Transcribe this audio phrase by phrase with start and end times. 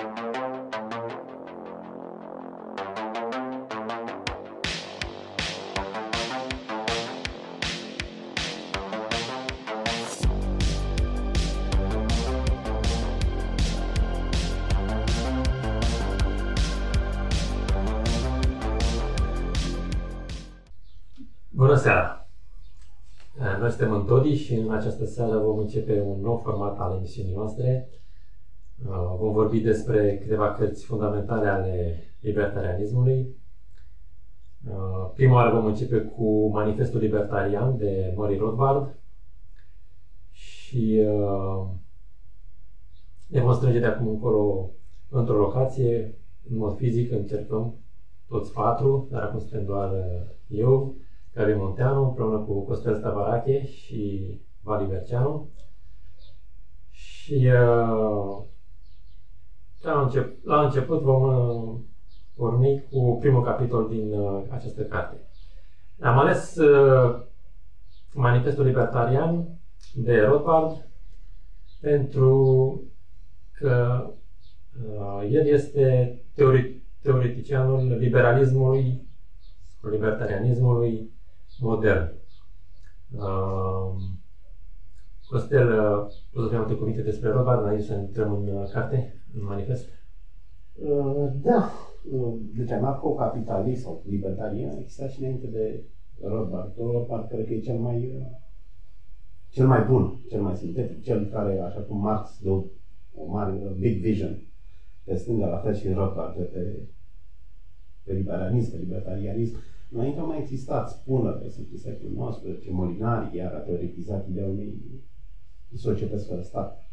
[0.00, 0.08] Bună
[21.76, 22.28] seara!
[23.58, 27.34] Noi suntem în Todi și în această seară vom începe un nou format al emisiunii
[27.34, 27.88] noastre.
[29.18, 33.36] Vom vorbi despre câteva cărți fundamentale ale libertarianismului.
[35.14, 38.98] Prima oară vom începe cu Manifestul Libertarian de Murray Rothbard
[40.30, 41.00] și
[43.26, 44.70] ne vom strânge de acum încolo
[45.08, 46.18] într-o locație,
[46.50, 47.74] în mod fizic încercăm
[48.28, 49.92] toți patru, dar acum suntem doar
[50.46, 50.94] eu,
[51.34, 55.48] Gabi Monteanu, împreună cu Costel Stavarache și Vali Berceanu.
[56.90, 58.42] Și uh,
[59.82, 61.78] la, încep, la început vom uh,
[62.34, 65.16] porni cu primul capitol din uh, această carte.
[66.00, 67.22] Am ales uh,
[68.14, 69.46] Manifestul Libertarian
[69.94, 70.88] de Rothbard
[71.80, 72.82] pentru
[73.52, 74.06] că
[74.88, 79.08] uh, el este teori, teoreticianul liberalismului,
[79.90, 81.10] libertarianismului
[81.58, 82.12] modern.
[83.10, 83.94] Uh,
[85.28, 85.68] Costel,
[86.32, 89.88] poți să fie multe cuvinte despre Rothbard înainte să intrăm în uh, carte, în manifest?
[90.74, 91.70] Uh, da.
[92.10, 95.84] Uh, deci anarco-capitalist sau libertarian exista și înainte de
[96.20, 96.72] Rothbard.
[96.76, 98.26] Rothbard cred că e cel mai uh,
[99.50, 102.64] cel mai bun, cel mai sintetic, cel care, așa cum Marx de o,
[103.14, 104.42] o mare big vision
[105.04, 106.88] pe stânga, la fel și Rothbard pe,
[108.02, 109.56] pe liberalism, pe libertarianism.
[109.90, 115.02] Înainte au mai existat spuneri, sunt în secolul XIX, Molinari iar a teoretizat ideea unei
[115.74, 116.89] societăți fără stat.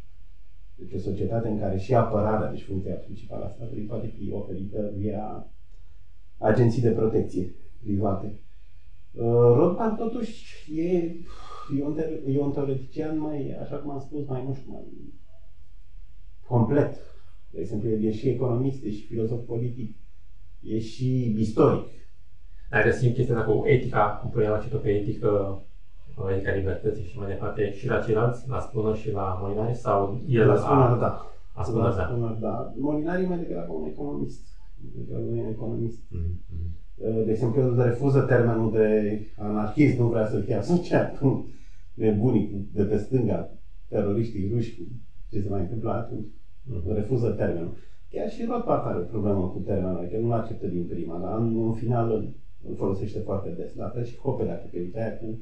[0.78, 4.94] Deci o societate în care și apărarea, deci funcția principală a statului, poate fi oferită
[4.96, 5.52] via
[6.38, 8.40] agenții de protecție private.
[9.12, 9.24] Uh,
[9.56, 10.92] Rothbard totuși e,
[11.78, 11.98] e, un,
[12.28, 15.14] e un teoretician mai, așa cum am spus, mai, nu știu, mai
[16.48, 16.96] complet.
[17.50, 19.96] De exemplu, el e și economist, e și filozof politic,
[20.62, 21.88] e și istoric.
[22.70, 25.62] Dacă simt chestia asta cu etica, cum puneam la pe etică,
[26.26, 30.48] etica libertății și mai departe, și la ceilalți, la spună și la Molinari, sau el
[30.48, 31.32] la spună, da.
[31.54, 32.06] A spună, da.
[32.06, 32.74] Spună, da.
[32.78, 34.42] Molinari e mai degrabă un economist.
[35.10, 36.00] Un economist.
[36.00, 37.26] Mm-hmm.
[37.26, 41.50] De exemplu, el refuză termenul de anarhist, nu vrea să fie asociat cu
[41.94, 43.50] nebunii de pe stânga,
[43.88, 44.84] teroriștii ruși, cu
[45.32, 46.28] ce se mai întâmplă atunci.
[46.28, 46.96] Mm-hmm.
[46.96, 47.76] Refuză termenul.
[48.10, 51.66] Chiar și Rothbard are o problemă cu termenul, că nu-l acceptă din prima, dar în,
[51.66, 52.12] în final
[52.68, 53.76] îl folosește foarte des.
[53.76, 55.40] La fel și Hoppe, dacă te uitai acum,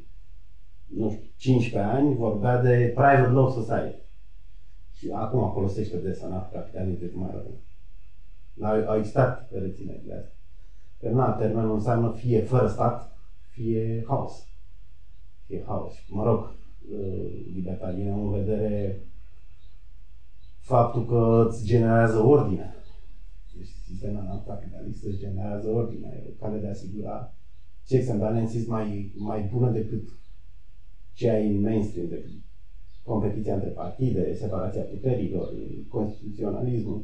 [0.86, 4.04] nu știu, 15 ani, vorbea de private law society.
[4.92, 7.62] Și acum folosește des anarhocapitalism de mai rău.
[8.62, 10.32] Au, au existat reținerile astea.
[11.00, 13.18] Că na, termenul înseamnă fie fără stat,
[13.50, 14.48] fie haos.
[15.46, 15.94] Fie haos.
[16.08, 16.54] Mă rog,
[17.54, 19.00] libertariene în vedere
[20.60, 22.76] faptul că îți generează ordine
[23.86, 27.34] sistemul capitalist își generează ordinea, e o cale de a asigura
[27.86, 30.10] checks and balances mai, mai bună decât
[31.16, 32.32] ce ai în mainstream, decât
[33.04, 35.48] competiția între partide, separația puterilor,
[35.90, 37.04] constituționalismul.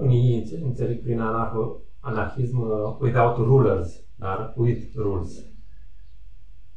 [0.00, 5.44] Unii înțeleg prin anarho, anarhism uh, without rulers, dar with rules.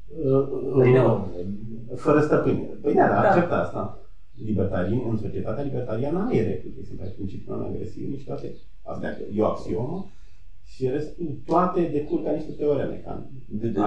[0.07, 1.16] Uh, uh,
[1.96, 2.69] fără stăpâni.
[2.81, 3.97] Păi da, da, acceptă asta.
[4.44, 10.12] Libertarii, în societatea libertariană ai reguli, sunt ai principiul non-agresiv, toate Asta e o axiomă
[10.63, 12.96] și restul, toate decurg ca niște teoreme.
[13.06, 13.29] Ca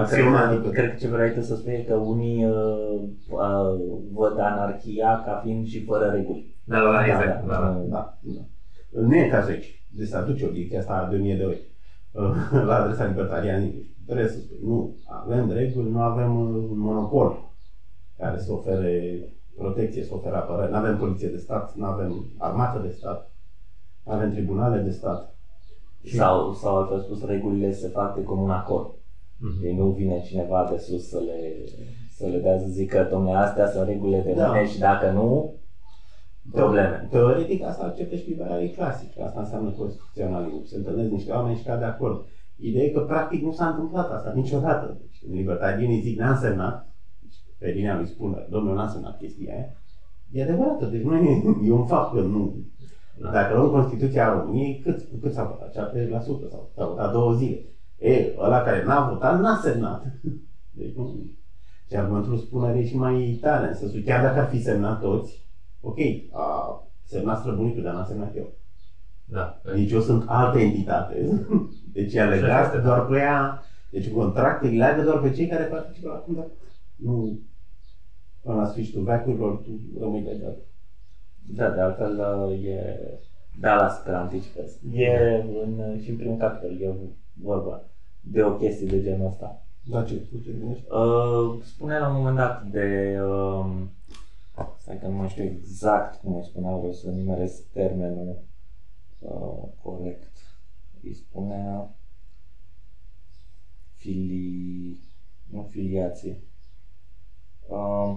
[0.05, 3.01] cred, cred că ce vrei tu să spui că unii uh,
[3.31, 6.57] uh, văd anarhia ca fiind și fără reguli.
[6.65, 7.47] Da, da, da, exact.
[7.47, 7.85] Da, da.
[7.89, 8.45] da, da.
[9.01, 9.85] Nu e ca aici.
[9.97, 11.61] Deci să aduce obiecția asta de 1000 de ori
[12.13, 13.95] uh, la adresa libertarianului.
[14.05, 17.51] Trebuie să spui, nu, avem reguli, nu avem un monopol
[18.19, 19.19] care să ofere
[19.57, 20.71] protecție, să ofere apărare.
[20.71, 23.31] Nu avem poliție de stat, nu avem armată de stat
[24.07, 25.36] avem tribunale de stat.
[26.15, 28.95] Sau, sau altfel spus, regulile se fac de comun acord.
[28.95, 29.61] Mm-hmm.
[29.63, 31.65] Deci nu vine cineva de sus să le,
[32.11, 34.53] să le dea să zică, domnule, astea sunt regulile de da.
[34.53, 35.55] mine și dacă nu,
[36.53, 37.09] probleme.
[37.11, 40.65] Teoretic asta acceptă și liberalii clasici, asta înseamnă constituționalism.
[40.65, 42.25] Se întâlnesc niște oameni și cad de acord.
[42.57, 44.99] Ideea e că practic nu s-a întâmplat asta niciodată.
[45.01, 49.73] Deci, libertarienii zic, n-a însemnat, deci, pe linia lui spune, domnul n-a însemnat chestia aia,
[50.33, 52.76] e adevărată, deci nu e, e un fapt că nu, da.
[53.21, 55.71] Dacă luăm Constituția României, cât, cât s-a votat?
[55.71, 56.11] 70%
[56.49, 57.61] sau s-a votat două zile.
[57.99, 60.03] E, ăla care n-a votat, n-a semnat.
[60.79, 61.31] Deci nu.
[61.89, 65.47] Și argumentul spunere e și mai tare, în sensul, chiar dacă ar fi semnat toți,
[65.81, 65.97] ok,
[66.31, 68.51] a semnat străbunicul, dar n-a semnat eu.
[69.25, 69.61] Da.
[69.75, 71.47] Deci eu sunt altă entitate.
[71.93, 73.61] Deci e legat doar pe ea.
[73.91, 76.51] Deci contractul îi leagă doar pe cei care participă la contract.
[76.95, 77.39] Nu
[78.47, 80.57] până la sfârșitul veacurilor tu rămâi legat.
[81.55, 82.21] Da, de altfel
[82.65, 82.99] e
[83.61, 84.79] Dallas, că anticipez.
[84.93, 86.95] E în, și în primul capitol, e
[87.33, 87.83] vorba
[88.21, 89.67] de o chestie de genul ăsta.
[89.85, 90.51] Da, ce, ce
[90.91, 93.19] uh, Spune la un moment dat de...
[93.21, 93.83] Uh,
[94.79, 98.39] stai că nu mai știu exact cum îi spunea, vreau să nimeresc termenul
[99.19, 100.37] uh, corect.
[101.03, 101.95] Îi spunea
[103.95, 105.01] filii,
[105.51, 106.41] nu filiație.
[107.69, 108.17] Uh,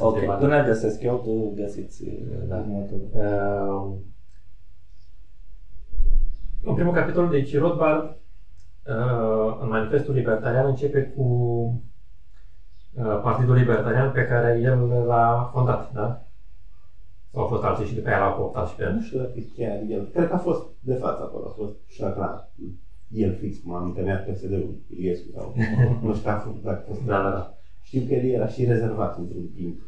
[0.00, 2.04] ok, tu ne găsesc eu, tu găsiți
[2.48, 2.64] da.
[3.12, 3.92] Uh,
[6.62, 8.04] în primul capitol, deci Rothbard,
[8.86, 11.22] uh, în manifestul libertarian, începe cu
[12.94, 16.24] uh, Partidul Libertarian pe care el l-a fondat, da?
[17.32, 18.92] Sau au fost alții și după aia l-au cooptat și pe el?
[18.92, 20.08] Nu știu dacă chiar el.
[20.12, 22.48] Cred că a fost de față acolo, a fost Șacran.
[23.08, 25.54] El fix, m-am întâlnit PSD-ul Iliescu sau
[26.02, 26.30] nu știu
[26.62, 27.04] dacă a fost.
[27.04, 27.53] Da, da, da.
[27.84, 29.80] Știu că el era și rezervat într-un timp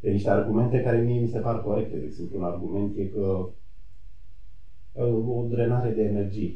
[0.00, 1.96] pe niște argumente care mie mi se par corecte.
[1.98, 3.46] De exemplu, un argument e că
[4.94, 6.52] o drenare de energie.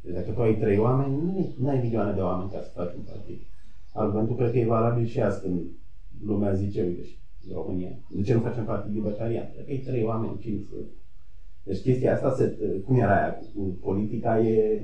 [0.00, 3.00] Deci dacă tu ai trei oameni, nu ai milioane de oameni ca să faci un
[3.00, 3.38] partid.
[3.92, 5.62] Argumentul cred că e valabil și azi când
[6.24, 7.16] lumea zice, uite, și
[7.48, 9.52] în România, de ce nu facem partid libertarian?
[9.56, 10.74] Dacă ai trei oameni, cine să...
[11.64, 12.54] Deci chestia asta, se,
[12.84, 14.80] cum era aia cu politica, e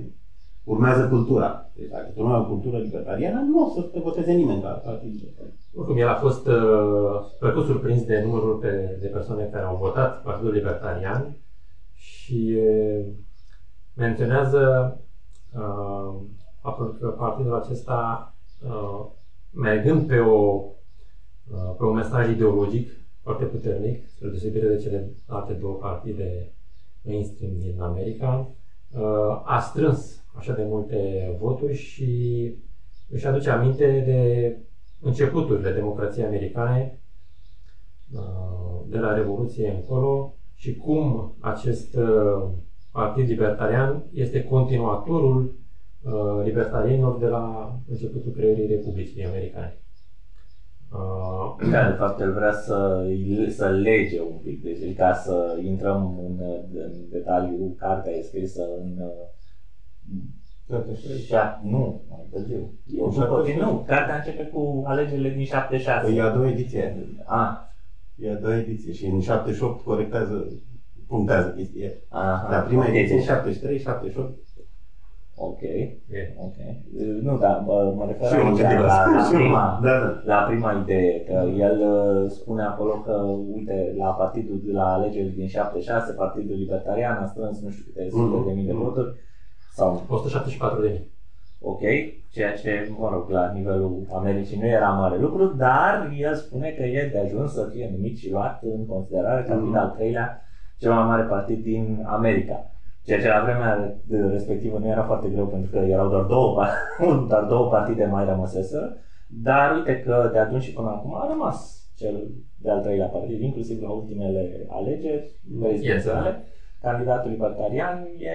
[0.64, 1.70] urmează cultura.
[1.76, 4.68] Deci dacă tu nu ai o cultură libertariană, nu o să te voteze nimeni ca
[4.68, 5.56] partid libertarian.
[5.74, 10.22] Oricum, el a fost uh, plăcut surprins de numărul pe, de persoane care au votat
[10.22, 11.36] Partidul Libertarian
[11.94, 12.58] și
[13.94, 14.96] menționează
[15.54, 16.14] uh,
[16.60, 18.34] faptul că partidul acesta,
[18.66, 19.06] uh,
[19.50, 20.64] mergând pe, o,
[21.52, 22.90] uh, pe un mesaj ideologic
[23.22, 26.52] foarte puternic, spre deosebire de cele alte două partide
[27.02, 28.50] mainstream din America,
[28.90, 32.52] uh, a strâns așa de multe voturi și
[33.08, 34.56] își aduce aminte de
[35.00, 37.00] începuturile democrației americane,
[38.12, 42.48] uh, de la Revoluție încolo, și cum acest uh,
[42.92, 45.54] partid libertarian este continuatorul
[46.02, 49.78] uh, libertarienilor de la începutul creării Republicii Americane.
[50.92, 53.06] Uh, da, de fapt, el vrea să,
[53.48, 56.40] să lege un pic, deci ca să intrăm în,
[56.72, 58.98] în detaliu, cartea e scrisă în
[61.26, 62.72] Șa, nu, mai târziu.
[62.86, 66.06] Eu după, nu, cartea începe cu alegerile din 76.
[66.06, 66.96] Păi e a doua ediție.
[67.24, 67.68] A,
[68.18, 70.46] E a doua ediție și în 78 corectează,
[71.08, 71.90] punctează chestia.
[72.08, 74.38] Aha, Dar prima ediție în 73, 78.
[75.40, 75.60] Ok,
[76.36, 76.56] ok.
[77.22, 80.22] Nu, dar mă, mă refer aici la, la, la, prima, da, da.
[80.24, 83.12] la prima idee, că el uh, spune acolo că,
[83.54, 88.36] uite, la partidul, la alegerile din 76, Partidul Libertarian a strâns nu știu câte sute
[88.36, 88.46] mm-hmm.
[88.46, 89.14] de mii de voturi.
[89.78, 90.02] Sau...
[90.08, 91.16] 174 de mii
[91.60, 91.80] ok,
[92.30, 96.82] ceea ce, mă rog, la nivelul Americii nu era mare lucru, dar el spune că
[96.82, 100.42] e de ajuns să fie numit și luat în considerare ca fiind al treilea
[100.78, 102.72] cel mai mare partid din America.
[103.04, 106.64] Ceea ce la vremea respectivă nu era foarte greu pentru că erau doar două,
[107.28, 111.88] doar două partide mai rămăseseră, dar uite că de atunci și până acum a rămas
[111.96, 116.28] cel de-al treilea partid, inclusiv la ultimele alegeri prezidențiale.
[116.28, 116.36] Yes,
[116.80, 118.32] candidatul libertarian e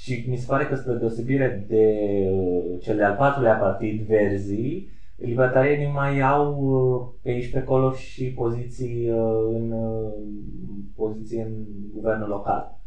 [0.00, 1.84] și mi se pare că spre deosebire de
[2.32, 8.32] uh, cel de-al patrulea partid, Verzi, libertarienii mai au uh, pe aici pe acolo și
[8.32, 9.74] poziții uh, în
[10.96, 12.78] poziții în guvernul local.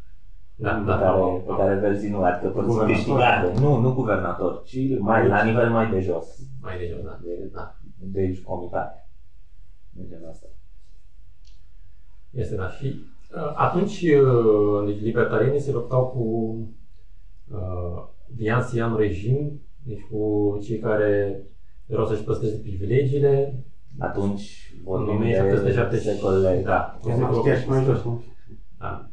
[0.55, 1.55] Da, pe, da, care, da, pe da.
[1.55, 3.59] care Verzi nu, adică poziții câștigate.
[3.59, 6.39] Nu, nu guvernator, ci mai, la nivel mai de jos.
[6.61, 7.19] Mai de jos, da.
[7.23, 7.75] De, da.
[7.99, 9.07] de aici comitate.
[9.89, 10.47] De genul asta.
[12.31, 12.69] Este, da.
[12.69, 12.95] Și
[13.55, 14.05] atunci
[15.01, 16.57] libertarienii se luptau cu
[17.53, 18.03] uh,
[18.35, 21.41] Vian regim, deci cu cei care
[21.85, 23.63] vreau să-și păstreze privilegiile.
[23.99, 25.23] Atunci vorbim
[25.89, 26.99] de secolele, da.
[28.77, 29.09] Da.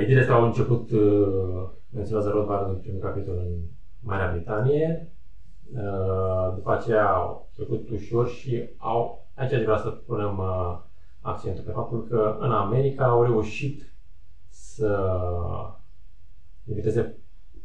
[0.00, 3.52] Ideile astea au început, uh, menționează Rothbard în primul capitol în
[4.00, 5.08] Marea Britanie.
[5.74, 10.78] Uh, după aceea au trecut ușor și au, aici vreau să punem uh,
[11.20, 13.94] accentul pe faptul că în America au reușit
[14.48, 15.10] să
[16.64, 17.16] limiteze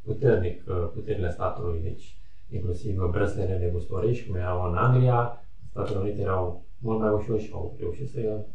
[0.03, 2.17] puternic uh, puterile statului, deci
[2.49, 7.75] inclusiv brăslele negustorești, cum erau în Anglia, Statele Unite erau mult mai ușor și au
[7.79, 8.45] reușit să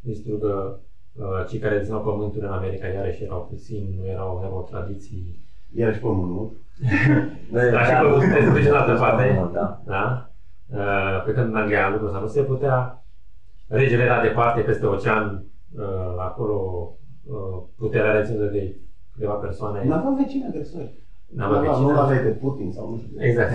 [0.00, 0.80] distrugă
[1.12, 5.48] uh, cei care dețineau pământul în America iarăși erau puțini, nu erau, erau tradiții.
[5.74, 6.56] Iarăși pământul.
[7.52, 9.50] Dar și pământul se duce în altă parte.
[9.52, 9.82] Da.
[9.86, 10.30] da?
[10.66, 13.04] Uh, pe când în Anglia lucrul ăsta nu se putea,
[13.66, 15.44] regele era departe peste ocean,
[15.76, 16.88] uh, acolo
[17.24, 18.76] uh, puterea reținută de
[19.20, 19.84] câteva persoane.
[19.84, 20.94] Nu aveam vecini agresori.
[21.34, 21.90] N-avea Nu aveam- vecini.
[21.92, 23.22] Nu aveai pe Putin sau nu știu.
[23.22, 23.52] Exact.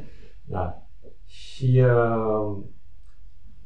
[0.54, 0.76] da.
[1.24, 2.56] Și uh,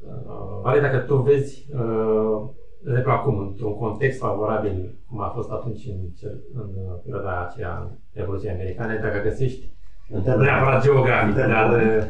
[0.00, 2.48] uh, Vale, dacă tu vezi, uh,
[2.82, 7.46] de exemplu acum, într-un context favorabil, cum a fost atunci în, cel, în uh, perioada
[7.46, 9.75] aceea în Revoluției Americane, dacă găsești, În nu termen-
[10.08, 12.04] neapărat geografic, în dar termen- uh,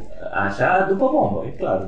[0.46, 1.86] Așa, după bombă, e clar.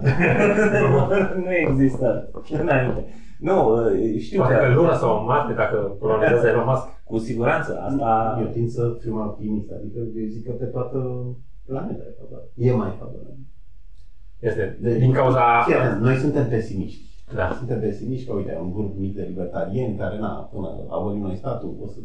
[1.45, 3.05] nu există înainte.
[3.38, 3.79] Nu,
[4.19, 6.87] știu poate că pe Luna sau Marte, dacă colonizează Elon Musk.
[7.05, 8.38] cu siguranță asta...
[8.41, 10.99] Eu tind să fiu mai optimist, adică eu zic că pe toată
[11.67, 12.50] planeta e favorabil.
[12.55, 13.47] E mai favorabil.
[14.38, 15.62] Este De- din cauza...
[15.67, 17.03] Fii atent, noi suntem pesimiști.
[17.35, 17.55] Da.
[17.59, 21.77] Suntem pesimiști că, uite, un grup mic de libertarieni care, na, până abolim noi statul,
[21.83, 21.99] o să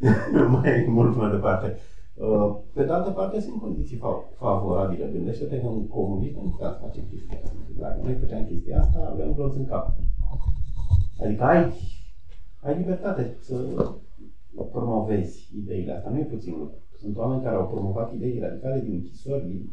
[0.62, 1.76] mai mult mai departe.
[2.14, 5.10] Uh, Pe de altă parte, sunt condiții fa- favorabile.
[5.12, 7.56] Gândește-te că în comunism nu puteam să facem chestia asta.
[7.78, 9.96] Dacă noi făceam chestia asta, aveam roți în cap.
[11.22, 11.72] Adică ai,
[12.62, 13.54] ai libertate să
[14.70, 16.10] promovezi ideile astea.
[16.10, 16.78] Nu e puțin lucru.
[16.96, 19.68] Sunt oameni care au promovat idei radicale din închisori, din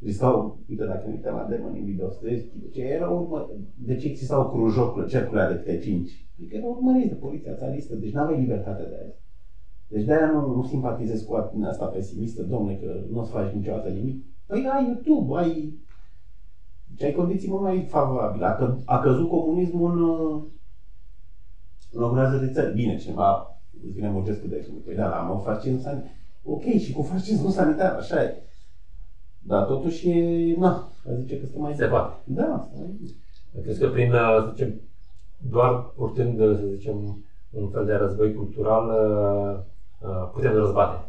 [0.00, 4.06] riscau, uite dacă ne uităm la demonii lui Dostoevski, de ce erau urmă, de ce
[4.06, 6.28] existau crujocurile, cercurile de câte cinci?
[6.38, 9.14] Adică erau urmăriți de poliția țaristă, deci n-aveai libertate de aia.
[9.90, 13.52] Deci de-aia nu, nu simpatizez cu atitudinea asta pesimistă, domne, că nu o să faci
[13.52, 14.24] niciodată nimic.
[14.46, 15.78] Păi ai YouTube, ai...
[16.86, 18.46] Deci ai condiții mult mai favorabile.
[18.46, 20.42] A, că, a căzut comunismul în, uh,
[21.92, 22.74] în o groază de țări.
[22.74, 24.82] Bine, cineva îți vine Murgescu de exemplu.
[24.84, 26.10] Păi da, dar am un fascism sanitar.
[26.42, 28.42] Ok, și cu fascismul sanitar, așa e.
[29.38, 32.14] Dar totuși e, na, a zice că stă mai Se poate.
[32.24, 33.20] Da, stai.
[33.62, 34.80] Crezi că prin, uh, să zicem,
[35.50, 39.68] doar purtând, uh, să zicem, un fel de război cultural, uh, uh,
[40.32, 41.04] putem răzbate.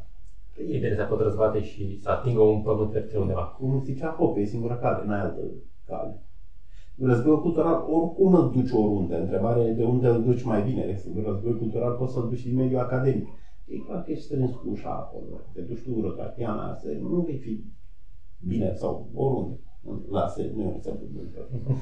[0.69, 3.41] Ideile se pot răzbate și să atingă un pământ fertil undeva.
[3.41, 5.41] Cum zicea Hope, e singura cale, n-ai altă
[5.87, 6.23] cale.
[6.99, 9.15] Războiul cultural oricum îl duci oriunde.
[9.15, 11.01] Întrebarea e de unde îl duci mai bine.
[11.25, 13.27] Războiul cultural poți să-l duci și din mediul academic.
[13.65, 15.23] E clar că ești strâns cu ușa acolo.
[15.31, 17.63] Dacă Te duci tu rotațiana, să nu vei fi
[18.47, 19.59] bine sau oriunde.
[20.09, 21.29] Lasă, nu e un exemplu bun.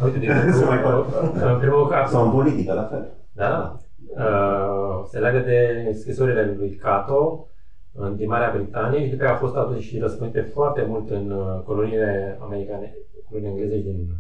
[0.04, 3.12] Uite, de Se mai exemplu, în primul caz, Sau în politică, la fel.
[3.32, 7.48] da, da, uh, se leagă de scrisorile lui Cato
[7.94, 11.32] în din Marea Britanie și după aceea a fost adus și răspândite foarte mult în
[11.32, 12.94] uh, coloniile americane,
[13.30, 14.16] coloniile engleze din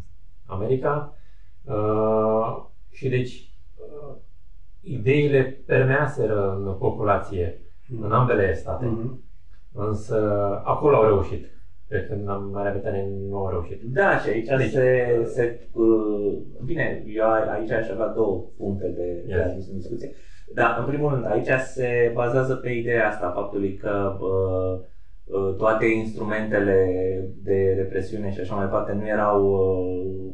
[0.46, 1.14] America.
[1.64, 4.16] Uh, și deci uh,
[4.82, 7.62] ideile permeaseră în populație,
[8.02, 8.86] în ambele state.
[8.86, 9.24] Mhm.
[9.74, 10.16] Însă
[10.64, 11.59] acolo au reușit.
[11.90, 13.82] Cred că în Marea Britanie nu au reușit.
[13.82, 18.88] Da, și aici Deci- se, se uh, bine, eu a- aici aș avea două puncte
[18.96, 19.52] de, de Yes.
[19.52, 20.10] adus în discuție.
[20.54, 24.80] Dar, în primul rând, aici se bazează pe ideea asta, faptului că uh,
[25.24, 26.78] uh, toate instrumentele
[27.44, 30.32] de represiune și așa mai departe nu erau, uh,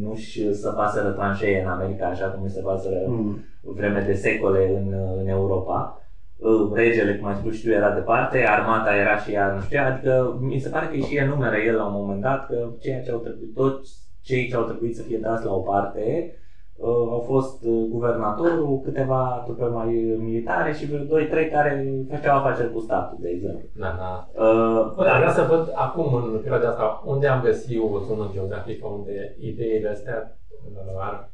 [0.00, 3.38] nu-și săpaseră tranșee în America, așa cum se săpaseră Mhm.
[3.60, 5.94] vreme de secole în, în Europa.
[6.40, 9.80] Uh, Regele, cum ai spus și tu, era departe, armata era și ea, nu știu,
[9.86, 13.10] adică mi se pare că și enumeră el la un moment dat că ceea ce
[13.10, 16.34] au trebuit, toți cei ce au trebuit să fie dați la o parte
[16.76, 22.72] uh, au fost uh, guvernatorul, câteva trupe mai militare și vreo 2-3 care făceau afaceri
[22.72, 23.68] cu statul, de exemplu.
[23.72, 24.42] Da, da.
[24.44, 28.30] Uh, Bă, dar vreau să văd acum, în perioada asta, unde am găsit o zonă
[28.32, 30.38] geografică unde ideile astea
[30.72, 31.30] uh, ar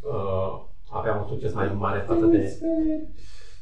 [0.00, 2.58] uh, avea un succes mai mare față de...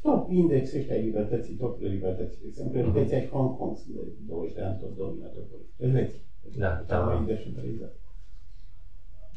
[0.03, 2.39] Este top index ăștia ai libertății, topurile libertății.
[2.41, 2.87] De exemplu, Mhm.
[2.87, 5.73] Elveția și Hong Kong sunt de 20 de ani tot dominatori politic.
[5.77, 6.19] Elveția.
[6.57, 7.25] Da, Cea mai
[7.79, 7.89] da.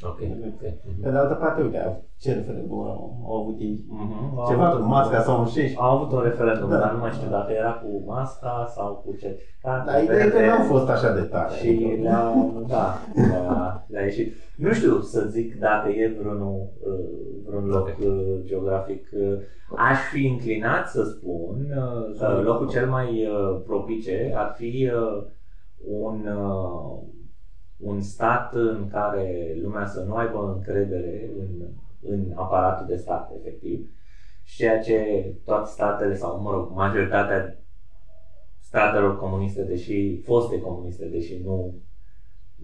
[0.00, 0.06] Descentralizată.
[0.06, 0.20] Ok.
[0.52, 1.02] ok.
[1.02, 3.84] Pe de altă parte, uite, ce referendum au, au avut ei?
[3.84, 4.48] uh-huh.
[4.48, 5.76] Ceva cu masca sau un șești.
[5.78, 6.78] Au avut un referendum, Da.
[6.78, 9.84] dar nu mai știu dacă era cu masca sau cu certificat.
[9.86, 11.54] Dar ideea e că n-au fost așa de tare.
[11.54, 12.32] Și le-a,
[12.66, 14.34] da, le-a, le-a ieșit.
[14.56, 16.68] Nu știu să zic dacă e vreun, uh,
[17.46, 17.98] vreun loc Ok.
[17.98, 19.08] uh, geografic.
[19.12, 19.38] uh,
[19.76, 25.24] Aș fi înclinat să spun uh, că locul cel mai uh, propice ar fi uh,
[25.90, 26.98] un, uh,
[27.84, 31.48] un stat în care lumea să nu aibă încredere în,
[32.10, 33.88] în aparatul de stat, efectiv.
[34.42, 37.58] Și ceea ce toate statele, sau mă rog, majoritatea
[38.60, 41.74] statelor comuniste, deși foste comuniste, deși nu,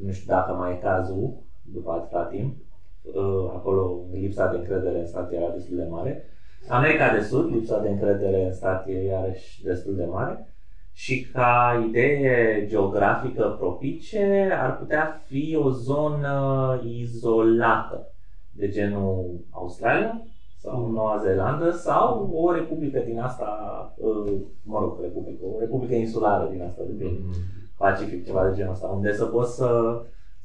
[0.05, 2.57] nu știu dacă mai e cazul după atâta timp,
[3.03, 6.25] uh, acolo lipsa de încredere în stat era destul de mare.
[6.69, 10.55] America de Sud, lipsa de încredere în stat e iarăși destul de mare.
[10.92, 18.12] Și ca idee geografică propice ar putea fi o zonă izolată,
[18.50, 20.23] de genul Australia
[20.56, 20.92] sau Mhm.
[20.92, 23.49] Noua Zeelandă sau o republică din asta,
[23.97, 24.32] uh,
[24.62, 27.32] mă rog, republică, o republică insulară din asta de prin Mm.
[27.76, 30.00] Pacific, ceva de genul ăsta, unde să poți să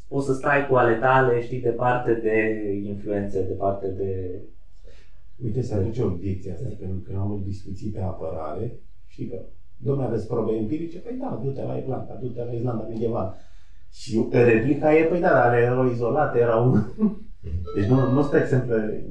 [0.07, 2.37] poți să stai cu ale tale, știi, departe de
[2.83, 4.39] influențe, departe de...
[5.43, 9.37] Uite, se aduce obiecția asta, pentru că am avut discuții pe apărare, știi că,
[9.85, 10.99] domnule, aveți probe empirice?
[10.99, 13.35] Păi da, du-te la Irlanda, du-te la Islanda medievală.
[13.91, 16.77] Și replica e, păi da, dar erau izolate, erau...
[17.75, 19.03] Deci nu, nu sunt exemple,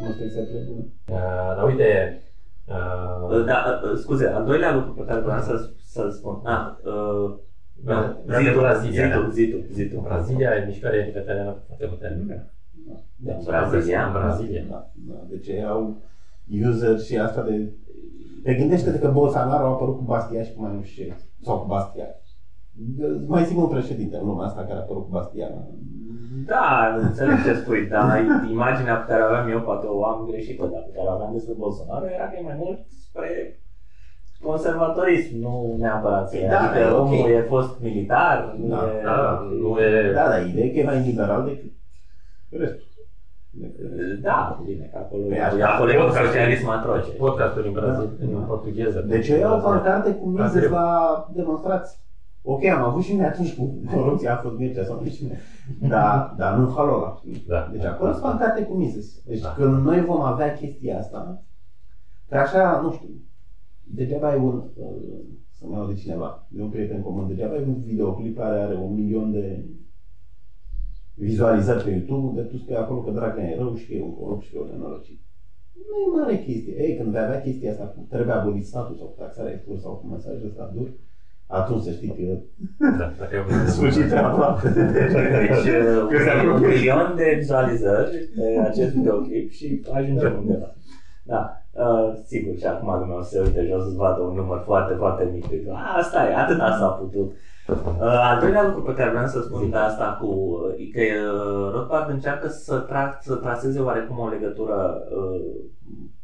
[0.00, 0.84] nu sunt exemple bune.
[1.08, 2.20] Uh, dar uite,
[2.66, 6.40] uh, Da, uh, scuze, al doilea lucru pe care vreau să, să spun.
[6.44, 7.34] Ah, uh,
[7.84, 9.28] Da, zi tu, Brazilia, zi tu, da.
[9.30, 10.00] zi tu, zi tu.
[10.00, 12.52] Brazilia e mișcare libertariană foarte puternică.
[13.16, 13.32] Da.
[13.32, 14.06] În Brazilia?
[14.06, 14.64] În Brazilia.
[14.68, 15.26] Da, da.
[15.28, 15.96] Deci au
[16.66, 17.72] user și asta de...
[18.48, 21.16] Te gândește că Bolsonaro a apărut cu Bastia și cu mai nu știu ce.
[21.42, 22.06] Sau cu Bastia.
[23.26, 25.48] Mai sigur un președinte în lumea asta care a apărut cu Bastia.
[26.46, 30.66] Da, înțeleg ce spui, dar imaginea pe care o aveam eu, poate o am greșită,
[30.66, 33.60] dar pe care o aveam despre Bolsonaro era că e mai mult spre
[34.40, 36.30] conservatorism, nu neapărat.
[36.30, 36.98] Păi da, adică e ok.
[36.98, 39.02] omul e fost militar, nu Da, e...
[39.04, 40.12] Da, nu e...
[40.12, 41.72] Da, dar ideea e că e mai liberal decât
[42.50, 42.87] restul.
[43.50, 47.10] Decât- Da, bine, că acolo, Păi e așa, acolo e un podcast- socialism atroce.
[47.10, 48.38] Podcastul în Brazilia, Da.
[48.38, 49.00] în portugheză.
[49.00, 50.68] Deci ei au pancarte cu mize Brazilia.
[50.70, 51.98] la demonstrații.
[52.42, 55.38] Ok, am avut și noi atunci cu corupția, a fost Mircea sau nu știu cine.
[55.88, 57.14] Dar, dar nu în halul ăla.
[57.18, 57.44] știi?
[57.48, 57.68] Da.
[57.72, 59.22] Deci acolo sunt pancarte cu mize.
[59.26, 59.48] Deci Da.
[59.56, 61.42] când noi vom avea chestia asta,
[62.28, 63.08] că așa, nu știu,
[63.84, 64.86] degeaba ai un, uh,
[65.58, 68.94] să-mi iau de cineva, de un prieten comun, degeaba ai un videoclip care are un
[68.94, 69.64] milion de
[71.18, 74.14] vizualizări pe YouTube, de tu spui acolo că Dragnea e rău și că e un
[74.14, 75.20] corupt și că e un nenorocit.
[75.88, 76.74] Nu e mare chestie.
[76.84, 79.92] Ei, când vei avea chestia asta cu trebuie abolit statul sau cu taxarea expus sau
[79.92, 80.88] cu mesajul ăsta dur,
[81.46, 82.22] atunci să știi că
[82.98, 84.68] Da, dacă e un sfârșit aproape.
[84.68, 85.12] Deci,
[85.48, 86.66] Că se uh, un apropie.
[86.66, 90.74] milion de vizualizări pe acest videoclip și ajungem undeva.
[91.24, 94.62] Da, uh, sigur, și acum lumea o să se uite jos să vadă un număr
[94.64, 95.48] foarte, foarte mic.
[95.48, 97.32] Deci, a, asta e, atâta s-a putut.
[97.68, 101.72] Uh, al doilea lucru pe care vreau să spun de asta cu uh, că uh,
[101.72, 105.40] Rothbard încearcă să, tra- să traseze oarecum o legătură uh,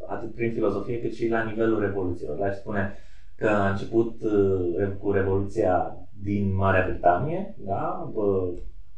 [0.06, 2.42] atât prin filozofie cât și la nivelul revoluțiilor.
[2.42, 2.92] Aș spune
[3.36, 8.10] că a început uh, cu Revoluția din Marea Britanie, da?
[8.12, 8.48] Bă,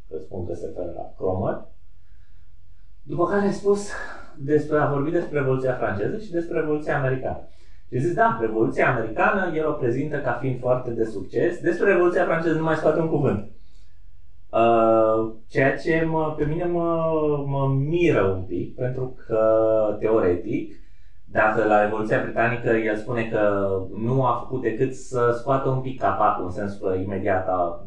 [0.08, 1.68] că spun că se referă la Cromwell.
[3.02, 3.90] După care a spus
[4.38, 7.48] despre, a vorbit despre Revoluția franceză și despre Revoluția americană.
[7.88, 11.60] Și zis, da, Revoluția americană, el o prezintă ca fiind foarte de succes.
[11.60, 13.50] Despre Revoluția franceză nu mai scoate un cuvânt.
[14.50, 17.08] Uh, ceea ce mă, pe mine mă,
[17.46, 19.40] mă miră un pic, pentru că,
[19.98, 20.74] teoretic,
[21.24, 26.00] dacă la Revoluția Britanică el spune că nu a făcut decât să scoată un pic
[26.00, 27.86] capacul, în sensul că imediat, a,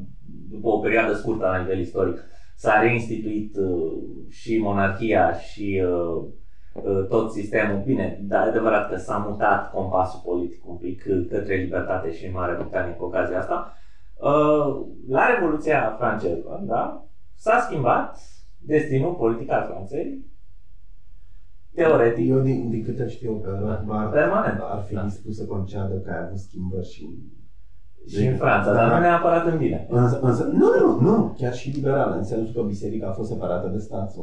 [0.49, 2.23] după o perioadă scurtă la nivel istoric,
[2.55, 3.91] s-a reinstituit uh,
[4.29, 6.23] și monarhia și uh, uh,
[7.09, 7.81] tot sistemul.
[7.85, 12.25] Bine, dar e adevărat că s-a mutat compasul politic un pic uh, către libertate și
[12.25, 13.73] în Marea Britanie cu ocazia asta.
[14.15, 17.05] Uh, la Revoluția franceză, da,
[17.35, 18.19] s-a schimbat
[18.57, 20.25] destinul politic al Franței,
[21.73, 24.59] teoretic, Eu, din, din câte știu, că Rothbard Permanent.
[24.61, 25.03] ar fi Da.
[25.03, 27.09] dispus să concedă că a avut schimbări și...
[28.07, 29.87] și în Franța, dar nu neapărat în bine.
[29.89, 33.67] Însă, însă, nu, nu, nu, chiar și liberală, în sensul că biserica a fost separată
[33.67, 34.13] de stat.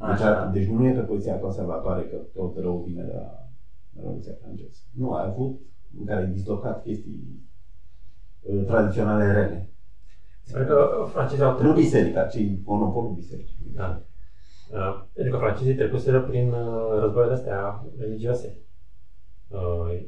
[0.00, 0.08] Sau...
[0.08, 0.40] Deci, Așa.
[0.40, 3.48] a, deci nu e pe poziția conservatoare că tot rău vine de la
[3.96, 4.78] Revoluția franceză.
[4.96, 5.60] Nu, a avut
[5.98, 7.40] în care ai dislocat chestii
[8.40, 9.70] uh, tradiționale rele.
[10.42, 11.74] Sper că francezii au Nu trecut.
[11.76, 13.56] biserica, ci monopolul bisericii.
[13.74, 14.02] Da.
[14.72, 18.58] Uh, Pentru că francezii trecuseră prin uh, războaiele astea religioase.
[19.48, 20.00] Uh,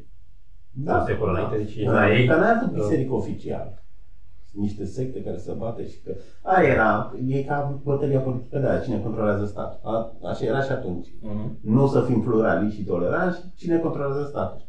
[0.70, 1.92] Da, Un secol înainte, deci da.
[1.92, 2.78] la ei- Că n-ai avut da.
[2.81, 3.82] biserică oficială.
[4.53, 6.12] Sunt niște secte care se bate și că...
[6.43, 9.79] Aia era, e ca bătălia politică de aia, cine controlează statul.
[9.83, 11.09] A, așa era și atunci.
[11.21, 11.59] Mhm.
[11.62, 14.67] Nu să fim plurali și toleranți, cine controlează statul.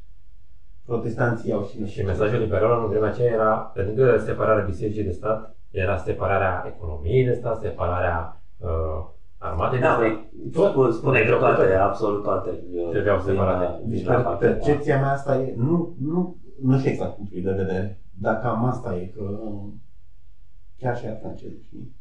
[0.86, 5.04] Protestanții au și nu și mesajul liberal în vremea aceea era, pe lângă separarea bisericii
[5.04, 8.68] de stat, era separarea economiei de stat, separarea uh,
[9.38, 10.00] armatei de Da, stat.
[10.02, 12.50] păi, Tot- tot, spune că tot- toate, absolut toate.
[12.74, 13.64] uh, Trebuiau vin separate.
[13.64, 14.40] la- Deci vin la per- pachet.
[14.40, 18.96] percepția mea asta e, nu, nu, nu știu exact punctul de vedere, dar cam asta
[18.96, 19.40] e, că
[20.78, 21.92] chiar și ea franceză, știi?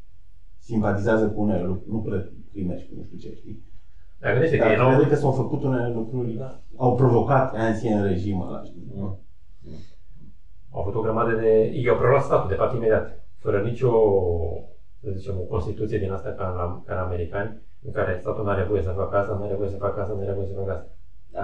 [0.57, 3.63] Simpatizează cu unele lucruri, nu prea crime și cu nu știu ce, știi?
[4.19, 4.95] Dar gândește că ei Dar nu...
[4.97, 6.59] crede că s-au făcut unele lucruri, Da.
[6.75, 8.83] au provocat ancien regim ăla, știi?
[8.93, 9.17] Mm.
[10.69, 11.71] Au avut o grămadă de...
[11.73, 13.23] Ei au preluat statul, de fapt, imediat.
[13.37, 13.91] Fără nicio,
[15.01, 18.49] să zicem, o Constituție din asta ca în, ca în americani, în care statul nu
[18.49, 20.53] are voie să facă asta, nu are voie să facă asta, nu are voie să
[20.53, 20.89] facă asta.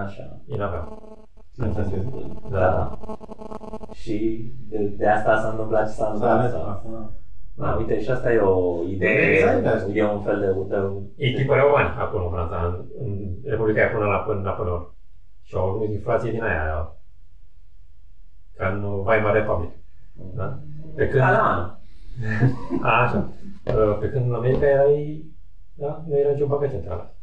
[0.04, 0.40] Așa.
[0.46, 1.28] Ei n-aveau.
[1.60, 2.04] Franceză.
[2.50, 2.98] Da.
[3.92, 6.38] Și de, de asta s-a întâmplat ce s-a S-a întâmplat.
[6.38, 7.12] ales sau- asta.
[7.54, 9.88] Da, uite, și asta e o idee, Exact.
[9.94, 10.74] e un fel de...
[10.76, 10.82] de
[11.24, 14.88] Ei tipăreau bani acolo în Franța, în, în Republica aia până la până Napoleon.
[15.42, 16.92] Și au avut inflație din aia,
[18.56, 19.70] ca în Weimar Republic.
[20.34, 20.58] Da?
[20.96, 21.78] Pe când, Ca la anul.
[22.82, 23.28] A, așa.
[23.66, 25.24] Uh, Pe când în America erai,
[25.74, 27.14] da, nu era nicio bancă centrală.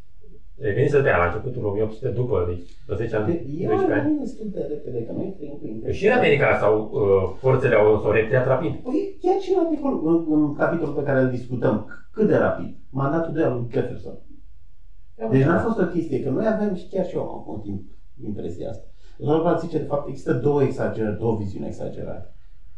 [0.60, 3.32] Revenise pe aia la începutul 1800 după, deci pe 10 ani,
[3.64, 4.10] Eu 12 ani.
[4.10, 8.00] am destul de repede, că noi trăim cu Și în America sau uh, forțele au
[8.02, 8.74] s-au repliat rapid.
[8.76, 11.76] Păi chiar și în, articol, în, în capitolul pe care îl discutăm,
[12.12, 14.18] cât de rapid, mandatul de al lui Jefferson.
[15.32, 17.82] Deci n-a fost o chestie, că noi avem și chiar și eu am un timp
[18.24, 18.86] impresia asta.
[19.18, 22.34] Doar zice, de fapt, există două exagerări, două viziuni exagerate.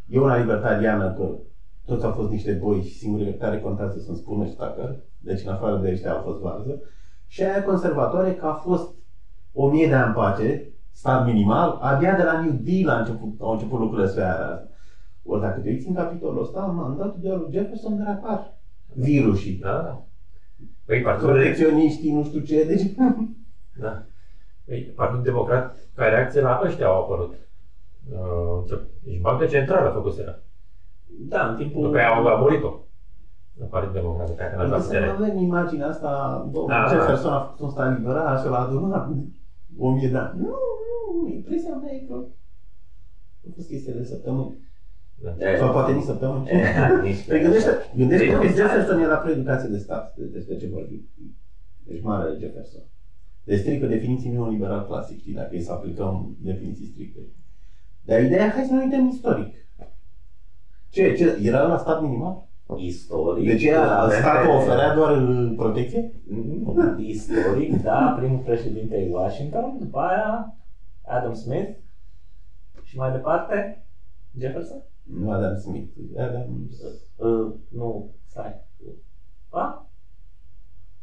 [0.07, 1.37] E una libertariană, că
[1.85, 5.51] toți au fost niște boi și singurii care contează sunt spune și tacă, deci în
[5.51, 6.81] afară de ăștia au fost varză.
[7.29, 8.91] Și aia conservatoare că a fost
[9.53, 13.51] o mie de ani pace, stat minimal, abia de la New Deal a început, au
[13.51, 14.61] început lucrurile să fie aia.
[15.23, 18.57] Ori dacă te uiți în capitolul ăsta, în mandatul de al lui Jefferson de apar
[18.93, 20.03] virusii, Da, da.
[20.85, 22.93] Păi Partidul, protecționiștii, nu știu ce, deci...
[23.83, 24.03] da.
[24.65, 27.33] Păi, Partidul Democrat, ca reacție la ăștia au apărut.
[28.11, 30.41] Uh, ce- deci Banca Centrală făcuseră.
[31.27, 31.81] Da, în timpul...
[31.81, 32.77] După aia au abolit-o.
[33.59, 35.09] În Partidul Democrat, după aia când a Adică luat să putere.
[35.09, 37.05] avem imaginea asta, bă, Da, ce da.
[37.05, 39.07] persoană a făcut un stat liberal și l-a adunat
[39.77, 40.39] o mie de ani.
[40.39, 40.53] Nu,
[41.23, 42.13] nu, impresia mea e că
[43.47, 44.57] a fost chestia de săptămâni.
[45.15, 45.33] Da.
[45.51, 46.49] E, Sau poate nici săptămâni.
[46.49, 46.55] e,
[47.07, 50.67] nici Păi gândește, gândește Deci, că nu, Jefferson era pre-educație de stat, de- despre ce
[50.67, 51.07] vorbim.
[51.83, 52.81] Deci mare Jefferson.
[53.43, 57.19] Deci strică definiții neoliberal clasic, știi, dacă e să aplicăm definiții stricte.
[58.01, 59.53] Dar ideea, hai să ne uităm istoric.
[60.89, 62.48] Ce, ce, era la stat minimal?
[62.77, 63.45] Istoric.
[63.47, 66.11] Deci ea, avem statul pe- oferea doar uh, protecție?
[66.29, 70.53] Nu, Istoric, da, primul președinte e Washington, după aia
[71.05, 71.69] Adam Smith
[72.83, 73.83] și mai departe
[74.37, 74.81] Jefferson?
[75.03, 75.89] Nu Adam Smith.
[76.17, 76.69] Adam...
[77.17, 78.59] Uh, nu, stai.
[79.49, 79.85] Pa?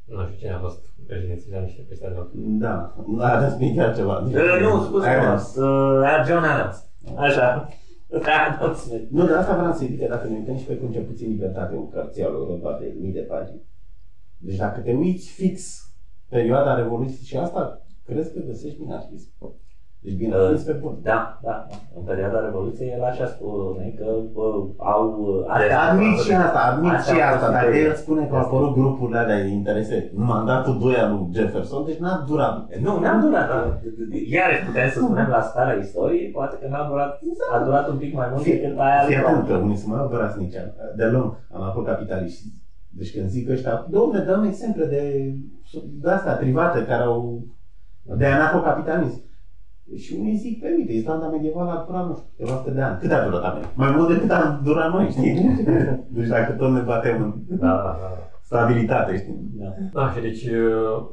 [0.04, 4.16] Nu știu cine a fost președinții, dar niște peste de Da, Adam Smith e altceva.
[4.18, 5.56] Uh, nu, scuze mă, Adams.
[5.56, 6.84] uh, John Adams.
[7.16, 7.68] Așa.
[8.12, 9.10] Adam Smith.
[9.10, 11.28] Nu, dar asta vreau să zic că dacă ne uităm și pe cum cel puțin
[11.28, 13.62] libertate, un cărțial Europa de mii de pagini.
[14.38, 15.80] Deci dacă te uiți fix
[16.28, 19.30] perioada Revoluției și asta, crezi că găsești minarhism.
[20.06, 20.94] Deci bine, Uh, pe bun.
[21.02, 21.76] Da, da, da.
[21.96, 25.02] În perioada Revoluției el așa spune că bă, au...
[25.20, 27.38] uh, Asta, admit și asta, admit Asta și a asta.
[27.38, 27.86] fost Dacă ideea.
[27.88, 31.84] el spune că au apărut grupurile alea de interese în mandatul 2 al lui Jefferson,
[31.84, 32.54] deci n-a durat.
[32.86, 33.48] Nu, n-a durat.
[34.36, 37.20] Iar putem să spunem la starea istoriei, poate că n-a durat,
[37.54, 39.48] a durat un pic mai mult decât aia Fii lui atent Trump.
[39.48, 40.54] că unii sunt mai operați nici
[40.96, 42.42] de lung, am apărut capitaliști.
[42.98, 45.02] Deci când zic ăștia, domnule, dăm exemple de,
[46.02, 47.42] de astea private care au
[48.16, 49.24] de anarhocapitalism.
[49.94, 52.98] Și unii zic, pe uite, Islanda medievală a durat, nu știu, câteva sute de ani.
[52.98, 53.70] Cât a durat America?
[53.74, 55.34] Mai mult decât a durat noi, știi?
[56.14, 58.28] Deci dacă tot ne batem în Da, da, da.
[58.42, 59.38] stabilitate, știi?
[59.52, 59.74] Da.
[59.92, 61.06] Da, și deci uh,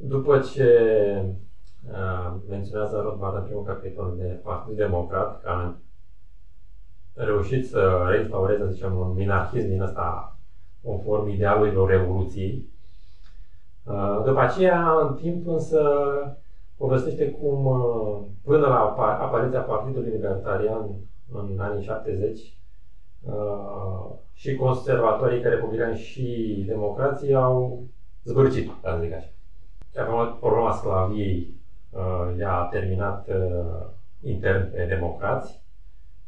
[0.00, 0.68] după ce
[1.90, 5.74] uh, menționează Rothbard în primul capitol de Partidul Democrat, că a
[7.14, 10.38] reușit să reinstaureze, să zicem, un minarhism din ăsta
[10.82, 12.64] conform idealurilor Revoluției.
[13.84, 15.80] Uh, După aceea, în timp însă,
[16.78, 20.86] povestește cum uh, până la apa- apariția Partidului Libertarian
[21.32, 22.56] în anii 70,
[23.22, 27.82] uh, și conservatorii, că republicani și democrații au
[28.24, 29.30] zbârcit, ca să zic așa.
[29.92, 31.54] Și acum problema sclaviei
[31.90, 33.86] uh, i-a terminat uh,
[34.22, 35.62] intern pe democrați,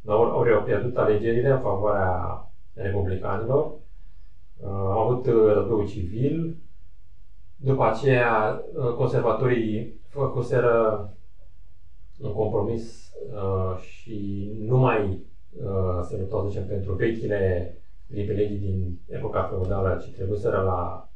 [0.01, 6.55] dar au, au pierdut alegerile în favoarea republicanilor, uh, au avut uh, războiul civil,
[7.63, 11.09] după aceea uh, conservatorii făcuseră
[12.21, 15.23] un compromis uh, și nu mai
[15.63, 17.75] uh, se luptau, să zicem, pentru vechile
[18.07, 21.09] privilegii din epoca feudală, ci trebuseră la,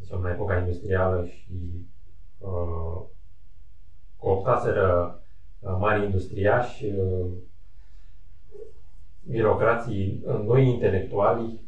[0.00, 1.86] zicem, la epoca industrială și
[2.38, 3.02] uh,
[4.16, 5.20] cooptaseră
[5.60, 7.26] uh, mari industriași, uh,
[9.28, 11.60] birocrații, uh, noi intelectuali,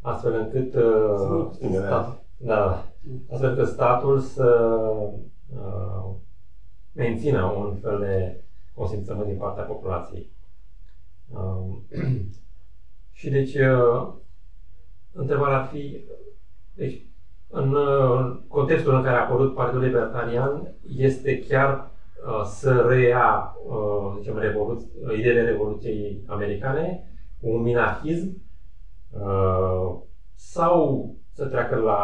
[0.00, 2.86] astfel încât uh, Stânga, stat, da,
[3.30, 4.68] astfel încât statul să
[5.54, 6.10] uh,
[6.92, 8.40] mențină un fel de
[8.74, 10.30] consimțământ din partea populației.
[11.28, 11.86] Um,
[13.18, 14.08] și deci, uh,
[15.12, 16.04] întrebarea ar fi,
[16.74, 17.02] deci,
[17.48, 21.90] în uh, contextul în care a apărut Partidul Libertarian, este chiar
[22.26, 27.04] uh, să reia, uh, zicem, revolu- ideile Revoluției Americane,
[27.40, 28.42] un minarhism,
[29.10, 29.96] uh,
[30.34, 32.00] sau să treacă la,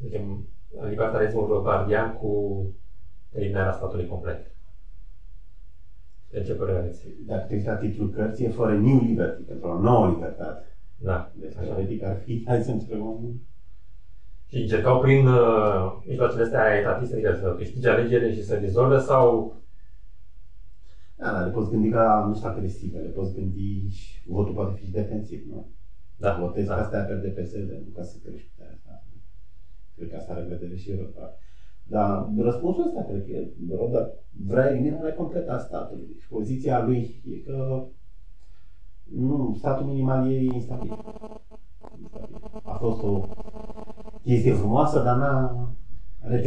[0.00, 0.46] zicem,
[0.88, 2.62] libertarismul rothbardian cu
[3.32, 4.54] eliminarea statului complet.
[6.30, 7.06] De ce părere aveți?
[7.26, 10.76] Dacă te uiți la titlul cărții, e for a new liberty, pentru o nouă libertate.
[10.96, 11.66] Da, Deci, așa.
[11.66, 13.40] teoretic ar fi, hai să înțelegem,
[14.46, 19.54] Și încercau prin uh, mijloacele astea etatiste adică să câștige alegerile și să dizolve sau
[21.16, 24.54] Da, dar le poți gândi ca, nu știu dacă restive, le poți gândi și votul
[24.54, 25.68] poate fi și defensiv, nu?
[26.16, 26.36] Da.
[26.38, 26.74] Votezi da.
[26.74, 28.53] ca să te aperi de PSD, nu ca să crești pe asta.
[29.96, 31.30] Cred că asta are vedere și Rodar.
[31.82, 34.10] Dar răspunsul ăsta cred că Rodar
[34.46, 36.06] vrea eliminarea completă a statului.
[36.06, 37.86] Deci poziția lui e că
[39.04, 40.90] nu, statul minimal e instabil.
[42.62, 43.28] A fost o
[44.22, 45.68] chestie frumoasă, dar n-a...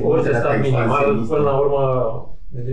[0.04, 1.82] Orice stat minimal, până la urmă,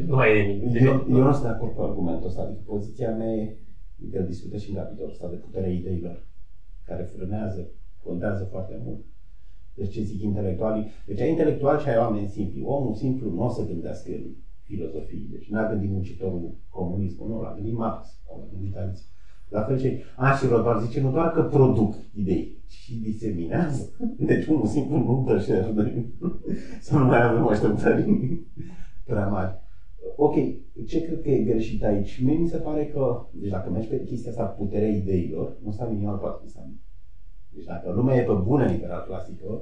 [0.07, 0.81] nu mai e nimic.
[0.81, 2.43] Eu, eu nu sunt de acord cu argumentul ăsta.
[2.43, 3.57] Adică poziția mea e,
[4.13, 6.27] că discută și în capitolul ăsta de puterea ideilor,
[6.85, 7.71] care frânează,
[8.05, 9.05] contează foarte mult.
[9.75, 10.87] Deci ce zic intelectualii?
[11.07, 12.63] Deci ai intelectuali și ai oameni simpli.
[12.65, 14.25] Omul simplu nu o să gândească el
[14.63, 15.29] filozofii.
[15.31, 19.07] Deci n-a gândit muncitorul comunismul, nu, l-a gândit Marx, l-a gândit alții.
[19.49, 23.91] La fel și a, și Rodar zice nu doar că produc idei, ci și diseminează.
[24.19, 25.53] Deci unul simplu nu dă și
[26.81, 28.43] să nu mai avem așteptări
[29.05, 29.63] prea mari.
[30.17, 30.35] Ok,
[30.87, 32.23] ce cred că e greșit aici?
[32.23, 35.89] Mie mi se pare că, deci dacă mergi pe chestia asta, puterea ideilor, nu stai
[35.91, 36.81] minimal poate fi stabil.
[37.55, 39.61] Deci dacă lumea e pe bună literatură clasică,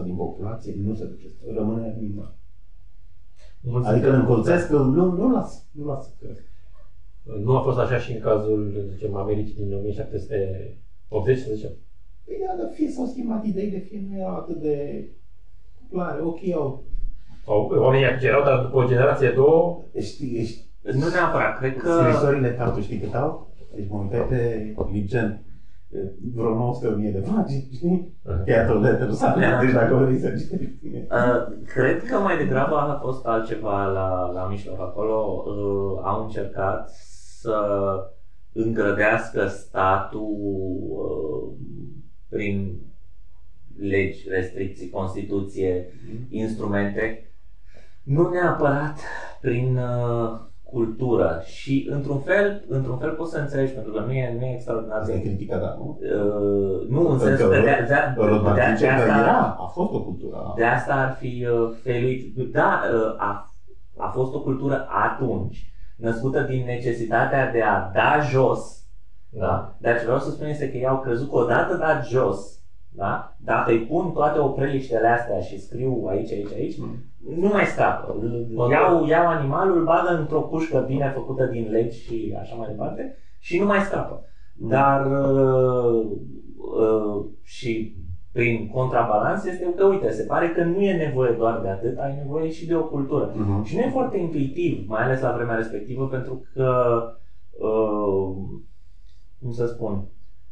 [0.00, 2.36] 70% din populație nu se duce, rămâne minimal.
[3.82, 6.44] Adică îl încolțesc, nu, nu las, nu las să crească.
[7.44, 11.70] Nu a fost așa și în cazul, zicem, Americii din 1780, să zicem?
[12.24, 15.04] Păi da, dar fie s-au schimbat ideile, fie nu erau atât de
[15.90, 16.22] clare.
[16.22, 16.84] Ok, au...
[17.44, 19.82] Sau oamenii erau, dar după o generație, două...
[20.00, 21.90] Știi, știi, nu neapărat, cred că...
[22.02, 23.50] Scrisorile tău, știi cât au?
[23.74, 25.42] Deci mă uitai pe Ligen,
[26.34, 28.12] vreo 900 de pagini, știi?
[28.46, 30.86] Chiar o letter să deci dacă vrei să citești.
[31.10, 35.44] Uh, cred că mai degrabă a fost altceva la, la mijloc acolo.
[35.46, 36.90] Uh, au încercat
[37.40, 37.60] să
[38.52, 40.36] îngrădească statul
[40.88, 41.66] uh,
[42.28, 42.78] prin
[43.78, 46.28] legi, restricții, Constituție, mm-hmm.
[46.28, 47.32] instrumente,
[48.02, 48.98] nu neapărat
[49.40, 50.38] prin uh,
[50.70, 54.54] cultură și într-un fel, într-un fel poți să înțelegi, pentru că nu e, nu e
[54.54, 55.20] extraordinar de...
[55.20, 55.98] criticat, da, nu?
[56.02, 60.02] Uh, nu, în sensul că de, de, de, de, de, asta, era, a fost o
[60.02, 60.52] cultură.
[60.56, 62.36] De asta ar fi uh, feluit.
[62.52, 63.54] Da, uh, a,
[63.96, 68.78] a fost o cultură atunci, născută din necesitatea de a da jos,
[69.28, 69.76] da?
[69.78, 73.36] Dar ce vreau să spun este că ei au crezut că odată dat jos, da?
[73.44, 77.04] Dacă îi pun toate opreliștele astea și scriu aici, aici, aici, mm.
[77.36, 78.16] Nu mai scapă.
[78.70, 83.58] Iau, iau animalul, bagă într-o pușcă bine făcută din legi și așa mai departe și
[83.58, 84.24] nu mai scapă.
[84.56, 84.68] Mm.
[84.68, 86.10] Dar uh,
[86.56, 87.96] uh, și
[88.32, 92.14] prin contrabalans este că, uite, se pare că nu e nevoie doar de atât, ai
[92.16, 93.32] nevoie și de o cultură.
[93.32, 93.64] Uh-huh.
[93.64, 97.00] Și nu e foarte intuitiv, mai ales la vremea respectivă, pentru că,
[97.50, 98.36] uh,
[99.40, 100.08] cum să spun,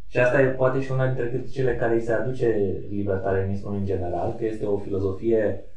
[0.07, 4.35] și asta e poate și una dintre criticile care îi se aduce libertarianismul în general,
[4.39, 5.75] că este o filozofie uh,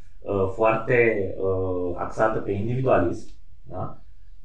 [0.54, 3.30] foarte uh, axată pe individualism,
[3.64, 4.02] da?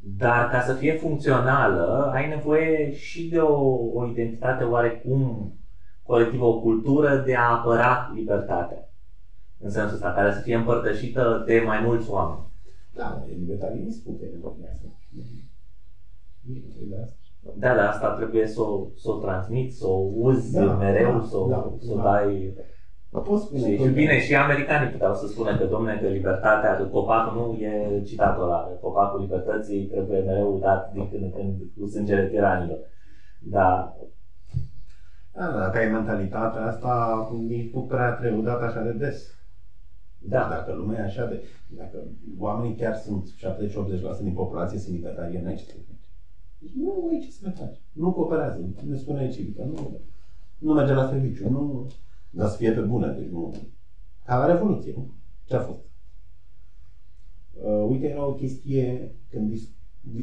[0.07, 5.53] dar ca să fie funcțională, ai nevoie și de o, o identitate oarecum
[6.03, 8.89] colectivă, o cultură de a apăra libertatea.
[9.59, 12.47] În sensul ăsta, care să fie împărtășită de mai mulți oameni.
[12.95, 14.31] Da, e libertarianismul care
[17.59, 21.25] Da, dar asta trebuie să o, să o transmiți, să o uzi da, mereu, da,
[21.25, 22.03] să, da, să o da.
[23.15, 23.23] Dai...
[23.23, 26.85] Poți spune și, și bine, și americanii puteau să spună că, domne, că libertatea, că
[26.85, 31.55] copacul nu e citatul ăla, că copacul libertății trebuie mereu dat din când în când
[31.79, 32.79] cu sângele tiranilor.
[33.39, 33.97] Dar
[35.33, 36.93] da, dacă ai mentalitatea asta,
[37.47, 39.35] nici nu prea trebuie dat așa de des.
[40.19, 40.49] Da.
[40.49, 41.45] Dacă lumea e așa de...
[41.69, 41.97] Dacă
[42.39, 43.29] oamenii chiar sunt
[44.21, 45.75] 70-80% din populație sunt libertarieni, aici ce
[46.59, 47.81] deci nu ai ce să mai faci.
[47.93, 48.61] Nu cooperează.
[48.89, 49.63] Ne spune civică.
[49.63, 50.01] Nu,
[50.59, 51.51] nu merge la serviciu.
[51.51, 51.87] Nu,
[52.35, 53.13] dar să fie pe bună.
[53.13, 53.55] Deci nu...
[54.25, 55.11] Ca la Revoluție, nu?
[55.45, 55.81] Ce a fost?
[57.53, 59.53] Uh, uite, era o chestie când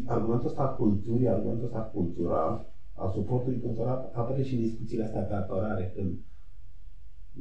[0.06, 5.34] argumentul ăsta culturii, argumentul ăsta cultural, a suportului cultural apare și în discuțiile astea pe
[5.34, 6.18] apărare, când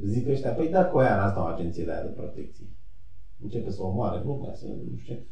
[0.03, 2.65] zic ăștia, păi da, cu aia asta o agenție de aia de protecție.
[3.41, 5.25] Începe să o omoare lumea, să nu știu ce.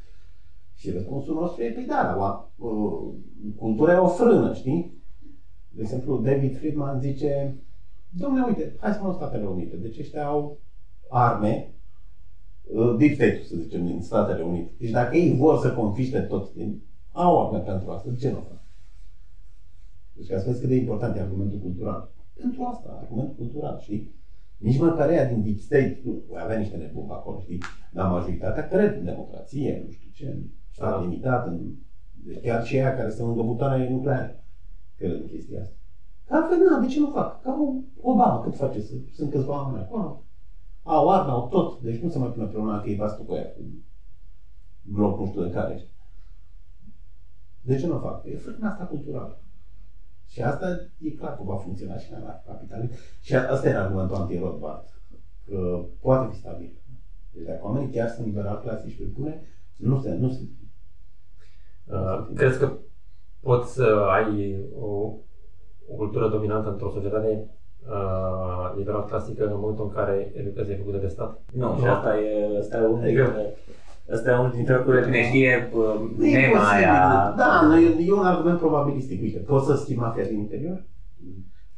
[0.75, 3.13] Și răspunsul nostru e, păi da, la, uh,
[3.55, 4.97] cultura e o frână, știi?
[5.69, 7.55] De exemplu, David Friedman zice,
[8.09, 9.75] domnule, uite, hai să luăm Statele Unite.
[9.75, 10.59] Deci ăștia au
[11.09, 11.73] arme,
[12.63, 14.71] uh, deep state să zicem, din Statele Unite.
[14.79, 16.51] Deci dacă ei vor să confiște tot,
[17.11, 18.61] au arme pentru asta, de ce nu fac?
[20.13, 22.11] Deci ca să vezi cât de important e argumentul cultural.
[22.33, 24.17] Pentru asta, argument cultural, știi?
[24.57, 27.61] Nici măcar ea din Deep State, nu, voi avea niște nebuni acolo, știi?
[27.91, 30.37] Dar majoritatea cred în democrație, nu știu ce,
[30.71, 31.01] stat da.
[31.01, 31.73] limitat, în,
[32.11, 34.43] deci chiar și aia care sunt lângă butoane nucleare,
[34.95, 35.78] cred în chestia asta.
[36.29, 37.41] Că altfel, na, de ce nu fac?
[37.41, 37.57] Ca
[38.01, 38.81] Obama, cât face?
[39.13, 40.23] Sunt câțiva oameni acolo.
[40.83, 43.33] Au arme, au tot, deci nu se mai pune pe una că e vastul cu
[43.33, 43.61] ea, cu
[44.81, 45.87] glob nu știu de care.
[47.61, 48.25] De ce nu fac?
[48.25, 49.41] E frâna asta culturală.
[50.25, 52.93] Și asta e clar că va funcționa și la capitalism.
[53.21, 55.01] Și asta era argumentul anti-Rothbard,
[55.45, 56.81] că poate fi stabil.
[57.31, 59.41] Deci dacă oamenii chiar sunt liberal clasici pe bune,
[59.75, 60.41] nu se, nu se.
[61.85, 62.77] Uh, crezi că
[63.39, 65.13] poți să ai o,
[65.91, 67.49] o cultură dominantă într-o societate
[67.89, 71.41] uh, liberal clasică în momentul în care educația e făcută de stat?
[71.53, 73.55] Nu, și asta e, asta e unul dintre,
[74.13, 75.69] asta e unul dintre lucrurile care știe
[76.17, 77.33] Nema aia.
[77.37, 77.61] Da,
[78.07, 79.21] e un argument probabilistic.
[79.21, 80.83] Uite, poți să schimbi mafia din interior?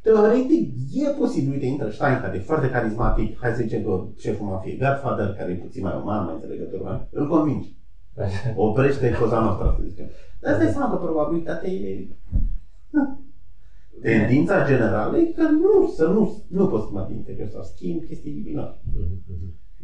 [0.02, 4.78] Teoretic, e posibil, uite, intră Stein, e foarte carismatic, hai să zicem că șeful mafiei
[4.78, 7.76] Godfather, care e puțin mai uman, mai înțelegător, mai, îl convingi.
[8.56, 10.06] Oprește coza noastră, să zicem.
[10.40, 12.08] Dar îți dai seama că probabilitatea e...
[14.00, 18.32] Tendința generală e că nu, să nu, nu poți schimba din interior sau schimbi chestii
[18.32, 18.80] divine.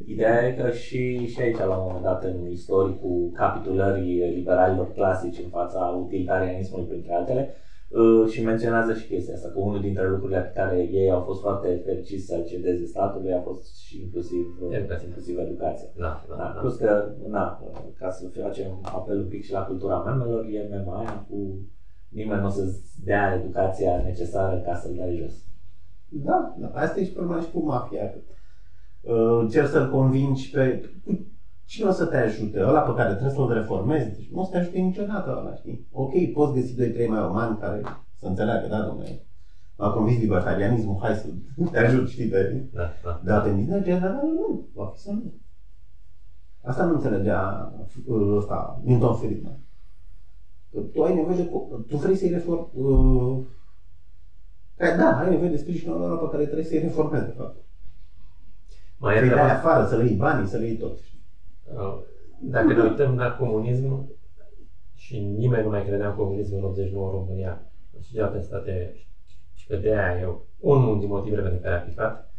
[0.04, 5.38] Ideea e că și, și aici, la un moment dat, în istoricul capitulării liberalilor clasici
[5.42, 7.50] în fața utilitarianismului, printre altele,
[7.88, 11.40] uh, și menționează și chestia asta, că unul dintre lucrurile pe care ei au fost
[11.40, 15.06] foarte fericiți să cedeze statului a fost și inclusiv educația.
[15.06, 15.88] Inclusiv educația.
[15.96, 16.60] Da, da, da, da.
[16.60, 17.60] Plus că, na,
[17.98, 21.58] ca să facem apel un pic și la cultura memelor, e mema aia cu
[22.08, 25.34] nimeni nu o să-ți dea educația necesară ca să-l dai jos.
[26.08, 28.14] Da, da, asta e și problema și cu mafia.
[29.00, 30.90] Uh, încerci să-l convingi pe...
[31.64, 32.60] Cine o să te ajute?
[32.62, 34.16] Ăla pe care trebuie să-l reformezi?
[34.16, 35.86] Deci nu o să te ajute niciodată ăla, știi?
[35.92, 37.82] Ok, poți găsi doi, trei mai umani care
[38.14, 39.26] să înțeleagă, da, domnule,
[39.76, 41.26] m-a convins libertarianismul, hai să
[41.72, 42.68] te ajut, știi, de...
[42.72, 43.20] Da, da.
[43.24, 45.34] Dar tendința generală nu, va fi să nu.
[46.62, 47.72] Asta nu înțelegea
[48.06, 49.60] uh, ăsta, Milton Friedman.
[50.70, 51.50] Tu ai nevoie de...
[51.88, 52.68] Tu vrei să-i reform...
[52.72, 53.44] Uh,
[54.76, 57.56] da, ai nevoie de sprijinul ăla pe care trebuie să-i reformezi, de fapt.
[58.96, 60.98] Mai să-i dai afară, să le iei banii, să le iei tot.
[61.74, 61.98] Uh,
[62.40, 64.10] dacă ne uităm la comunism,
[64.94, 67.62] și nimeni nu mai credea în comunism în 89 în România,
[68.00, 68.96] și alte state,
[69.54, 70.28] și pe de aia e
[70.58, 72.32] unul din motivele pentru care a picat,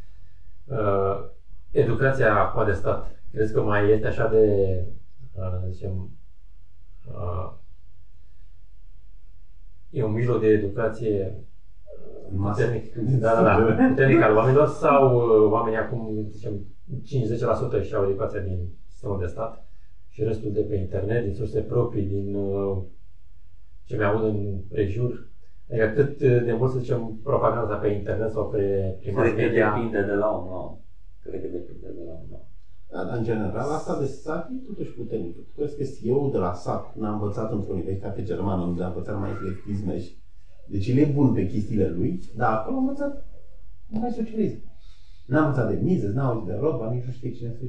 [0.66, 1.30] uh,
[1.72, 4.86] educația acum de stat, crezi că mai este așa de,
[5.34, 6.10] uh, zicem,
[7.08, 7.54] uh,
[9.90, 11.44] e un mijloc de educație
[12.38, 16.54] puternic, da, da, da, puternic al oamenilor sau uh, oamenii acum, zicem,
[17.80, 19.68] 5-10% și au educația din sistemul de stat
[20.08, 22.78] și restul de pe internet, din surse proprii, din uh,
[23.84, 25.28] ce mi aud în prejur.
[25.70, 30.02] Adică cât de mult, să zicem, propaganda pe internet sau pe prin Cred că depinde
[30.02, 30.78] de la un om.
[31.20, 32.49] Cred că depinde de la un om.
[32.92, 35.36] Da, dar în general asta de sat e totuși puternic.
[35.36, 39.20] Tu crezi că eu de la sat n-am învățat într-o universitate germană unde am învățat
[39.20, 40.18] mai eclectisme și
[40.68, 43.26] deci el e bun pe chestiile lui, dar acolo am învățat
[43.88, 44.62] mai socialism.
[45.26, 47.64] N-am învățat de Mises, n-am auzit de Rothbard, nici nu știe cine să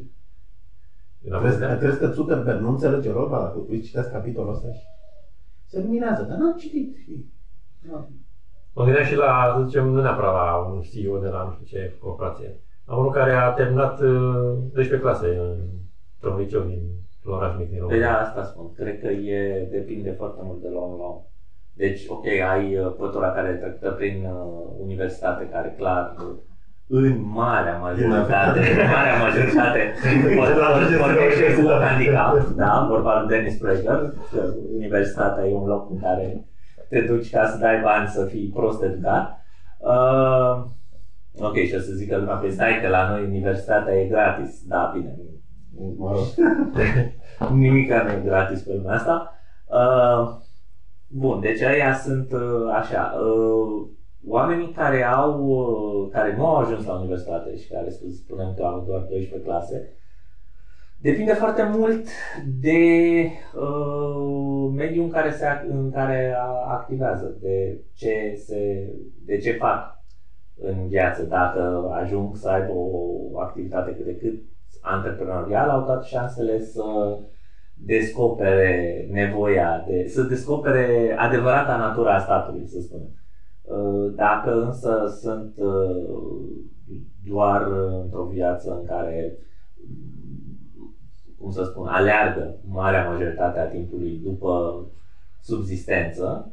[1.39, 4.83] Crezi, crezi că Zuckerberg nu înțelege Rothbard dacă îi citeți capitolul ăsta și
[5.67, 6.97] se luminează, dar n-am citit.
[8.73, 11.65] Mă gândeam și la, să zicem, nu neapărat la un CEO de la nu știu
[11.65, 15.27] ce corporație, la unul care a terminat 12 uh, clase
[16.17, 18.07] într-un liceu din un oraș mic din păi România.
[18.07, 18.73] Păi da, asta spun.
[18.73, 21.23] Cred că e, depinde foarte mult de la om la om.
[21.73, 26.15] Deci, ok, ai uh, pătura care trecută prin uh, universitate, care clar
[26.93, 29.95] în marea majoritate, în marea majoritate,
[30.99, 34.13] vorbește cu un handicap, da, vorba de Dennis Prager,
[34.75, 36.45] universitatea e un loc în care
[36.89, 39.45] te duci ca să dai bani să fii prost educat.
[39.79, 40.65] Uh,
[41.41, 44.63] ok, și o să zică lumea, pe stai că la noi universitatea e gratis.
[44.67, 45.17] Da, bine,
[47.65, 49.35] nimic nu e gratis pe lumea asta.
[49.67, 50.49] Uh,
[51.13, 53.89] Bun, deci aia sunt uh, așa, uh,
[54.27, 58.85] oamenii care au, uh, care nu au ajuns la universitate și care spunem că au
[58.87, 59.93] doar 12 clase,
[61.01, 62.07] depinde foarte mult
[62.61, 62.79] de
[63.55, 66.37] uh, mediul în care, se, în care
[66.69, 68.93] activează, de ce, se,
[69.25, 70.00] de ce fac
[70.63, 71.23] în viață.
[71.23, 74.43] Dacă ajung să aibă o activitate cât de cât
[74.81, 76.83] antreprenorială, au toate șansele să
[77.75, 83.15] descopere nevoia, de, să descopere adevărata natura a statului, să spunem.
[83.63, 87.63] Uh, dacă însă sunt uh, doar
[88.03, 89.39] într-o viață în care,
[91.39, 94.85] cum să spun, aleargă marea majoritate a timpului după
[95.41, 96.53] subzistență,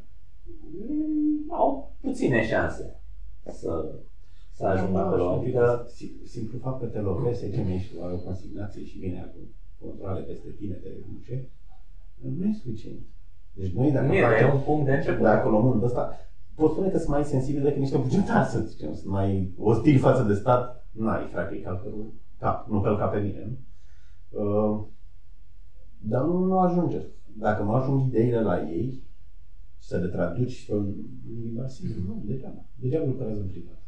[0.90, 2.97] mm, au puține șanse
[3.52, 3.96] să,
[4.52, 5.30] să ajungă da, acolo.
[5.30, 5.88] Adică,
[6.24, 9.42] simplu fapt că te lovesc, să ești o consignație și vine acum
[9.82, 11.50] controle peste tine, te reduce,
[12.38, 13.00] nu e suficient.
[13.54, 15.24] Deci noi dacă nu facem, un punct de început.
[15.24, 16.12] Dacă luăm un ăsta,
[16.56, 20.24] pot spune că sunt mai sensibili decât niște bugetari, să zicem, sunt mai ostili față
[20.24, 21.90] de stat, n-ai, frate, e calcă
[22.40, 23.58] cap, nu călca pe mine, nu?
[24.42, 24.84] Uh,
[25.98, 27.02] dar nu, nu ajunge.
[27.26, 29.07] Dacă nu ajung ideile la ei, și
[29.88, 30.74] să le traduci pe
[31.42, 31.96] limba simplă.
[32.08, 32.62] Nu, degeaba.
[32.82, 33.80] Degeaba lucrează în privat.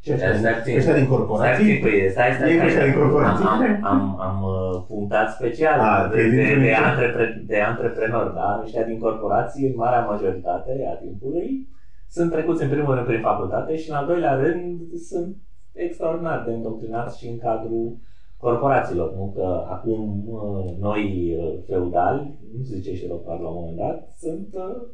[0.00, 0.66] Ce Exact.
[0.76, 1.70] ăștia din corporații?
[1.70, 2.66] Exact, păi, stai, stai, E stai.
[2.66, 3.44] ăștia din corporații?
[3.44, 7.42] Am, am, am, am uh, punctat special A, de, te-ai de, zis de, în- antrepre,
[7.46, 8.60] de antreprenori, da?
[8.62, 11.66] Ăștia din corporații, în marea majoritate a timpului,
[12.08, 15.36] sunt trecuți în primul rând prin facultate și în al doilea rând sunt
[15.72, 17.96] extraordinar de îndoctrinați și în cadrul
[18.38, 19.14] corporațiilor.
[19.14, 23.76] Nu că acum uh, noi uh, feudali, nu se zice și Ropar la un moment
[23.76, 24.88] dat, sunt uh,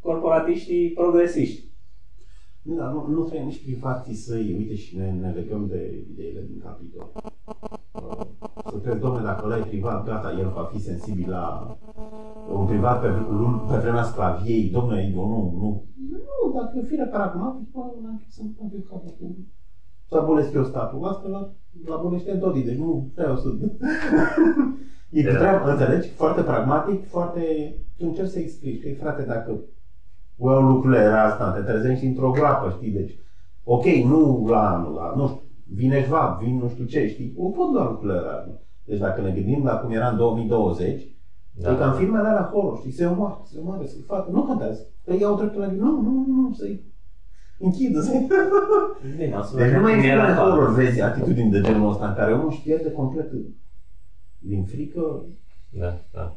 [0.00, 1.66] corporatiștii progresiști.
[2.62, 6.44] Nu, dar nu, nu trebuie nici privații să-i, uite și ne, ne legăm de ideile
[6.48, 7.10] din capitol.
[7.14, 8.26] Uh,
[8.70, 11.76] Să crezi, domnule, dacă ăla e privat, gata, el va fi sensibil la
[12.52, 15.84] un privat pe, lun- pe vremea sclaviei, domnule, eu nu, nu.
[16.10, 19.36] Nu, dacă fire pragmatic, bă, n-am ce să îmi pe capul cu
[20.08, 21.04] să abolesc eu statul.
[21.04, 21.54] Asta
[21.84, 23.48] la, la abolește Dodi, deci nu vreau să...
[25.10, 25.36] e Da.
[25.36, 26.08] treaba, înțelegi?
[26.08, 27.74] Foarte pragmatic, foarte...
[27.96, 29.60] Tu încerci să explici, că frate, dacă
[30.36, 33.18] well, lucrurile era asta, te trezești într-o groapă, știi, deci,
[33.64, 35.40] ok, nu la anul, la, nu știu,
[35.74, 38.44] vine jva, vin nu știu ce, știi, o pot lua lucrurile era.
[38.84, 41.16] Deci dacă ne gândim la cum era în 2020,
[41.50, 41.72] da.
[41.72, 44.86] e ca în filmele alea horror, știi, se omoară, se omoară, să-i facă, nu contează,
[45.04, 46.87] că iau dreptul la nu, nu, nu, nu, să-i
[47.58, 48.26] închidă, să-i...
[49.16, 51.50] Bine, o să Deci vedem nu mai cum în e filmele la horror vezi atitudini
[51.50, 53.30] de genul ăsta în care omul își pierde complet
[54.38, 55.24] din frică.
[55.70, 56.36] Da, da.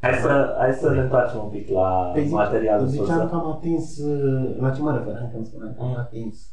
[0.00, 3.26] Hai să, hai să ne întoarcem un pic la Păi zic, materialul ziceam sursă.
[3.30, 5.96] că am atins, uh, la ce mă referam când spuneam că am Mm.
[5.96, 6.50] atins.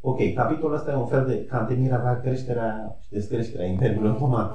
[0.00, 4.50] Ok, capitolul ăsta e un fel de Cantemir avea creșterea și descreșterea Imperiului Otoman.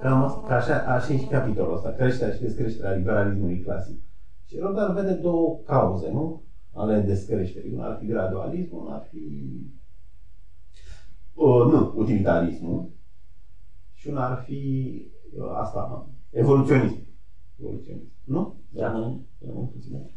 [0.00, 3.98] Cam asta, că așa, așa e și capitolul ăsta, creșterea și descreșterea liberalismului clasic.
[4.44, 6.42] Și Rodar vede două cauze, nu?
[6.76, 7.72] Ale descreșterii.
[7.72, 9.18] Una ar fi gradualismul, una ar fi...
[11.34, 12.88] Uh, nu, utilitarismul.
[13.94, 14.92] Și una ar fi
[15.38, 17.06] uh, asta, evoluționism.
[17.60, 18.08] Evoluționism.
[18.24, 18.54] Nu?
[18.68, 18.92] Da.
[18.92, 20.10] Rămân, rămân puțin.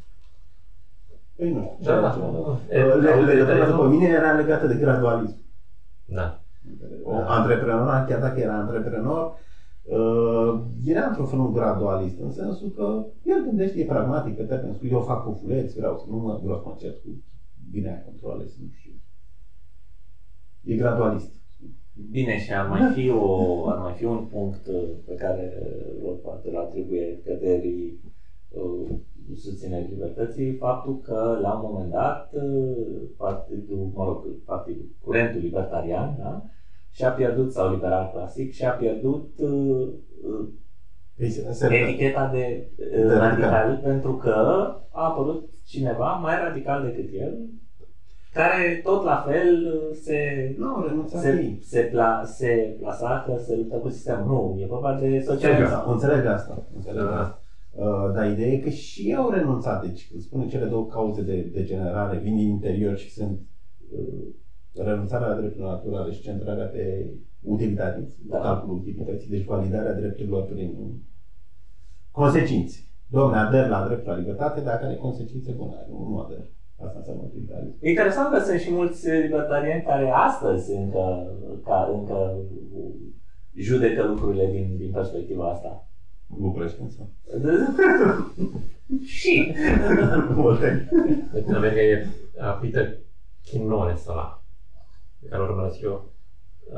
[1.35, 1.93] Păi nu știu.
[1.93, 2.15] Da, da.
[2.95, 5.37] Le- Legătura după mine era legată de gradualism.
[6.05, 6.43] Da.
[7.03, 9.37] O antreprenor, chiar dacă era antreprenor, uh,
[10.85, 14.91] era într-un fel un gradualist, în sensul că el gândește, e pragmatic, pe termen scurt,
[14.91, 17.09] eu fac cufuleți, vreau să nu mă, vreau să mă cert cu
[17.71, 18.91] bine controle, să nu știu.
[20.63, 21.31] E gradualist.
[22.11, 25.53] Bine, și ar mai fi, o, ar mai fi un punct uh, pe care
[26.03, 27.99] Rothbard îl atribuie căderii
[28.49, 28.89] uh,
[29.35, 36.15] susținerii libertății, faptul că la un moment dat uh, partidul, mă rog, partidul, curentul libertarian,
[36.17, 36.43] da?
[36.91, 39.87] Și-a pierdut, sau liberal clasic, și-a pierdut uh,
[40.23, 40.47] uh,
[41.17, 43.49] Ei, se, se, eticheta de, uh, De radical.
[43.49, 44.33] radical, pentru că
[44.91, 47.37] a apărut cineva mai radical decât el,
[48.33, 50.17] care tot la fel uh, se
[50.57, 51.59] nu, au renunțat se, ei.
[51.61, 54.25] se, pla, se plasa că se luptă cu sistemul.
[54.27, 55.69] Nu, e vorba de socialism.
[55.69, 56.67] Da, înțeleg asta.
[56.75, 57.19] Înțeleg Da.
[57.19, 57.41] asta.
[57.71, 59.85] Uh, dar ideea e că și ei au renunțat.
[59.85, 63.39] Deci, când spune cele două cauze de degenerare, vin din interior și sunt
[63.91, 64.27] uh,
[64.83, 68.37] renunțarea la drepturile naturale și centrarea pe utilitarism, Da.
[68.37, 68.43] da.
[68.43, 71.01] calculul utilității, deci validarea drepturilor prin
[72.11, 72.77] consecințe.
[73.07, 75.85] Domne, ader la dreptul la libertate dacă are consecințe bune.
[75.89, 76.45] Nu, nu ader.
[76.85, 77.77] Asta înseamnă utilitarism.
[77.81, 82.37] Interesant că sunt și mulți libertariani care astăzi încă, ca, încă
[83.55, 85.89] judecă lucrurile din, din perspectiva asta.
[86.27, 87.09] București însă.
[89.17, 89.53] și
[90.35, 90.89] Multe.
[91.33, 92.97] Deci în America e uh, Peter
[93.49, 94.38] Quinones ăla, pe
[95.29, 96.09] care îl urmăresc eu.
[96.73, 96.77] Uh,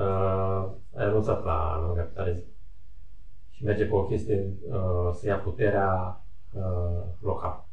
[0.96, 2.46] a renunțat la non-capitalism.
[3.50, 6.22] Și merge pe o chestie uh, să ia puterea
[6.54, 7.66] uh, locală.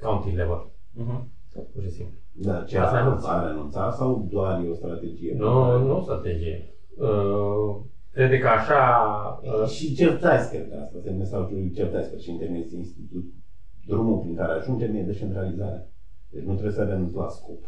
[0.00, 1.28] County level, Mhm.
[1.72, 2.16] pur și simplu.
[2.32, 3.24] Da, ce Asta a, renunț.
[3.24, 5.34] a renunțat sau doar e o strategie?
[5.38, 6.74] Nu, nu strategie.
[6.96, 7.76] Uh,
[8.12, 8.80] crede că așa...
[9.42, 13.24] Uh, Și Certați, cred că asta este mesajul lui Certați, președintele este institut.
[13.86, 15.86] Drumul prin care ajungem e descentralizarea.
[16.30, 17.64] Deci nu trebuie să renunți la scop.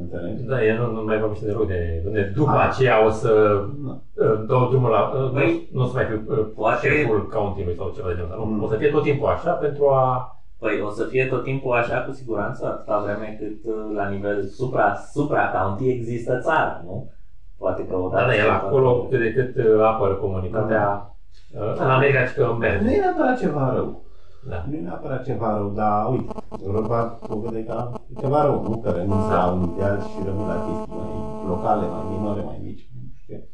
[0.00, 0.42] Înțelegi?
[0.42, 2.02] da, el nu, nu mai vorbește de rude.
[2.06, 2.66] Unde după Ah.
[2.68, 4.02] aceea o să Nu.
[4.14, 5.12] uh, dau drumul la...
[5.14, 8.14] Uh, nu, Păi, nu o să mai fiu uh, poate- șeful county sau ceva de
[8.14, 8.42] genul ăsta.
[8.44, 8.62] Nu, Mm.
[8.62, 10.36] o să fie tot timpul așa pentru a...
[10.58, 14.44] Păi o să fie tot timpul așa cu siguranță atâta vreme cât uh, la nivel
[14.44, 17.10] supra, supra county există țara, nu?
[17.58, 18.22] Poate că odată...
[18.22, 21.06] Da, da, el ce- acolo cât de cât uh, apără comunitatea.
[21.54, 22.94] Uh, În America și că Nu merge.
[22.96, 24.02] e neapărat ceva rău.
[24.48, 24.66] Da.
[24.68, 26.32] Nu e neapărat ceva rău, dar uite,
[26.64, 28.80] Europa o vede ca ceva rău, nu?
[28.80, 32.90] Că renunță la un ideal și rămân la chestii mai locale, mai minore, mai mici.
[32.94, 33.48] Nu știu ce.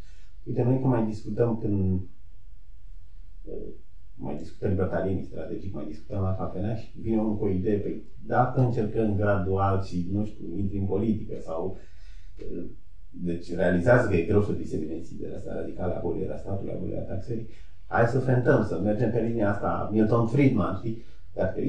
[0.45, 2.01] Uite, noi când mai discutăm când
[3.43, 3.69] uh,
[4.15, 8.03] mai discutăm libertarienii strategic, mai discutăm la cafenea și vine unul cu o idee, păi
[8.27, 11.77] dacă încercăm gradual și, nu știu, intri în politică sau
[12.53, 12.65] uh,
[13.11, 17.49] deci realizează că e greu să diseminezi ideile astea radicale, abolirea statului, abolirea taxării,
[17.89, 21.03] hai să fentăm, să mergem pe linia asta, Milton Friedman, știi?
[21.33, 21.61] Dacă,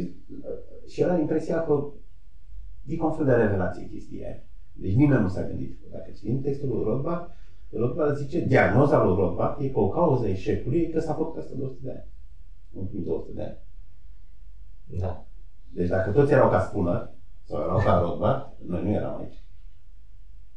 [0.88, 1.88] și era impresia că
[2.86, 4.38] e conflict de revelație chestia aia.
[4.74, 5.78] Deci nimeni nu s-a gândit.
[5.92, 7.28] Dacă citim textul lui Rothbard,
[7.70, 11.54] Rothbard zice, diagnoza lui Rothbard e că o cauză eșecului e că s-a făcut asta
[11.56, 12.04] 200 de ani.
[12.72, 13.56] Ultimii 200 de ani.
[15.00, 15.24] Da.
[15.74, 17.10] Deci dacă toți erau ca spună,
[17.44, 19.42] sau erau ca Rothbard, noi nu eram aici.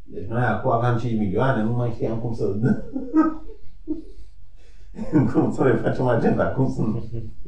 [0.03, 2.45] Deci noi acum aveam 5 milioane, nu mai știam cum să...
[5.33, 6.83] cum să le facem agenda, cum să...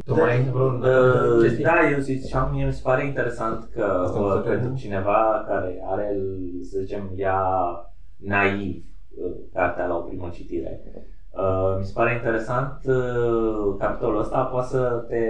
[0.04, 4.18] Tu mai ai vreun Uh, da, eu ziceam, mie mi se pare interesant că Asta
[4.18, 4.80] uh, mi se pentru pare.
[4.80, 6.16] cineva care are,
[6.62, 7.40] să zicem, ia
[8.16, 8.84] naiv
[9.16, 10.82] uh, cartea la o primă citire,
[11.30, 15.22] uh, mi se pare interesant uh, capitolul ăsta poate să te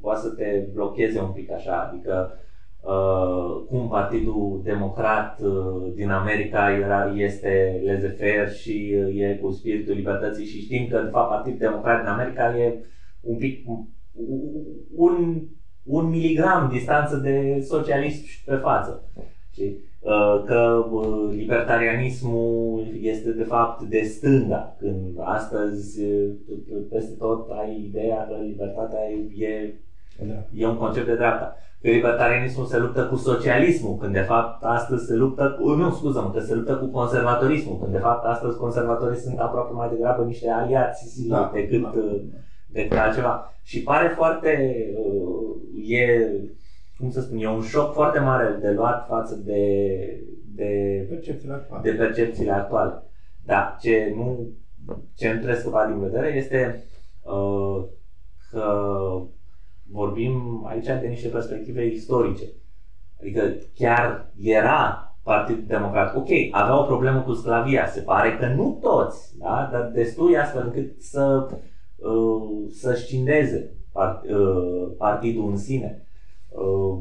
[0.00, 2.32] poate să te blocheze un pic așa, adică
[2.80, 9.94] uh, cum Partidul Democrat uh, din America era, este laissez-faire și uh, e cu spiritul
[9.94, 12.84] libertății și știm că de fapt Partidul Democrat din America e
[13.20, 13.66] un pic
[14.96, 15.42] un,
[15.84, 19.10] un miligram distanță de socialism pe față.
[19.52, 19.88] Știi?
[20.00, 26.30] Uh, Că uh, libertarianismul este de fapt de stânga, când astăzi uh,
[26.90, 28.98] peste tot ai ideea că libertatea
[29.36, 29.74] e,
[30.54, 31.56] e un concept de dreapta.
[31.82, 36.30] Că libertarianismul se luptă cu socialismul, când de fapt astăzi se luptă cu, nu, scuză
[36.34, 40.50] că se luptă cu conservatorismul, când de fapt astăzi conservatorii sunt aproape mai degrabă niște
[40.50, 41.92] aliați Da, decât, da.
[41.96, 42.20] uh,
[42.68, 43.54] decât altceva.
[43.62, 45.56] Și pare foarte, uh,
[45.88, 46.30] e,
[46.98, 49.62] cum să spun, e un șoc foarte mare de luat față de,
[50.54, 51.90] de, Percepțiile actuale.
[51.90, 53.02] de percepțiile actuale.
[53.44, 54.48] Da, ce nu,
[55.14, 56.84] ce nu trebuie scăpat din vedere este
[57.22, 57.84] uh,
[58.50, 58.64] că
[59.92, 62.44] vorbim aici de niște perspective istorice.
[63.20, 66.16] Adică chiar era Partidul Democrat.
[66.16, 69.68] Ok, avea o problemă cu sclavia, se pare că nu toți, da?
[69.72, 71.48] dar destui astfel încât să,
[71.96, 76.06] uh, să scindeze part, uh, partidul în sine.
[76.48, 76.98] Uh,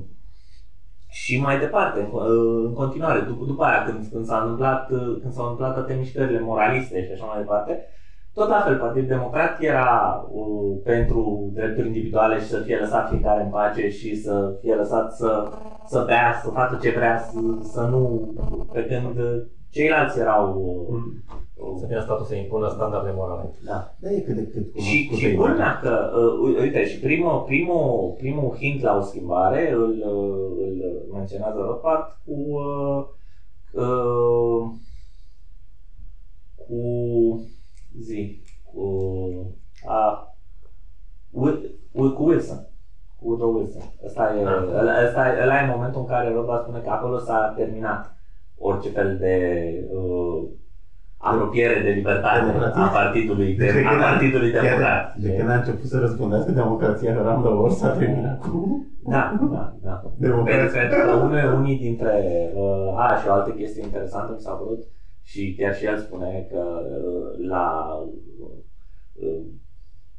[1.09, 5.17] și mai departe, în, uh, în continuare, după, după aia, când, când, s-a întâmplat, uh,
[5.21, 7.85] când s-au întâmplat toate mișcările moraliste și așa mai departe,
[8.39, 9.89] tot la fel, Partidul Democrat era
[10.31, 15.15] uh, pentru drepturi individuale și să fie lăsat fiecare în pace și să fie lăsat
[15.15, 15.51] să,
[15.87, 18.31] să bea, să facă ce vrea, să, să nu...
[18.73, 20.45] Pe când uh, ceilalți erau...
[20.89, 23.49] Uh, Să fie statul să impună standarde morale.
[23.65, 23.93] da.
[23.99, 25.35] Da, e cât de cât cu Și, cu și tăi.
[25.35, 31.05] culmea că, uh, uite, și primul, primul, primul hint la o schimbare îl, uh, îl
[31.13, 33.05] menționează Rothbard cu, uh,
[33.83, 34.61] uh,
[36.67, 36.79] cu
[37.97, 38.83] zi, cu,
[39.85, 40.23] a,
[41.31, 42.67] Wi- Wi- cu Wilson.
[43.15, 43.81] Cu Woodrow Wilson.
[44.05, 44.63] Ăsta e, Ah.
[44.77, 48.13] ăla, ăsta, ăla e momentul în care Rothbard spune că acolo s-a terminat
[48.57, 49.35] orice fel de
[49.91, 50.47] uh,
[51.17, 52.81] apropiere de libertate Democrație?
[52.81, 55.15] a partidului, de, Deci de a când a- partidului chiar democrat.
[55.15, 59.73] De când a început să răspundească democrația round the world, s-a terminat cu Da, da,
[59.81, 60.01] da.
[60.15, 60.79] democrația.
[60.81, 62.13] Pentru, pentru că unii, unii dintre...
[62.53, 64.83] Uh, a, și o altă chestie interesantă mi s-a părut
[65.29, 67.97] și chiar și el spune că uh, la,
[69.13, 69.45] uh,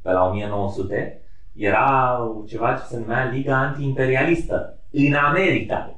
[0.01, 1.21] pe la 1900
[1.53, 5.95] era ceva ce se numea Liga Antiimperialistă în America.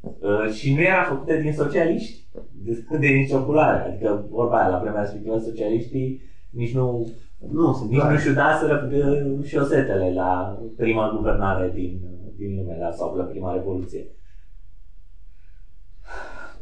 [0.00, 3.88] Uh, și nu era făcută din socialiști, de, de nicio culoare.
[3.88, 7.12] Adică, vorba aia, la vremea respectivă, socialiștii nici nu
[7.50, 8.12] Nu, sunt nici clar.
[8.12, 12.00] nu și daseră uh, șosetele la prima guvernare din,
[12.36, 14.06] din lume, la, sau la prima revoluție.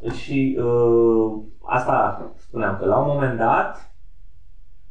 [0.09, 3.93] Și uh, asta spuneam că la un moment dat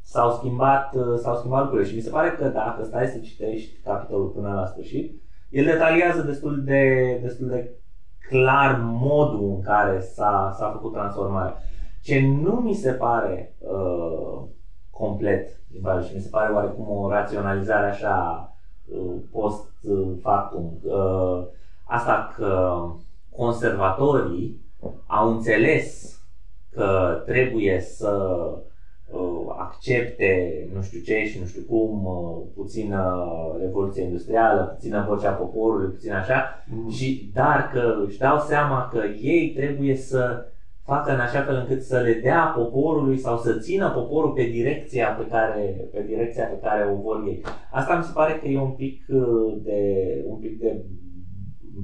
[0.01, 3.81] s-au schimbat, uh, s-au schimbat lucrurile și mi se pare că dacă stai să citești
[3.83, 7.71] capitolul până la sfârșit, el detaliază destul de, destul de
[8.29, 11.57] clar modul în care s-a, s-a făcut transformarea.
[12.01, 14.43] Ce nu mi se pare uh,
[14.89, 18.49] complet limbajul și mi se pare oarecum o raționalizare așa
[18.85, 19.67] uh, post
[20.21, 20.79] factum.
[20.83, 21.45] Uh,
[21.85, 22.81] asta că
[23.29, 24.68] conservatorii
[25.07, 26.17] au înțeles
[26.69, 28.39] că trebuie să
[29.11, 33.23] uh, accepte nu știu ce și nu știu cum, uh, puțină
[33.59, 36.89] revoluție industrială, puțină vocea poporului, puțin așa, Mm.
[36.89, 40.45] și dar că își dau seama că ei trebuie să
[40.83, 45.07] facă în așa fel încât să le dea poporului sau să țină poporul pe direcția
[45.07, 47.43] pe care, pe direcția pe care o vor ei.
[47.71, 49.81] Asta mi se pare că e un pic uh, de,
[50.25, 50.85] un pic de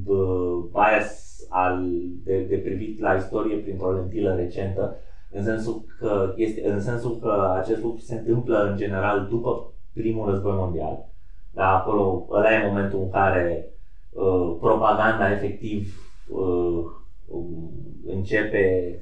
[0.03, 1.85] b- bias al,
[2.23, 4.95] de, de privit la istorie printr-o lentilă recentă,
[5.31, 10.29] în sensul că, este, în sensul că acest lucru se întâmplă în general după primul
[10.29, 11.09] război mondial.
[11.51, 13.69] Dar acolo, ăla e momentul în care
[14.09, 16.83] uh, propaganda efectiv uh,
[17.27, 17.71] um,
[18.05, 18.99] începe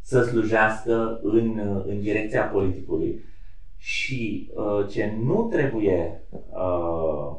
[0.00, 3.24] să slujească în, în direcția politicului.
[3.76, 7.36] Și uh, ce nu trebuie uh,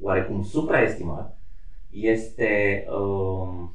[0.00, 1.38] oarecum supraestimat
[1.94, 3.68] este uh,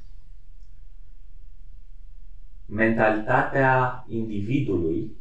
[2.66, 5.18] mentalitatea individului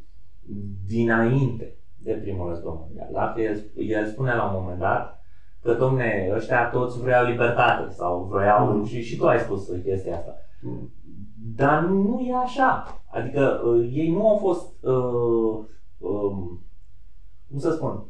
[0.86, 3.08] dinainte de primul război mondial.
[3.12, 3.42] Da?
[3.42, 5.22] El, el spune la un moment dat
[5.62, 8.84] că, domne, ăștia toți vreau libertate sau vreau, mm.
[8.84, 10.34] și, și tu ai spus chestia asta.
[10.62, 10.92] Mm.
[11.56, 13.00] Dar nu e așa.
[13.10, 15.64] Adică uh, ei nu au fost, uh,
[15.98, 16.62] um,
[17.50, 18.04] cum să spun,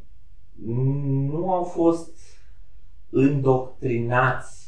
[1.29, 2.17] nu au fost
[3.09, 4.58] îndoctrinați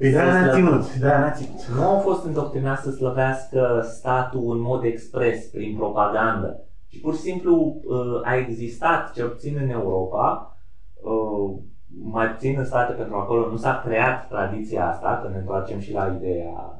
[0.00, 1.64] Păi de n-a ținut, de n-a ținut.
[1.76, 6.60] Nu au fost îndoctrinați să slăvească statul în mod expres, prin propagandă.
[6.86, 10.56] Și pur și simplu uh, a existat, cel puțin în Europa,
[10.94, 11.58] uh,
[12.02, 15.92] mai puțin în state pentru acolo nu s-a creat tradiția asta, că ne întoarcem și
[15.92, 16.78] la ideea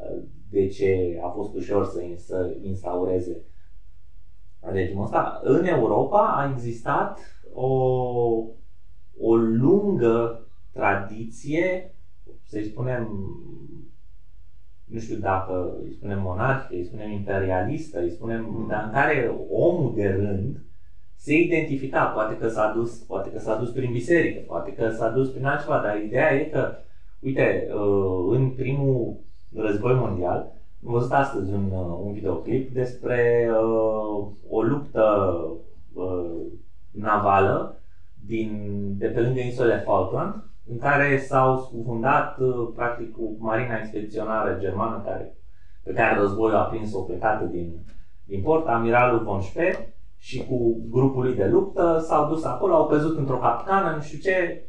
[0.50, 3.42] de ce a fost ușor să, să instaureze
[4.60, 5.40] regimul ăsta.
[5.42, 7.18] În Europa a existat
[7.52, 7.68] o,
[9.18, 11.94] o lungă tradiție,
[12.50, 13.02] să-i spunem,
[14.84, 18.66] nu știu dacă îi spunem monarhie, îi spunem imperialistă, îi spunem, mm.
[18.68, 20.64] dar în care omul de rând
[21.16, 25.08] se identifica, poate că s-a dus, poate că s-a dus prin biserică, poate că s-a
[25.08, 26.74] dus prin altceva, dar ideea e că,
[27.20, 29.20] uite, uh, în primul
[29.54, 30.52] război mondial,
[30.86, 35.36] am văzut astăzi un, uh, un videoclip despre uh, o luptă
[35.92, 36.40] uh,
[36.90, 37.82] navală
[38.26, 44.56] din, de pe lângă insulele Falkland, în care s-au scufundat uh, practic cu marina expediționară
[44.58, 45.34] germană care,
[45.82, 47.84] pe care războiul a prins-o plecată din,
[48.24, 49.76] din port, amiralul von Speer,
[50.16, 54.18] și cu grupul lui de luptă, s-au dus acolo, au căzut într-o capcană, nu știu
[54.18, 54.64] ce,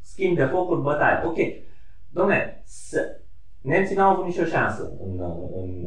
[0.00, 1.20] schimb de focuri, bătaie.
[1.24, 1.36] Ok.
[2.08, 2.62] Domne,
[3.60, 5.20] nemții n-au avut nicio șansă în,
[5.54, 5.86] în,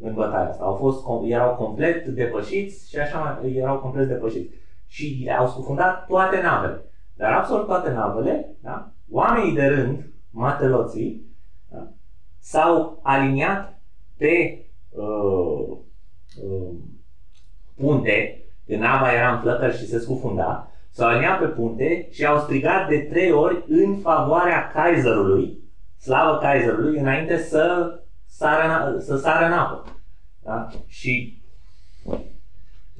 [0.00, 0.64] în bătaia asta.
[0.64, 4.54] Au fost, erau complet depășiți și așa mai, erau complet depășiți.
[4.86, 6.84] Și au scufundat toate navele.
[7.14, 8.90] Dar absolut toate navele, da?
[9.10, 11.22] Oamenii de rând, mateloții,
[11.70, 11.88] da?
[12.38, 13.80] s-au aliniat
[14.16, 15.76] pe uh,
[16.42, 16.74] uh,
[17.76, 22.38] punte când nava era în flăcări și se scufunda, s-au aliniat pe punte și au
[22.38, 25.58] strigat de trei ori în favoarea Kaiserului,
[25.98, 27.94] slavă Kaiserului, înainte să
[28.26, 29.84] sară, să sară în apă.
[30.42, 30.66] Da?
[30.86, 31.42] Și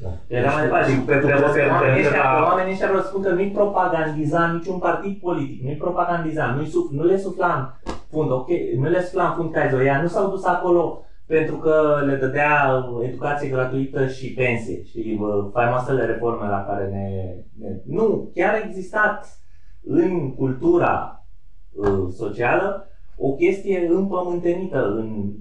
[0.03, 0.09] da.
[0.27, 0.91] Era mai departe.
[0.91, 4.47] Și pe, pe, pe, oamenii ăștia, pe oamenii ăștia vreau să spun că nu-i propagandiza
[4.47, 9.03] niciun partid politic, nu-i propagandiza, nu-i suf, nu le sufla în fund, ok, nu le
[9.03, 14.33] sufla în fund Kaiser, nu s-au dus acolo pentru că le dădea educație gratuită și
[14.33, 14.85] pensie.
[14.85, 15.21] Și
[15.53, 17.77] faimoasele reforme la care ne, ne...
[17.85, 19.41] Nu, chiar a existat
[19.85, 21.25] în cultura
[21.73, 25.33] uh, socială o chestie împământenită în,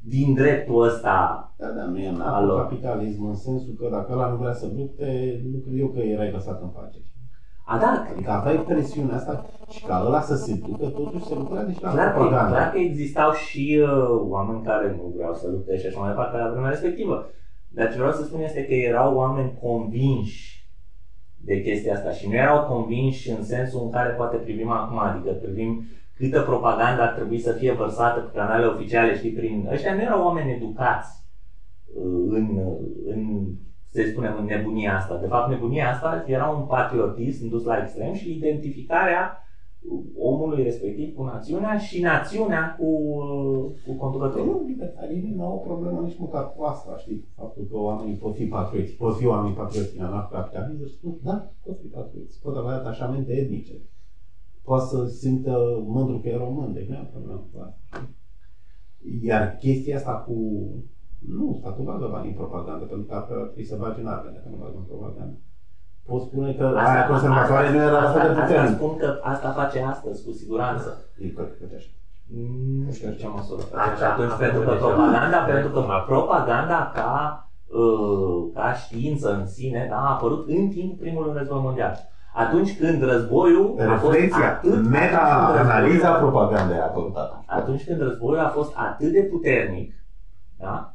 [0.00, 2.12] din dreptul ăsta da, dar nu e
[2.56, 6.30] capitalism în sensul că dacă ăla nu vrea să lupte, nu cred eu că erai
[6.30, 6.98] lăsat în pace.
[7.64, 8.06] A, da.
[8.12, 11.90] Adică aveai presiunea asta și ca ăla să se ducă, totuși se lucra și la
[11.90, 12.46] clar propaganda.
[12.46, 16.36] clar că existau și uh, oameni care nu vreau să lupte și așa mai departe
[16.36, 17.30] la vremea respectivă.
[17.68, 20.68] Dar ce vreau să spun este că erau oameni convinși
[21.36, 25.30] de chestia asta și nu erau convinși în sensul în care poate privim acum, adică
[25.30, 25.86] privim
[26.18, 29.68] câtă propagandă ar trebui să fie vărsată pe canale oficiale, știi, prin...
[29.72, 31.24] Ăștia nu erau oameni educați
[31.94, 32.58] uh, în,
[33.06, 33.20] în
[33.90, 35.16] să spunem, în nebunia asta.
[35.16, 39.42] De fapt, nebunia asta era un patriotism dus la extrem și identificarea
[40.18, 42.90] omului respectiv cu națiunea și națiunea cu,
[43.86, 44.46] cu conducătorul.
[44.46, 47.24] Nu, libertarii nu au o problemă nici măcar cu asta, știi?
[47.36, 51.78] Faptul că oamenii pot fi patrioți, pot fi oameni patrioți în anarhocapitalism, spun, da, pot
[51.80, 53.72] fi patrioți, pot avea atașamente etnice,
[54.68, 55.54] poate să simtă
[55.94, 57.78] mândru că e român, de nu problemă cu asta.
[59.22, 60.36] Iar chestia asta cu
[61.38, 64.30] nu, statul bagă bani în propagandă, pentru că altfel ar trebui să bagi în arme
[64.34, 65.36] dacă nu bagă în propagandă.
[66.08, 68.58] Pot spune că asta, aia conservatoare nu era asta, de puternic.
[68.58, 70.88] Asta spun că asta face astăzi, cu siguranță.
[71.18, 71.90] E că face așa.
[72.84, 77.12] Nu știu ce măsură face atunci, pentru că propaganda, pentru că propaganda ca,
[77.80, 81.94] uh, ca știință în sine da, a apărut în timpul primului război mondial.
[82.38, 84.88] Atunci când războiul a fost atât...
[84.88, 87.44] Meta-analiza propagandei a apărut atunci.
[87.46, 89.94] Atunci când războiul a fost atât de puternic,
[90.58, 90.92] da?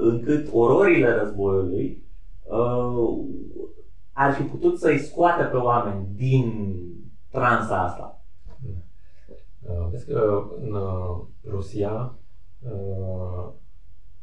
[0.00, 2.02] încât ororile războiului
[2.42, 3.24] uh,
[4.12, 6.76] ar fi putut să-i scoată pe oameni din
[7.30, 8.24] transa asta.
[9.60, 11.20] Uh, vezi că în uh,
[11.50, 12.18] Rusia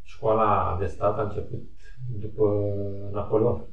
[0.02, 1.64] școala de stat a început
[2.20, 2.64] după
[3.12, 3.66] Napoleon.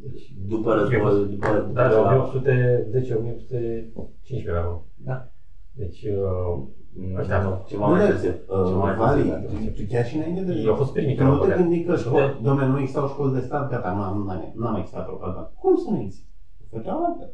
[0.00, 5.28] Deci, după război, după, da, 1810-1815 Da.
[5.72, 6.58] Deci, uh,
[6.96, 8.30] Nu, Ăștia- nu, ceva mai târziu.
[8.48, 9.84] Ceva mai Vali, târziu.
[9.88, 10.52] chiar și înainte de...
[10.52, 11.62] eu au fost primii Că care nu au te băgat.
[11.62, 12.38] gândi că școli, Da.
[12.42, 14.16] domnule, nu existau școli de stat, gata, nu am,
[14.54, 15.52] nu am mai existat propaganda.
[15.60, 16.26] Cum să nu existe?
[16.70, 17.32] Făceau altfel.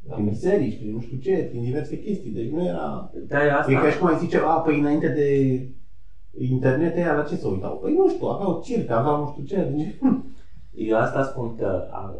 [0.00, 0.14] Da.
[0.14, 2.30] Prin biserici, prin nu știu ce, prin diverse chestii.
[2.30, 3.10] Deci nu era...
[3.28, 3.72] Da, e asta.
[3.72, 5.26] E ca și cum ai zice, a, păi înainte de
[6.44, 7.78] internet, ea la ce se uitau?
[7.78, 9.72] Păi nu știu, aveau circ, aveau nu știu ce.
[9.76, 9.98] Deci,
[10.76, 12.14] Eu asta spun că a,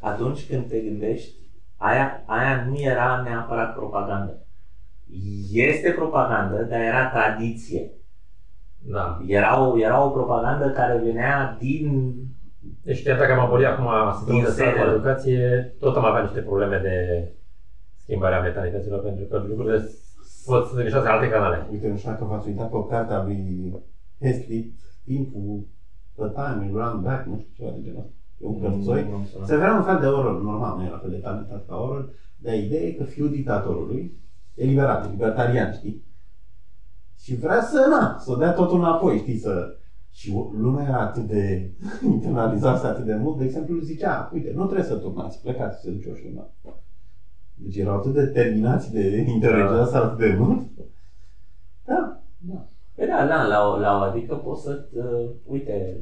[0.00, 1.34] atunci când te gândești,
[1.76, 4.46] aia, aia nu era neapărat propagandă.
[5.52, 7.90] Este propagandă, dar era tradiție.
[8.78, 9.20] Da.
[9.26, 12.14] Era o, era o propagandă care venea din...
[12.82, 14.84] Deci chiar dacă am abolit acum sistemul Din de stat serie.
[14.84, 17.28] de educație, tot am avea niște probleme de
[17.96, 19.90] schimbarea mentalităților, pentru că lucrurile
[20.44, 21.66] pot să se alte canale.
[21.70, 23.72] uite, nu știu dacă v-ați uitat pe o carte a lui
[24.20, 24.68] Heathcliff,
[25.04, 25.66] timpul,
[26.16, 28.12] The Time, You Run Back, nu știu ceva de genul ăsta.
[28.38, 29.02] E un cărțoi.
[29.02, 29.44] Nu, nu, nu.
[29.44, 32.54] Se vrea un fel de horror, normal, nu era fel de talentat ca horror, dar
[32.54, 34.12] ideea e că fiul dictatorului
[34.54, 36.02] e liberat, e libertarian, știi?
[37.18, 39.76] Și vrea să, na, să dea totul înapoi, știi, să...
[40.10, 41.72] Și lumea era atât de
[42.14, 46.08] internalizată atât de mult, de exemplu, zicea, uite, nu trebuie să turnați, plecați să duce
[46.08, 46.50] o șurna.
[47.54, 50.70] Deci erau atât de terminați de inteligență atât de mult.
[52.96, 53.06] Da, da.
[53.06, 56.00] Păi da, da, la o, la o adică poți să, uh, uite,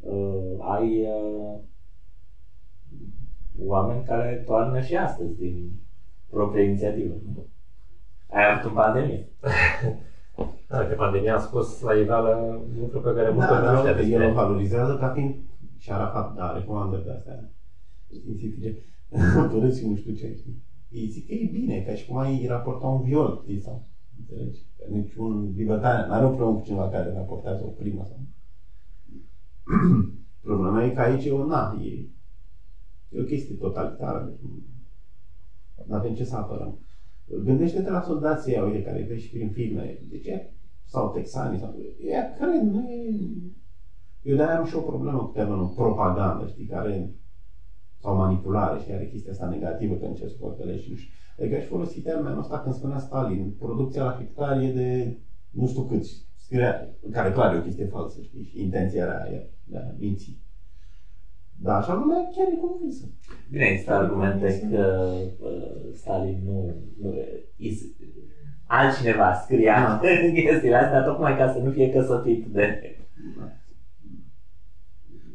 [0.00, 1.58] uh, ai uh,
[3.58, 5.70] oameni care toarnă și astăzi din
[6.30, 7.14] propria inițiativă.
[8.30, 9.28] Ai avut în pandemie.
[10.68, 13.76] Da, că pandemia a scos la iveală lucruri pe care multă Da, lume nu dar
[13.76, 14.42] știa uite, el o despre.
[14.42, 15.34] valorizează ca fiind
[15.78, 17.50] și Arafat, da, recomandări de astea
[18.12, 18.76] științifice,
[19.50, 20.62] părâți și nu știu ce, știi?
[20.88, 23.89] Ei zic că e bine, ca și cum ai raporta un viol, știi, sau,
[24.20, 24.60] înțelegi?
[24.76, 28.18] Că niciun libertarian n-are o problemă cu cineva care raportează o crimă sau...
[30.40, 32.06] Problema e că aici e o, na, e,
[33.08, 34.40] e o chestie totalitară, deci
[35.84, 36.78] nu avem ce să apărăm.
[37.44, 40.40] Gândește-te la soldații ăia, uite, care vezi și prin filme, deci ea,
[40.84, 43.30] sau texani, sau, ea cred, nu e...
[44.22, 47.10] Eu de-aia am și o problemă cu termenul propagandă, știi, care
[48.00, 51.12] sau manipulare, știi, are chestia asta negativă când încerci să vorbești și nu știu.
[51.38, 55.16] Adică aș folosi termenul ăsta când spunea Stalin, producția la hectar e de
[55.50, 59.42] nu știu câți, scria, care clar e o chestie falsă, știi, și intenția era aia,
[59.64, 60.38] de a minți.
[61.62, 63.04] Dar așa lumea chiar e convinsă.
[63.50, 65.10] Bine, există argumente că
[65.40, 67.14] uh, Stalin nu, nu
[67.56, 67.80] is,
[68.66, 72.96] altcineva scria în chestiile astea tocmai ca să nu fie căsătit de...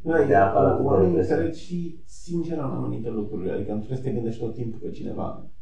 [0.03, 1.41] Da, De e, aparatul de oamenii represiune.
[1.41, 4.89] cred și sincer în anumite lucruri, adică nu trebuie să te gândești tot timpul că
[4.89, 5.54] cineva te mai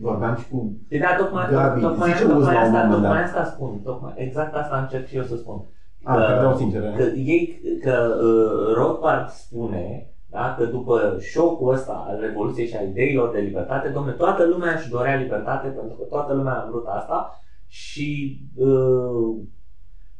[0.00, 2.92] vorbeam și cu Păi da, tocmai, Gabi, tocmai, zice tocmai, Uz la un asta, moment
[2.92, 3.24] tocmai dat.
[3.24, 5.64] asta spun, tocmai, exact asta încerc și eu să spun.
[6.02, 12.04] a, că vreau sincer, Că ei, că uh, Rothbard spune da, că după șocul ăsta
[12.08, 16.04] al Revoluției și a ideilor de libertate, domnule, toată lumea își dorea libertate pentru că
[16.04, 19.36] toată lumea a vrut asta și uh,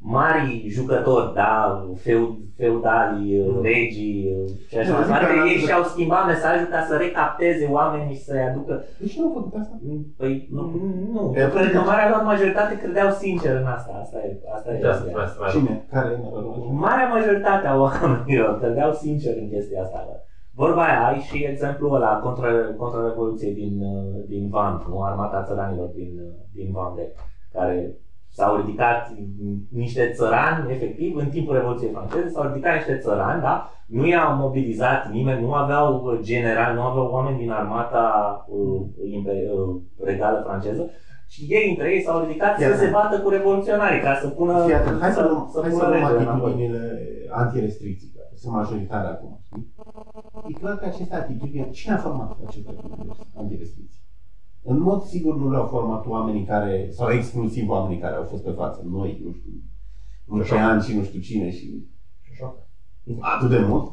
[0.07, 1.53] mari jucători, da,
[2.05, 3.63] feud, feudali, Mm.
[3.63, 6.95] regii uh, și așa Da, mai zic departe, că- ei și-au schimbat mesajul ca să
[6.97, 9.75] recapteze oamenii și să-i aducă de ce nu au făcut asta?
[10.21, 10.63] Păi nu,
[11.15, 11.23] nu.
[11.37, 13.93] E Eu cred că atunci- marea lor majoritate credeau sincer în asta.
[14.03, 14.81] Asta e, asta e.
[14.81, 15.25] De asta ideea.
[15.25, 15.75] trebuie să mai Cine?
[15.95, 16.53] Care e numărul?
[16.87, 19.99] Marea majoritate a oamenilor credeau sincer în chestia asta.
[20.63, 22.49] Vorba aia, ai și exemplul ăla contra,
[22.81, 25.03] contra Revoluției din, uh, din Van, nu?
[25.03, 27.05] Armata țăranilor din, uh, din Vande,
[27.53, 27.95] care
[28.37, 29.01] s-au ridicat
[29.69, 33.55] niște țărani, efectiv, în timpul Revoluției franceze, s-au ridicat niște țărani, da?
[33.87, 38.05] Nu i-au mobilizat nimeni, nu aveau uh, general, nu aveau oameni din armata
[38.49, 38.81] uh,
[39.17, 39.75] impe- uh,
[40.05, 40.91] regală franceză,
[41.29, 44.65] și ei între ei s-au ridicat Iar- să se bată cu revoluționarii, ca să pună,
[44.65, 46.51] Fii atent, hai să luăm, să hai să pună luăm regele înapoi.
[46.51, 46.83] atitudinile
[47.31, 49.73] antirestricții, care sunt majoritare acum, știi?
[50.49, 54.03] E clar că aceste atitudini, cine a format aceste atitudini antirestricții?
[54.67, 58.51] În mod sigur nu le-au format oamenii care, sau exclusiv oamenii care au fost pe
[58.51, 59.53] față, noi, nu știu,
[60.27, 61.85] Lucian și nu știu cine și
[63.21, 63.93] atât de mult.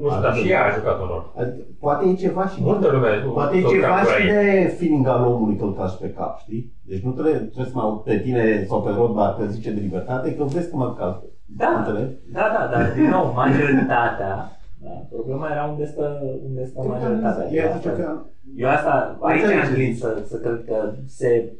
[0.00, 1.32] Nu știu, dar și ea a jucat un rol.
[1.36, 3.22] Adică, poate e ceva și din Multă lume.
[3.24, 4.32] nu Poate e tot ceva captura și ei.
[4.62, 6.72] de feeling al omului că îl cași pe cap, știi?
[6.82, 9.80] Deci nu trebuie, trebuie să mă aud pe tine sau pe Rodbar că zice de
[9.80, 11.22] libertate, că vezi că mă calc.
[11.46, 12.14] Da, Înțelegi?
[12.32, 17.50] da, da, dar din nou, majoritatea, da, problema era unde stă, unde stă majoritatea.
[17.50, 18.24] Eu zice că
[18.56, 21.52] Eu asta, aici Înțeleg am ce gândit să, să cred că se,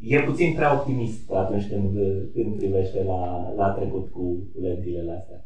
[0.00, 1.98] e puțin prea optimist atunci când,
[2.34, 5.44] când privește la, la trecut cu lentile astea.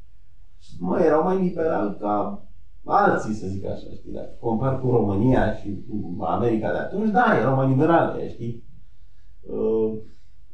[0.78, 2.46] mă, erau mai liberal ca
[2.84, 4.12] alții, să zic așa, știi?
[4.12, 8.64] Dacă compar cu România și cu America de atunci, da, erau mai liberale, știi?
[9.40, 9.98] Uh,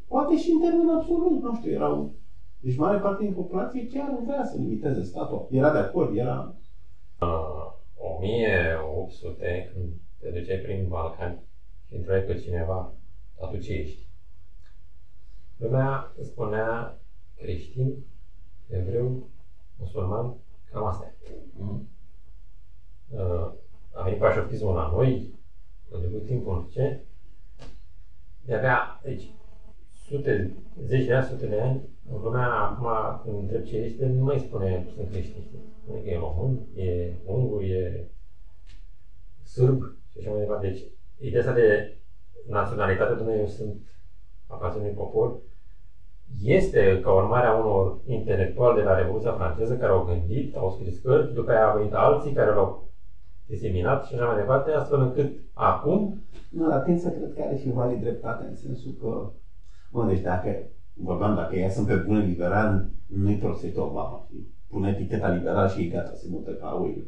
[0.09, 2.12] poate și în termen absolut, nu știu, erau...
[2.61, 5.48] Deci mare parte din populație chiar nu vrea să limiteze statul.
[5.50, 6.54] Era de acord, era...
[7.94, 11.42] 1800, când te duceai prin Balcani
[11.86, 12.92] și întrebai pe cineva,
[13.38, 14.06] dar tu ce ești?
[15.56, 16.98] Lumea spunea
[17.34, 18.04] creștin,
[18.68, 19.28] evreu,
[19.76, 20.34] musulman,
[20.72, 21.12] cam asta
[21.59, 21.88] mm.
[23.09, 23.52] uh,
[23.92, 25.34] a venit pașoftismul la noi,
[25.94, 27.00] a trecut timpul, ce?
[28.44, 29.30] De-abia, deci,
[29.92, 30.54] sute,
[30.84, 31.80] zeci de ani, sute de ani,
[32.11, 32.86] lumea acum,
[33.22, 35.42] când întreb ce este, nu mai spune că sunt creștin.
[35.82, 38.06] Spune că e român, e ungur, e
[39.42, 40.68] sârb și așa mai departe.
[40.68, 40.84] Deci,
[41.18, 41.96] ideea asta de
[42.46, 43.76] naționalitate, domnule, eu sunt
[44.46, 45.38] aparțin popor,
[46.42, 50.98] este ca urmare a unor intelectuali de la Revoluția franceză care au gândit, au scris
[50.98, 52.90] cărți, după aia au venit alții care l-au
[53.46, 56.22] diseminat și așa mai departe, astfel încât acum...
[56.50, 59.30] Nu, dar tind să cred că are și Vali dreptate, în sensul că,
[59.90, 60.66] bă, deci dacă,
[61.01, 64.55] vorbeam, dacă ea sunt pe bune liberal, nu-i prostit Obama, știi?
[64.68, 67.07] Pune eticheta liberal și e gata, se mută ca oi.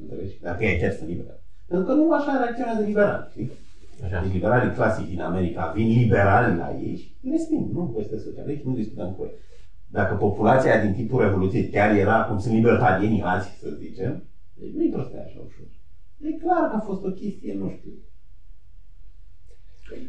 [0.00, 0.38] Înțelegi?
[0.40, 1.40] Dacă ea chiar sunt liberal.
[1.68, 3.50] Pentru că nu așa reacționează liberal, știi?
[4.04, 4.22] Așa.
[4.22, 8.74] Deci liberalii clasici din America vin liberali la ei și resping, nu este socialiști, nu
[8.74, 9.34] discutăm cu ei.
[9.86, 14.24] Dacă populația din tipul Revoluției chiar era cum sunt libertarienii azi, să zicem,
[14.54, 15.66] deci nu-i prostea așa ușor.
[16.20, 17.92] E clar că a fost o chestie, nu știu.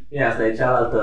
[0.10, 1.00] Bine, asta e cealaltă,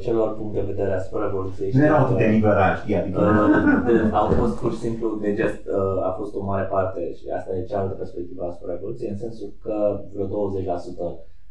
[0.00, 1.70] celălalt punct de vedere asupra Revoluției.
[1.74, 3.20] Nu erau atât de liberali, știi, adică...
[3.20, 7.24] Uh, au fost pur și simplu, de gest, uh, a fost o mare parte și
[7.36, 10.30] asta e cealaltă perspectivă asupra Revoluției, în sensul că vreo 20%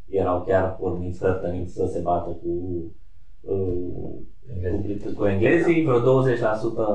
[0.10, 2.52] erau chiar porniți, hărtăniți să se bată cu
[3.48, 4.26] uh,
[5.04, 6.04] cu, cu englezii, vreo 20%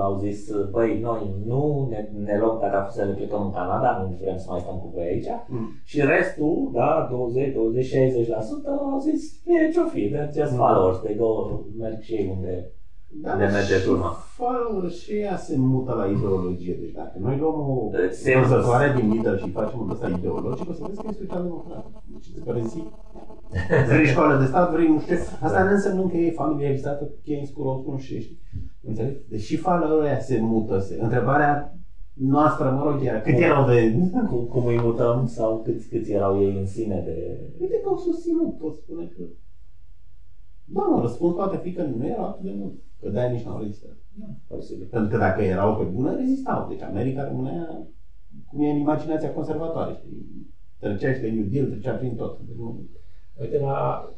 [0.03, 4.17] au zis, băi, noi nu ne, ne luăm fost să ne plecăm în Canada, nu
[4.21, 5.27] vrem să mai stăm cu voi aici.
[5.49, 5.69] Mm.
[5.85, 7.95] Și restul, da, 20, 20, 60%
[8.93, 10.59] au zis, e ce-o fi, they're just mm.
[10.59, 12.73] followers, they go, merg și ei unde,
[13.23, 14.11] da, unde merge turma.
[14.39, 16.77] Followers și ea se mută la ideologie.
[16.81, 17.91] Deci dacă noi luăm o
[18.39, 21.85] vânzătoare din lider și facem un ăsta ideologic, o să vezi că e social-democrat.
[22.13, 22.83] Deci îți pare zi.
[23.87, 25.17] Vrei școală de stat, vrei nu știu.
[25.41, 28.41] Asta nu înseamnă că e familiarizată cu Keynes, cu Rothschild și știi.
[28.81, 29.19] Înțelegi?
[29.29, 30.79] Deci fală ăia se mută.
[30.79, 30.99] Se...
[31.01, 31.77] Întrebarea
[32.13, 33.95] noastră, mă rog, era cât erau de...
[34.29, 37.41] Cum, cum îi mutăm sau câți, câți erau ei în sine de...
[37.61, 39.23] Uite că au susținut, pot spune că...
[40.65, 42.75] Da, mă, răspuns poate fi că nu erau atât de mult.
[43.01, 43.97] Că de nici n-au rezistat.
[44.13, 44.87] Da, posibil.
[44.91, 46.69] Pentru că dacă erau pe bună, rezistau.
[46.69, 47.87] Deci America rămânea
[48.49, 50.51] cum e în imaginația conservatoare, știi?
[50.79, 52.39] Trecea și de New Deal, trecea prin tot.
[52.47, 52.87] Deci nu...
[53.35, 54.09] Uite la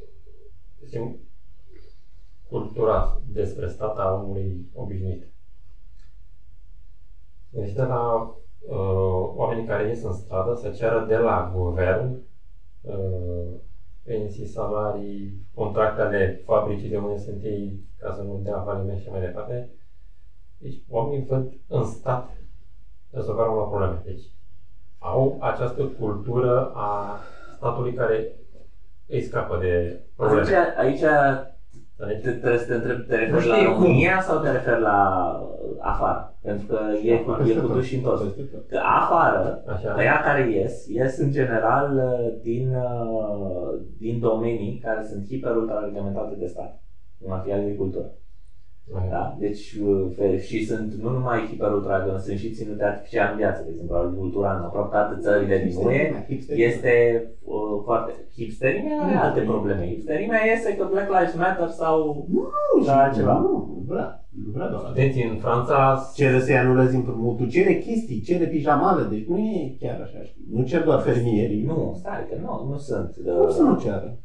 [0.84, 1.16] zicem,
[2.48, 5.28] cultura despre stata omului obișnuit.
[7.50, 8.16] Gândiți la
[8.60, 12.20] uh, oamenii care ies în stradă să ceară de la guvern
[12.80, 13.58] uh,
[14.02, 19.08] pensii, salarii, contracte ale fabricii de unde sunt ei ca să nu dea faliment și
[19.08, 19.68] mai departe.
[20.58, 22.28] Deci oamenii văd în stat
[23.10, 24.00] rezolvarea unor probleme.
[24.04, 24.22] Deci
[24.98, 27.18] au această cultură a
[27.56, 28.34] statului care
[29.06, 30.74] îi scapă de probleme.
[30.76, 31.02] Aici,
[31.96, 35.30] aici te, trebuie să te întreb, te referi la România sau te referi la
[35.80, 36.36] afară?
[36.42, 38.24] Pentru că e, cu, e cu duși în toți.
[38.68, 39.92] Că afară, Așa.
[39.92, 42.00] aia care ies, ies în general
[42.42, 42.76] din,
[43.98, 46.82] din domenii care sunt hiper ultra reglementate de stat,
[47.20, 48.06] cum ar fi agricultura.
[49.10, 49.36] Da?
[49.38, 49.78] Deci,
[50.18, 54.56] uh, și sunt nu numai hiperultra, sunt și ținute artificial în viață, de exemplu, agricultura
[54.56, 58.12] în aproape toate țările din UE este uh, foarte...
[58.36, 59.88] Hipsterimea are alte probleme.
[59.88, 62.42] Hipsterimea este că Black Lives Matter sau nu,
[62.86, 63.32] la altceva.
[63.32, 64.26] Nu, nu vrea.
[64.44, 66.10] Nu vrea doar Studenții în Franța...
[66.14, 70.44] Cere să-i anulezi împrumutul, cere chestii, cere pijamale, deci nu e chiar așa, știi?
[70.52, 71.64] Nu cer doar fermierii.
[71.64, 73.16] Nu, stai că nu, nu sunt.
[73.38, 74.18] Cum să nu ceară?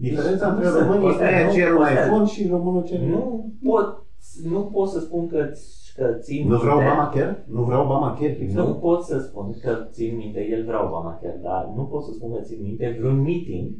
[0.00, 3.06] Diferența între românii este aia cer un iPhone și românul cere...
[3.06, 4.06] Nu pot,
[4.44, 5.48] nu pot să spun că,
[5.96, 7.44] că țin Nu vreau Obamacare?
[7.48, 8.50] Nu vreau Obamacare?
[8.54, 12.32] Nu pot să spun că țin minte, el vrea Obamacare, dar nu pot să spun
[12.32, 13.70] că țin minte vreun meeting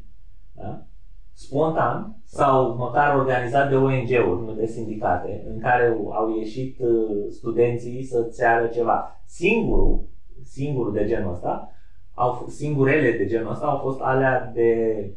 [0.52, 0.86] da?
[1.32, 8.04] spontan sau măcar organizat de ONG-uri, nu de sindicate, în care au ieșit uh, studenții
[8.04, 9.22] să ceară ceva.
[9.26, 10.04] Singurul,
[10.42, 11.70] singurul de genul ăsta,
[12.20, 14.70] au, singurele de genul ăsta au fost alea de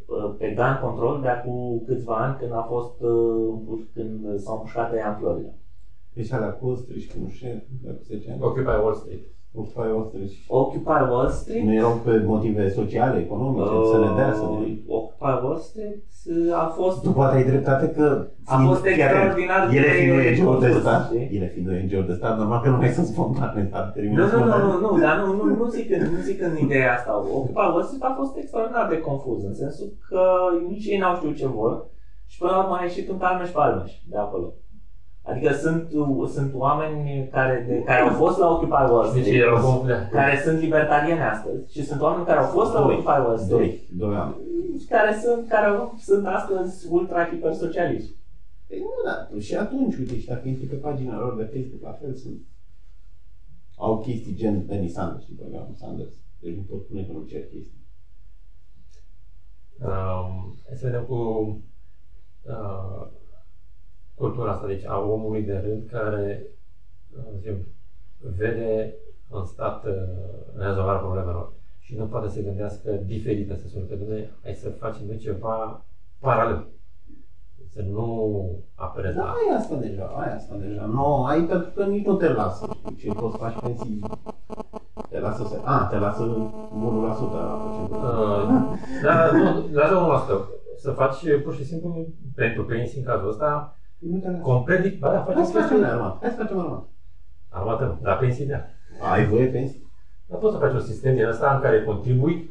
[0.06, 4.92] uh, pe gun control de acum câțiva ani când a fost uh, când s-au mușcat
[4.92, 5.54] de în Florida.
[6.14, 8.42] Deci alea cu Street și nu știu, de acum 10 ani.
[8.42, 9.33] Occupy Wall Street.
[9.56, 10.30] Occupy Wall Street.
[10.48, 11.64] Occupy Wall Street?
[11.64, 14.78] Nu erau pe motive sociale, economice, uh, să ne dea să ne...
[14.88, 16.04] Occupy Wall Street
[16.56, 17.02] a fost...
[17.02, 18.28] Tu poate ai dreptate că...
[18.46, 19.78] A fost extraordinar de...
[19.78, 19.88] Ele
[20.32, 23.70] fiind ONG-uri de stat, ele fiind ONG-uri de stat, normal că nu mai sunt spontane,
[23.72, 26.94] dar Nu, nu, nu, nu, nu, dar nu, nu, nu zic, nu zic în ideea
[26.94, 27.18] asta.
[27.18, 30.22] Occupy Wall Street a fost extraordinar de confuz, în sensul că
[30.68, 31.86] nici ei n-au știut ce vor
[32.28, 34.54] și până la urmă a ieșit un talmeș palmeș de acolo.
[35.26, 35.90] Adică sunt,
[36.34, 40.10] sunt oameni care, de, care au fost la Occupy Wall Deci Street, erau conflicte.
[40.12, 42.94] care sunt libertarieni astăzi și sunt oameni care au fost la Doi.
[42.94, 44.38] Occupy Wall Street, Doi, doi oameni.
[44.90, 45.68] care sunt, care
[45.98, 48.12] sunt astăzi ultra hipersocialiști.
[48.68, 51.92] Păi nu, da, și atunci, uite, și dacă intri pe pagina lor de Facebook, la
[52.02, 52.40] fel sunt.
[53.78, 56.14] Au chestii gen Bernie Sanders, știi, programul Sanders.
[56.40, 57.82] Deci nu pot spune că nu cer chestii.
[59.80, 61.16] Um, hai să vedem cu
[62.42, 63.08] uh,
[64.16, 66.46] cultura asta, deci a omului de rând care
[67.18, 67.68] uh, zicem,
[68.38, 68.94] vede
[69.30, 69.94] în stat uh,
[70.58, 74.70] rezolvarea problemelor și nu poate să se gândească diferită, să spună că dom'le, hai să
[74.70, 75.86] facem noi ceva
[76.20, 76.68] paralel.
[77.70, 79.30] Să nu apere Da, la...
[79.30, 80.86] ai asta deja, ai asta deja.
[80.86, 82.78] Nu, ai pentru că nici nu te lasă.
[82.98, 84.00] Ce poți faci pensii?
[85.10, 85.60] Te lasă să...
[85.64, 86.28] A, te lasă 1%
[87.32, 87.98] la procentul.
[87.98, 90.26] Uh, da, nu, lasă
[90.76, 90.78] 1%.
[90.78, 93.83] Să faci pur și simplu pentru pensii în cazul ăsta Nu te lasă.
[94.42, 96.18] Complet, dif- ba da, Hai faci să facem armat.
[96.22, 96.84] Hai să facem armat.
[97.50, 98.62] Armată nu, dar pensii da.
[99.12, 99.82] Ai voie pensii?
[100.26, 102.50] Dar poți să faci un sistem din ăsta în care contribui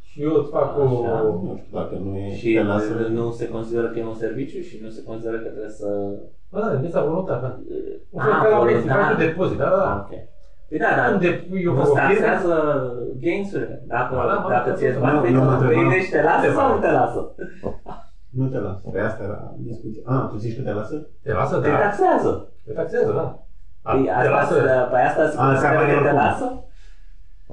[0.00, 1.04] și eu îți fac o...
[1.04, 1.20] Așa.
[1.20, 2.34] Nu știu dacă nu e...
[2.34, 2.92] Și te lasă...
[2.92, 5.86] nu se consideră că e un serviciu și nu se consideră că trebuie să...
[6.50, 7.56] Bă, da, de asta voluntar, da.
[8.10, 8.96] Un Ah, fel ca la o voluntar.
[9.02, 10.04] faci un depozit, da, da, da.
[10.08, 10.18] Ok.
[10.68, 11.10] Păi da, da.
[11.12, 12.82] Un depui, eu Nu fac o firmă, taxează
[13.20, 13.82] gains-urile.
[13.86, 14.98] Dacă, Ba da, ba da, dacă da, ți-e da.
[14.98, 17.20] bani Nu, pe eu mă întrebam- găinești, te lasă sau nu te lasă?
[18.38, 18.88] Nu te lasă.
[18.92, 20.02] Pe asta era discuția.
[20.06, 20.96] A, tu zici că te lasă?
[21.22, 22.32] te lasă, Te da, taxează.
[22.64, 23.26] te taxează, da.
[23.82, 24.54] A, Păi te asta, lasă,
[24.92, 26.16] pe asta se A, consideră înseamnă că te oricum.
[26.16, 26.46] lasă?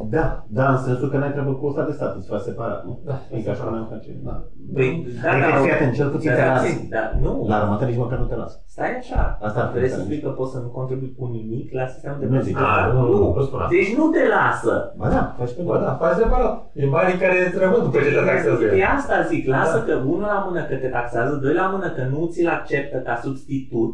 [0.09, 2.99] Da, da, în sensul că n-ai treabă cu ăsta de stat, îți faci separat, nu?
[3.05, 4.35] Da, Adică așa n-am face, da.
[4.73, 6.67] Păi, da, Adică da, fii atent, cel puțin te da, lasă.
[6.89, 7.45] Da, nu.
[7.47, 8.57] La armată nici măcar nu te lasă.
[8.73, 9.37] Stai așa.
[9.41, 10.17] Asta ar fi Vrei să înțeles.
[10.17, 12.55] spui că poți să nu contribui cu nimic la sistemul de Nu zic.
[12.57, 12.73] pensie?
[12.83, 13.73] A, nu, nu, nu spun asta.
[13.77, 14.73] Deci nu te lasă.
[14.99, 16.55] Ba da, faci pe Bă, da, faci separat.
[16.73, 18.63] E banii care îți rămân după ce te taxează.
[18.75, 19.83] Pe asta zic, lasă Da.
[19.87, 23.15] că unul la mână că te taxează, doi la mână că nu ți-l acceptă ca
[23.25, 23.93] substitut.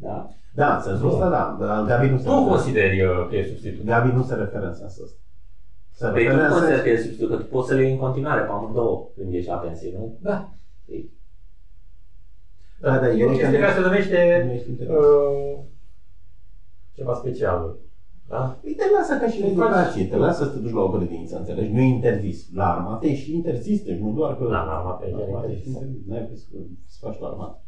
[0.00, 0.28] Da?
[0.54, 1.56] Da, în sensul ăsta, da.
[1.66, 2.48] Dar Gabi nu se Tu referă.
[2.50, 3.84] consideri uh, că e substitut.
[3.84, 5.18] Gabi nu se referă în sensul ăsta.
[5.92, 6.86] Se Păi referă tu în consideri sens...
[6.86, 9.48] că e substitut, că tu poți să le iei în continuare pe amândouă când ești
[9.50, 10.18] la pensie, nu?
[10.20, 10.52] Da.
[12.80, 14.94] Da, da, e eu o chestie că- care se numește Nu ești interes.
[14.96, 15.58] uh,
[16.92, 17.76] ceva special.
[18.28, 18.58] Da?
[18.62, 20.80] Păi te lasă ca și la Îi faci- educație, te lasă să te duci la
[20.80, 21.72] o grădiniță, înțelegi?
[21.72, 22.46] Nu e interzis.
[22.54, 24.44] La armată e și interzis, deci nu doar că...
[24.44, 25.72] Da, la armată e chiar La armată interzis.
[25.74, 26.06] interzis.
[26.06, 26.46] N-ai voie să,
[26.86, 27.62] să faci la armată.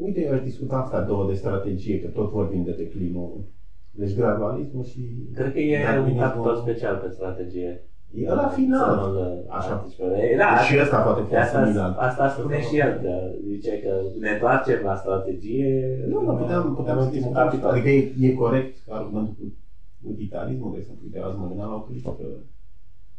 [0.00, 3.44] Uite, eu aș discuta asta două de strategie, că tot vorbim de declinul.
[3.90, 5.00] Deci gradualismul și...
[5.34, 7.82] Cred că e un darwinismul- capitol special pe strategie.
[8.14, 8.98] E la final.
[9.02, 9.72] Să nu-l Așa.
[9.72, 10.08] anticipăm.
[10.36, 11.96] Da, Și ăsta poate fi de asta, asimilat.
[11.98, 16.04] asta spune și el, că zice că ne întoarcem la strategie.
[16.08, 17.42] Nu, dar puteam, puteam să ultimul discuta.
[17.44, 17.70] capitol.
[17.70, 21.02] Adică e, e corect argumentul cu utilitarismul, de exemplu.
[21.04, 22.26] Uite, azi mă gândeam la o clipă că,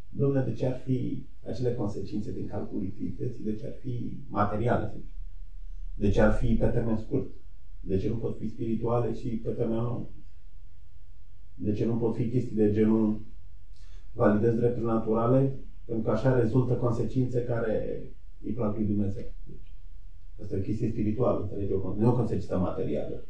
[0.09, 4.85] domnule, de ce ar fi acele consecințe din calculul utilității, de ce ar fi materiale,
[4.85, 5.13] să zic.
[5.99, 7.27] De ce ar fi pe termen scurt?
[7.79, 10.05] De ce nu pot fi spirituale și pe termen lung?
[11.53, 13.21] De ce nu pot fi chestii de genul
[14.11, 18.03] validez drepturi naturale, pentru că așa rezultă consecințe care
[18.43, 19.23] îi plac lui Dumnezeu.
[19.43, 19.73] Deci,
[20.41, 21.71] asta e o chestie spirituală, înțelegi?
[21.71, 23.27] O, nu o consecință materială.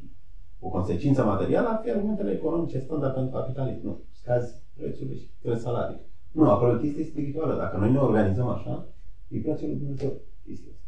[0.60, 3.86] O consecință materială ar fi argumentele economice standard pentru capitalism.
[3.86, 6.00] Nu, scazi prețurile și crezi salarii.
[6.32, 7.56] Nu, acolo e o chestie spirituală.
[7.56, 8.88] Dacă noi ne organizăm așa,
[9.30, 10.79] îi place lui Dumnezeu chestia asta.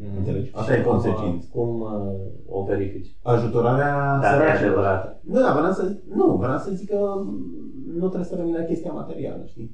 [0.00, 0.16] Mm.
[0.18, 0.46] Înțelegi?
[0.48, 1.46] Și Asta e cum, consecință.
[1.52, 3.14] Cum uh, o verifici?
[3.22, 4.70] Ajutorarea Dacă e săracilor.
[4.70, 5.20] adevărată.
[5.32, 7.00] Nu, da, vreau să, nu, vreau să zic că
[8.00, 9.68] nu trebuie să rămâi la chestia materială, știi?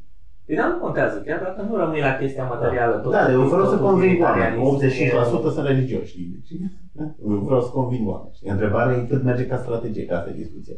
[0.47, 2.95] Păi dar nu contează, chiar dacă nu rămâi la chestia materială.
[2.97, 4.63] Tot Da, eu vreau să tot conving oameni.
[4.63, 6.29] utilitarianism 85% sunt religioși, știi?
[6.35, 6.51] Deci,
[7.31, 8.35] eu vreau să conving oameni.
[8.37, 8.51] știi?
[8.51, 10.75] Întrebarea e cât merge ca strategie, că asta e discuția.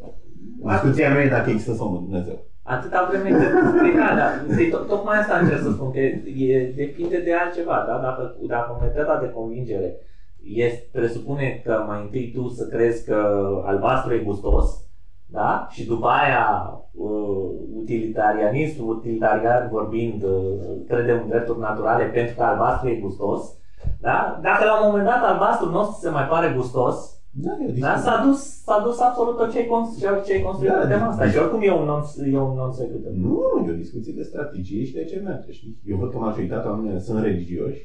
[0.73, 2.39] Discuția nu e dacă există sau nu Dumnezeu.
[2.63, 3.81] Atâta vreme cât...
[3.81, 7.85] Păi da, da, păi to- tocmai asta încerc să spun, că e, depinde de altceva,
[7.87, 7.99] da?
[7.99, 9.97] Dacă, dacă metoda de convingere
[10.43, 14.85] este, presupune că mai întâi tu să crezi că albastru e gustos,
[15.27, 15.67] da?
[15.71, 20.31] Și după aia uh, utilitarianism, utilitarian vorbind, uh,
[20.89, 23.57] credem în drepturi naturale pentru că albastru e gustos,
[24.01, 24.39] da?
[24.43, 27.65] Dacă la un moment dat albastru nu o să se mai pare gustos, Da, e
[27.65, 27.73] o da?
[27.73, 28.03] discuție.
[28.07, 31.01] S-a dus, s-a dus absolut tot ce ai construit, ce ai construit Da, pe tema
[31.01, 31.07] da.
[31.11, 31.29] asta.
[31.31, 32.03] Și oricum e un non,
[32.33, 33.11] e un nonț sequitur.
[33.11, 35.79] Nu, e o discuție de strategie și de ce merge, știi?
[35.91, 37.81] Eu văd că majoritatea oamenilor sunt religioși,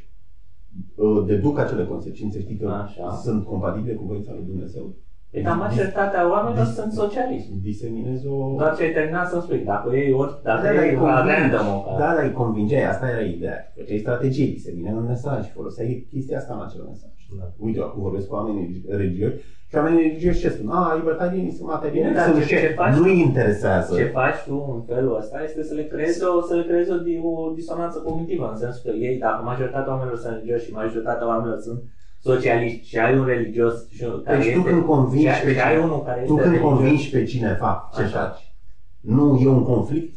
[0.96, 3.12] uh, deduc acele consecințe, știi că Așa.
[3.24, 4.96] sunt compatibile cu voința lui Dumnezeu.
[5.32, 7.52] Păi dar majoritatea oamenilor Dis- sunt socialiști.
[7.70, 8.56] Diseminez o...
[8.58, 11.02] Doar ce ai terminat să spui, dacă ei ori, dacă Da, dar ei îi la
[11.02, 11.40] convingi.
[11.52, 13.58] random o Da, dar îi convingeai, asta era ideea.
[13.78, 17.12] Făceai strategie, diseminai un mesaj, foloseai chestia asta în acel mesaj.
[17.38, 17.52] Da.
[17.58, 19.36] Uite, eu acum vorbesc cu oamenii religioși
[19.70, 20.70] și oamenii religioși ce spun?
[20.70, 22.94] A, libertarienii sunt Bine, materiali, dar sunt ce- ce, ce faci?
[22.96, 23.96] nu-i interesează.
[23.96, 26.96] Ce faci tu în felul ăsta este să le creezi o, să le creezi o,
[26.98, 31.28] di- o disonanță cognitivă, în sensul că ei, dacă majoritatea oamenilor sunt religioși și majoritatea
[31.28, 31.82] oamenilor sunt
[32.20, 35.54] socialiști și ai un religios și un- care Deci tu este, când convingi și, pe
[35.54, 38.18] și ai cine- unul care Tu este când religios, convingi pe cineva ce Așa.
[38.20, 38.52] faci,
[39.00, 40.14] nu e un conflict?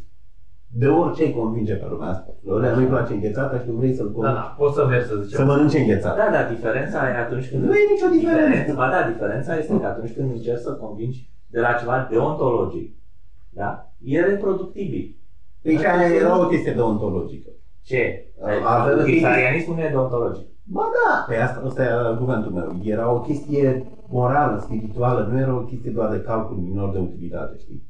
[0.73, 2.31] De orice îi convinge pe lumea asta.
[2.45, 4.37] Lorea nu-i place înghețata și tu vrei să-l Da, convingi.
[4.41, 5.47] da, poți să mergi să Să zicem.
[5.47, 6.17] mănânce înghețata.
[6.25, 7.65] Da, da, diferența e atunci când...
[7.65, 8.73] Nu e nicio diferență.
[8.75, 12.97] Ba da, diferența este că atunci când încerci să convingi de la ceva deontologic,
[13.51, 13.93] da?
[14.05, 15.17] E reproductibil.
[15.63, 17.51] Păi și aia era o chestie deontologică.
[17.83, 18.25] Ce?
[18.65, 20.47] Avem- Vegetarianismul nu e deontologic.
[20.63, 22.81] Ba da, pe asta, asta e argumentul meu.
[22.83, 27.57] Era o chestie morală, spirituală, nu era o chestie doar de calcul minor de utilitate,
[27.59, 27.89] știi?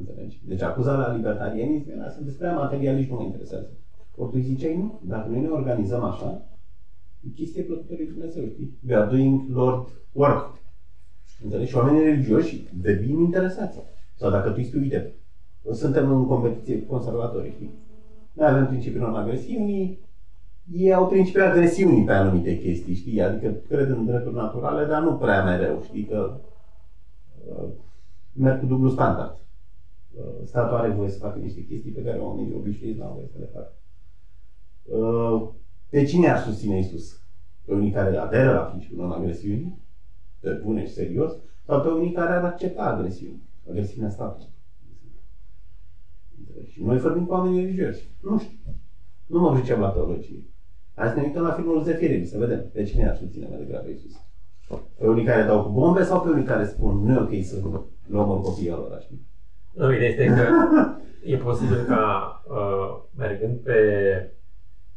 [0.00, 0.40] Înțelegi?
[0.46, 3.70] Deci acuzarea libertarianism era să despre materialism nu mă interesează.
[4.16, 6.42] Ori tu ziceai, nu, dacă noi ne organizăm așa,
[7.20, 8.78] e chestie plăcută lui Dumnezeu, știi?
[8.88, 10.58] We are doing Lord work.
[11.42, 11.70] Înțelegi?
[11.70, 13.78] Și oamenii religioși devin interesați.
[14.16, 15.14] Sau dacă tu îi spui, uite,
[15.72, 17.70] suntem în competiție cu conservatorii, știi?
[18.32, 19.98] Noi avem principiul non-agresiunii,
[20.72, 23.22] ei au principiul agresiunii pe anumite chestii, știi?
[23.22, 26.04] Adică cred în drepturi naturale, dar nu prea mereu, știi?
[26.04, 26.40] Că
[27.48, 27.68] uh,
[28.32, 29.40] merg cu dublu standard.
[30.14, 33.28] Uh, statul are voie să facă niște chestii pe care oamenii obișnuiți nu au voie
[33.32, 33.72] să le facă.
[34.82, 35.48] Uh,
[35.90, 37.22] pe cine ar susține Isus?
[37.64, 39.78] Pe unii care aderă la principiul non-agresiunii,
[40.40, 41.32] pe bune și serios,
[41.66, 44.48] sau pe unii care ar accepta agresiuni, agresiunea statului.
[46.66, 48.10] Și noi vorbim cu oameni religioși.
[48.22, 48.58] Nu știu.
[49.26, 50.44] Nu mă pricep la teologie.
[50.94, 53.88] Hai să ne uităm la filmul Zefirin, să vedem pe cine ar susține mai degrabă
[53.88, 54.12] Iisus.
[54.98, 57.60] Pe unii care dau cu bombe sau pe unii care spun nu e ok să
[58.06, 59.28] luăm copiii lor, știi?
[59.80, 60.48] Nu, ideea este că
[61.32, 62.02] e posibil ca
[62.48, 63.72] uh, mergând pe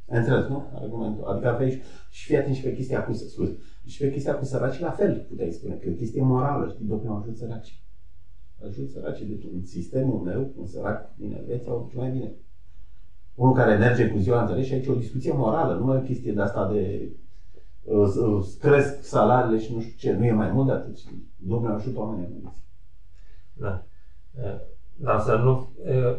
[0.10, 0.72] Ai înțeles, nu?
[0.76, 1.24] Argumentul.
[1.24, 4.80] Adică aveai și fii atent și pe chestia cu, scuze, și pe chestia cu săraci
[4.80, 7.84] la fel, puteai spune, că e o chestie morală, știi, domnule, ajut săraci.
[8.68, 12.34] Ajut săraci, deci în sistemul meu, un sărac din Elveția, au ce mai bine.
[13.36, 16.02] Unul care merge cu ziua, înțelegi, și aici e o discuție morală, nu e o
[16.02, 17.12] chestie de asta de
[17.84, 20.98] uh, să- uh, cresc salariile și nu știu ce, nu e mai mult de atât,
[20.98, 21.28] știi?
[21.36, 22.62] Domnule, ajută oamenii anumiți.
[23.54, 23.84] Da.
[24.42, 24.60] Eh,
[25.04, 25.70] Dar să nu...
[25.86, 26.16] eh,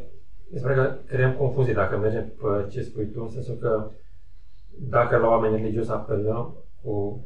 [0.50, 3.90] Mi se pare că creăm confuzie dacă mergem pe ce spui tu, în sensul că
[4.78, 7.20] dacă la oameni religioși apelăm cu,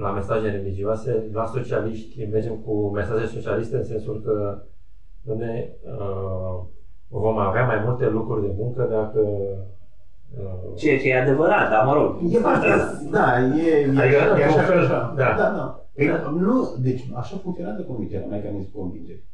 [0.00, 4.62] la mesaje religioase, la socialiști mergem cu mesaje socialiste în sensul că
[5.34, 6.60] ne, uh,
[7.08, 9.20] vom avea mai multe lucruri de muncă dacă
[10.38, 12.16] uh, Ceea ce e adevărat, dar mă rog.
[12.34, 12.76] E partea,
[13.10, 15.12] da, e, e, Adică, așa, e așa, un fel- așa.
[15.16, 15.24] da.
[15.24, 15.84] da, da.
[15.94, 16.06] Păi,
[16.38, 19.28] nu, deci așa funcționează convingerea, mecanismul convingerii.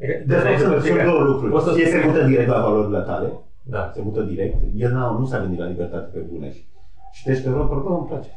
[0.00, 1.52] Adică, De fapt, sunt, sunt două lucruri.
[1.52, 3.32] Poți să Fie se spui- mută direct la valorile tale,
[3.62, 3.90] Da.
[3.94, 4.56] se mută direct.
[4.76, 6.64] El n-a, nu s-a gândit la libertate pe bune și
[7.12, 8.28] citește Europa, bă, îmi place.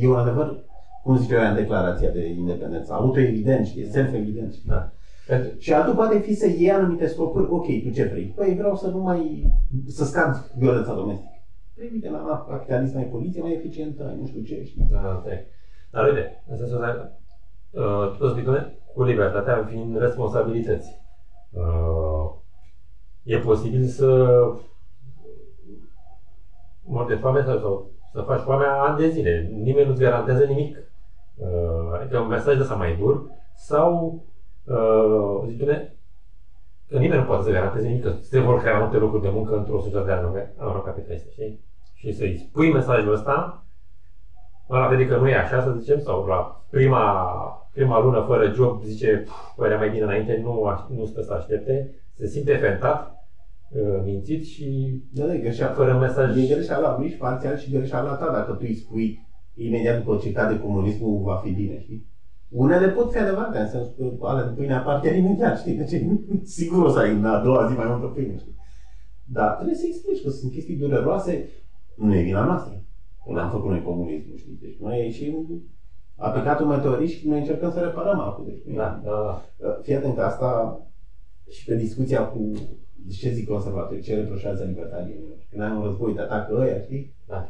[0.00, 0.64] E un adevăr,
[1.02, 4.52] cum zice eu în declarația de independență, autoevident, știi, e self-evident.
[4.52, 4.68] știi?
[4.68, 4.90] Da.
[5.26, 8.32] Pentru, Și altul poate fi să iei anumite scopuri, ok, tu ce vrei?
[8.36, 9.52] Păi vreau să nu mai,
[9.86, 11.30] să scad violența domestică.
[11.76, 14.86] Păi uite, la capitalism ai poliție mai eficientă, ai nu știu ce, știi?
[14.90, 15.38] Da, înțeleg.
[15.90, 17.12] Dar uite, în sensul ăsta,
[17.70, 21.00] uh, tot spune cu libertatea vin responsabilități.
[21.50, 22.30] Uh,
[23.22, 24.38] e posibil să
[26.84, 29.50] mori de foame sau, sau să faci foamea ani de zile.
[29.52, 30.76] Nimeni nu-ți garantează nimic.
[31.34, 34.22] Uh, adică un mesaj de ăsta mai dur sau
[34.64, 35.96] uh, zice
[36.88, 39.56] că nimeni nu poate să garanteze nimic, că se vor crea multe locuri de muncă
[39.56, 41.64] într-o societate anarocapitalistă, știi?
[41.94, 43.64] Și să-i spui mesajul ăsta,
[44.70, 48.82] ăla vede că nu e așa, să zicem, sau la prima, prima lună fără job
[48.82, 49.24] zice,
[49.56, 53.00] păi era mai bine înainte, nu, aș- nu stă să aștepte, se simte fentat,
[53.70, 54.66] uh, mințit și
[55.12, 55.74] Da, da, e greșeală.
[55.74, 56.36] fără mesaj.
[56.36, 60.32] E greșeala lui și parțial și greșeala ta dacă tu îi spui imediat după ce
[60.32, 62.06] cade comunismul va fi bine, știi?
[62.48, 65.74] Unele pot fi adevărate, în sensul că alea de pâine apar chiar imediat, știi?
[65.74, 66.02] Deci
[66.58, 68.54] sigur o să ai în a doua zi mai multă pâine, știi?
[69.24, 71.48] Dar trebuie să explici că sunt chestii dureroase,
[71.96, 72.84] nu e vina noastră.
[73.24, 74.58] Că n-am făcut noi comunismul, știi?
[74.60, 75.34] Deci noi ieșim,
[76.16, 78.44] a picat un meteorit și noi încercăm să reparăm acum.
[78.44, 79.78] Deci, nu e- Da, da, da.
[79.82, 80.80] Fii atent că asta
[81.50, 82.52] și pe discuția cu
[83.10, 85.36] ce zic conservatorii, ce reproșează libertarienilor.
[85.50, 87.14] Când ai un război, te atacă ăia, știi?
[87.26, 87.48] Da.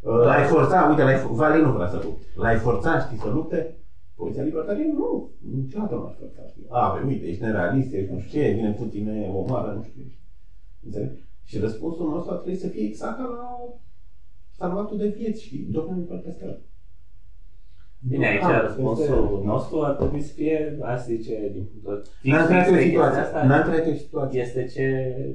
[0.00, 2.24] Uh, L-ai forțat, uite, l-ai, Vali nu vrea să lupte.
[2.34, 3.74] L-ai forțat, știi, să lupte?
[4.14, 6.66] Poliția libertariană nu, niciodată nu aș forța, știi?
[6.68, 10.02] A, pe uite, ești nerealist, ești nu știu ce, vine Putin, ne omoară, nu știu
[10.02, 10.16] ce.
[10.84, 11.28] Înțelegi?
[11.44, 13.58] Și răspunsul nostru ar trebui să fie exact ca la
[14.50, 15.66] salvatul de vieți, știi?
[15.70, 16.58] Domnul nu poate asta.
[18.08, 22.46] Bine, aici Ah, răspunsul este- nostru ar trebui să fie, aș zice, din punctul N-am
[22.46, 23.20] trăit o chestia situație.
[23.20, 24.40] asta N-am trăit o situație.
[24.40, 24.86] este ce...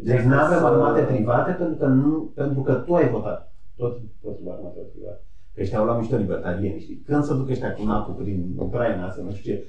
[0.04, 3.54] Deci ce nu avem să- armate private pentru că, nu, pentru că tu ai votat.
[3.76, 5.22] Tot, tot sub armate private.
[5.54, 7.02] Că ăștia au luat mișto libertarieni, știi?
[7.06, 9.64] Când să duc ăștia cu napul prin Ucraina, să nu știu ce.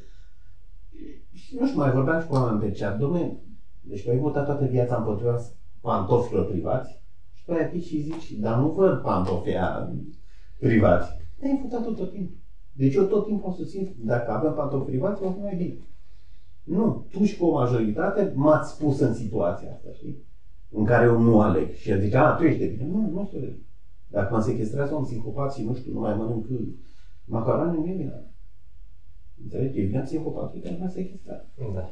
[1.33, 2.97] Și nu știu, mai vorbeam și cu oameni pe chat.
[2.99, 3.33] Dom'le,
[3.81, 5.37] deci tu ai votat toată viața împotriva
[5.81, 7.01] pantofilor privați
[7.35, 9.93] și tu ai fi și zici, dar nu văd pantofii aia
[10.59, 11.11] privați.
[11.39, 12.37] Te-ai înfutat tot timpul.
[12.77, 15.77] Deci eu tot timpul o susțin, dacă avem pantofi privați, va fi mai bine.
[16.63, 20.25] Nu, tu și cu o majoritate m-ați spus în situația asta, știi?
[20.71, 21.73] În care eu nu aleg.
[21.75, 22.89] Și el zice, a, tu ești de bine.
[22.93, 23.63] Nu, nu sunt de bine.
[24.07, 26.47] Dacă mă sequestrează un psihopat și nu știu, nu mai mănânc
[27.25, 28.25] macaroni, nu e bine.
[29.43, 29.81] Înțelegi?
[29.81, 31.47] E bine psihopatul care m-a sequestrat.
[31.75, 31.91] Da.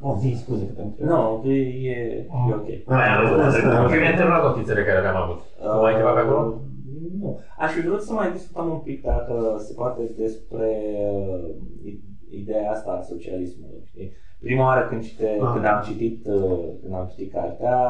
[0.00, 2.86] O, zi, scuze că te-am Nu, e, e, e ok.
[2.86, 3.54] Mai am răspuns.
[3.54, 5.40] Că mi-am terminat notițele care le-am avut.
[5.60, 6.60] Tu mai ai ceva pe acolo?
[7.06, 7.38] Uh, Nu.
[7.58, 10.80] Aș fi vrut să mai discutăm un pic, dacă se poate, despre
[11.12, 11.94] uh,
[12.30, 13.82] ideea asta a socialismului.
[13.84, 14.12] Știi?
[14.40, 15.50] Prima oară când, cite, Ah.
[15.52, 17.80] când am citit uh, când am citit cartea,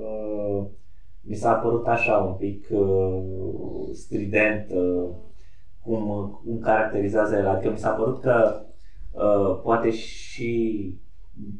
[0.00, 0.64] uh,
[1.20, 3.22] mi s-a părut așa un pic uh,
[3.92, 5.08] strident uh,
[5.82, 7.46] cum, cum caracterizează el.
[7.46, 8.60] Adică mi s-a părut că
[9.12, 10.94] uh, poate și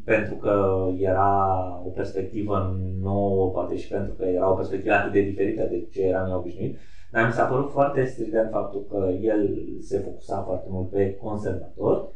[0.05, 1.56] pentru că era
[1.86, 6.02] o perspectivă nouă, poate și pentru că era o perspectivă atât de diferită de ce
[6.02, 6.76] eram eu obișnuit,
[7.10, 9.48] dar mi s-a părut foarte strident faptul că el
[9.80, 12.09] se focusa foarte mult pe conservator,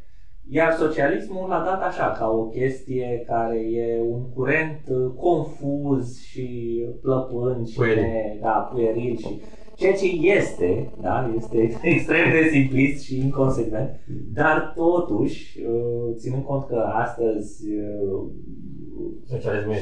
[0.48, 6.80] iar socialismul l-a dat așa, ca o chestie care e un curent uh, confuz și
[7.02, 8.02] plăpând și Pueril.
[8.02, 9.40] ne, da, pueril și
[9.76, 14.00] ceea ce este, da, este extrem de simplist și inconsecvent,
[14.34, 17.66] dar totuși, uh, ținând cont că astăzi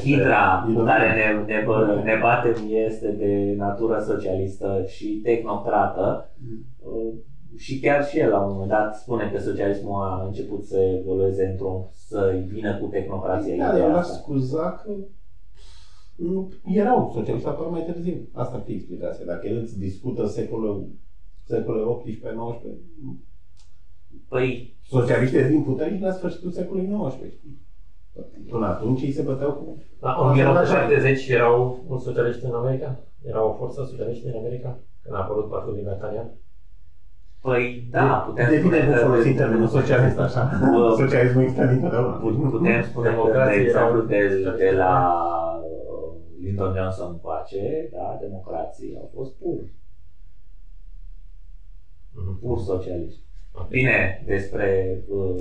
[0.02, 6.64] Hidra, Hidra care ne, ne, bă, ne batem este de natură socialistă și tehnocrată mm.
[7.56, 11.44] și chiar și el la un moment dat spune că socialismul a început să evolueze
[11.44, 13.56] într-un să vină cu tehnocrația.
[13.56, 14.92] Da, el a scuzat că
[16.16, 18.28] nu erau socialiști apar mai târziu.
[18.32, 19.24] Asta ar fi explicația.
[19.24, 20.88] Dacă el îți discută secolul,
[21.44, 23.10] secolul 18-19,
[24.28, 24.78] Păi...
[24.82, 27.38] Socialiștii din putere la sfârșitul secolului 19.
[28.50, 29.82] Până atunci ei se băteau cu...
[30.00, 32.96] Da, în 1970 erau un socialist în America?
[33.22, 34.78] Era o forță socialistă în America?
[35.02, 36.30] Când a apărut Partidul Libertarian?
[37.40, 40.50] păi da, putem Depinde spune cum că- folosim termenul socialist așa.
[40.74, 40.94] Bă.
[40.98, 42.12] Socialismul există dintotdeauna.
[42.16, 45.22] Put- Putem spune că, de Democrații exemplu, erau- de, de la
[45.62, 46.12] uh,
[46.44, 49.58] Lyndon Johnson încoace, da, democrații au fost pur,
[52.14, 52.38] Mhm.
[52.38, 53.20] pur socialiști.
[53.52, 53.68] Ok.
[53.68, 55.40] Bine, despre uh,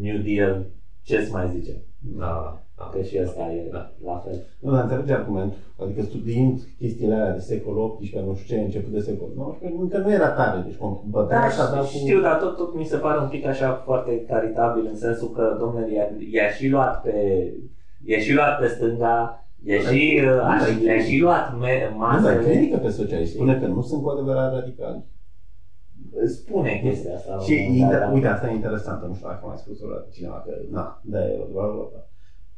[0.00, 0.66] New Deal,
[1.02, 1.74] ce să mai zicem?
[1.98, 2.84] Da, da.
[2.92, 3.90] Că și ăsta e Da.
[4.04, 4.46] la fel.
[4.60, 5.56] Nu, dar înțelege argumentul.
[5.82, 9.98] Adică studiind chestiile alea de secolul XVIII, nu știu ce, început de secolul XIX, încă
[9.98, 10.62] nu era tare.
[10.66, 11.86] Deci cum bătea Da, așa, dar cu...
[11.86, 15.56] știu, dar tot, tot mi se pare un pic așa foarte caritabil în sensul că,
[15.58, 17.14] domnule, i-a, i-a și luat pe,
[18.04, 21.98] i-a și luat pe stânga, i-a și, uh, a, și- le-a și luat me, Nu,
[21.98, 22.42] dar masele.
[22.44, 23.34] critică pe socialiști.
[23.34, 25.04] Spune că nu sunt cu adevărat radicali.
[26.26, 27.30] Spune chestia asta.
[27.30, 28.12] la un Și, moment dat, inter- da.
[28.12, 31.00] uite, asta e interesantă, nu știu dacă a mai spus o dată cineva, că, na,
[31.04, 32.08] da, e doar o dată.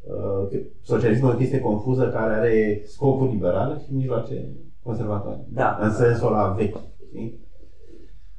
[0.00, 4.48] Uh, că Socialismul e o chestie confuză care are scopuri liberale și mijloace
[4.82, 5.44] conservatoare.
[5.48, 5.78] Da.
[5.82, 7.40] În sensul ăla vechi, știi?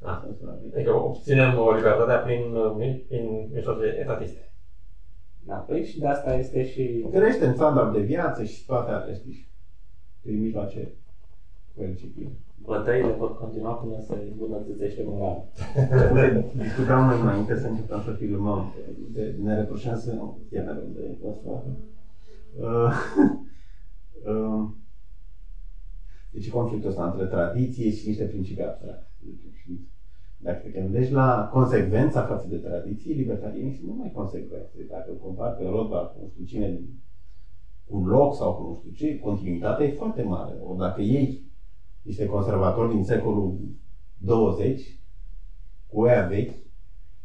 [0.00, 0.22] Da.
[0.26, 0.74] În sensul ăla vechi.
[0.74, 2.54] Adică obținem o libertate prin,
[3.08, 4.48] prin mijloace etatiste.
[5.46, 7.06] Da, păi și de asta este și...
[7.12, 9.48] Crește în standard de viață și toate alea, știi?
[10.22, 10.94] Prin mijloace
[11.76, 12.30] coercitive.
[12.62, 15.44] Bătăile pot continua până se îmbunătățește morala.
[16.12, 18.72] Uite, discutam noi înainte să începem să filmăm.
[19.12, 21.64] De, ne reproșează tânărul de ăsta.
[22.58, 22.92] Uh,
[24.26, 24.68] uh,
[26.32, 29.10] deci e conflictul ăsta între tradiție și niște principii abstracte.
[29.18, 29.80] Deci, și
[30.38, 34.76] Dacă te gândești la consecvența față de tradiție, libertarienii sunt mult mai consecvenți.
[34.76, 36.80] Deci Dacă îl compari pe Rothbard cu nu știu cine,
[37.84, 40.54] cu Locke sau cu nu știu ce, continuitatea e foarte mare.
[40.62, 41.52] O, dacă iei
[42.04, 43.56] niște conservatori din secolul
[44.18, 44.96] 20,
[45.86, 46.52] cu aia vechi,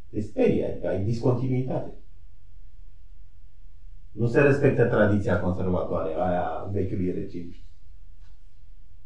[0.09, 1.93] te sperie, adică ai discontinuitate.
[4.11, 7.51] Nu se respectă tradiția conservatoare, aia vechiului regim.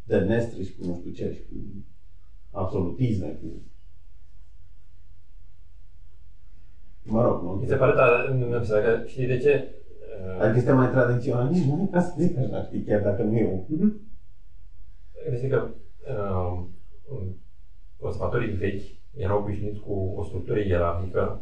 [0.04, 1.56] De nestri și cu nu știu ce, și cu
[2.52, 3.62] absolutisme, cu...
[7.04, 7.52] Mă rog, nu?
[7.52, 9.68] Mi se pare tare, nu nu știu dacă știi de ce?
[10.40, 11.88] Adică este mai tradiționalist, nu?
[11.92, 13.94] Ca să zic așa, știi, chiar dacă nu e un...
[15.32, 15.70] Este că
[16.08, 16.64] uh,
[18.00, 18.82] conservatorii vechi
[19.16, 21.42] erau obișnuiți cu o structură ierarhică.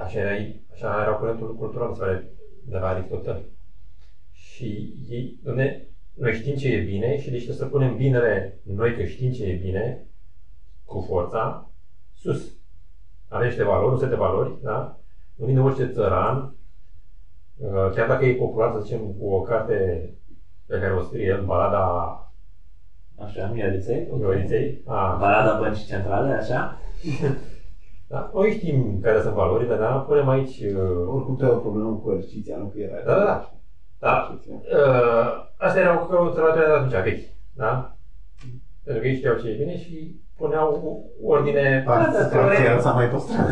[0.00, 2.30] Așa era, așa era curentul cultural, se pare,
[2.64, 3.44] de la Aristotel.
[4.32, 8.96] Și ei, domne, noi știm ce e bine și deci trebuie să punem binele, noi
[8.96, 10.06] că știm ce e bine,
[10.84, 11.70] cu forța,
[12.14, 12.52] sus.
[13.28, 14.98] Avem niște valori, un set de valori, da?
[15.34, 16.54] Nu vine orice țăran,
[17.56, 20.10] uh, chiar dacă e popular, să zicem, cu o carte
[20.70, 22.14] pe care o scrie el, balada
[23.24, 24.08] Așa, Mioriței?
[24.10, 24.82] Mioriței.
[24.86, 26.78] A, Balada Băncii Centrale, așa?
[28.08, 28.30] da.
[28.34, 30.58] Noi știm care sunt valorile, dar punem aici...
[30.58, 33.02] Uh, Oricum te ai o problemă cu coerciția, nu cu era.
[33.02, 33.50] Da, da, da.
[33.98, 34.38] da.
[34.46, 37.28] Uh, astea erau conservatorii de atunci, vechi.
[37.52, 37.96] Da?
[38.84, 40.68] Pentru că ei știau ce e bine și puneau
[41.22, 41.82] ordine.
[41.86, 43.46] Participația s-a mai păstrat.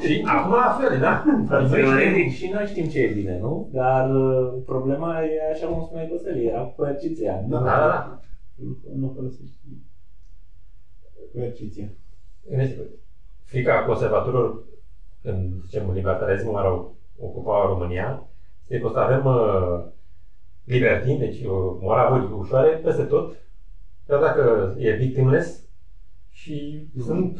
[0.00, 1.24] și acum la fel, da?
[1.70, 3.68] Teoretic și noi știm ce e bine, nu?
[3.72, 7.44] Dar uh, problema e așa cum spune Costel, era coerciția.
[7.48, 8.20] Da, da, da.
[8.96, 9.56] Nu folosești.
[11.32, 11.88] Coerciția.
[13.44, 14.64] Frica conservatorilor,
[15.22, 16.68] când zicem libertarismul care
[17.18, 18.28] ocupa România,
[18.68, 19.84] este că avem uh,
[20.64, 23.36] libertini, deci uh, moravuri ușoare peste tot,
[24.06, 25.69] chiar dacă e victimless
[26.30, 27.04] și mm-hmm.
[27.04, 27.38] sunt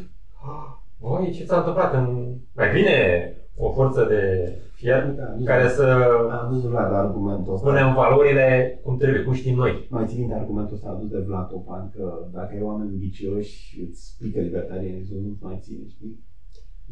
[0.99, 1.93] voi, ce s-a întâmplat?
[1.93, 2.35] În...
[2.55, 2.95] Mai bine
[3.55, 5.83] o forță de fier da, care să
[6.43, 7.69] adus Vlad argumentul ăsta.
[7.69, 9.87] punem valorile cum trebuie, cum știm noi.
[9.89, 14.15] Mai țin minte argumentul ăsta adus de Vlad Topan că dacă e oameni vicioși îți
[14.19, 16.19] pică libertarianismul, nu mai ține, știi?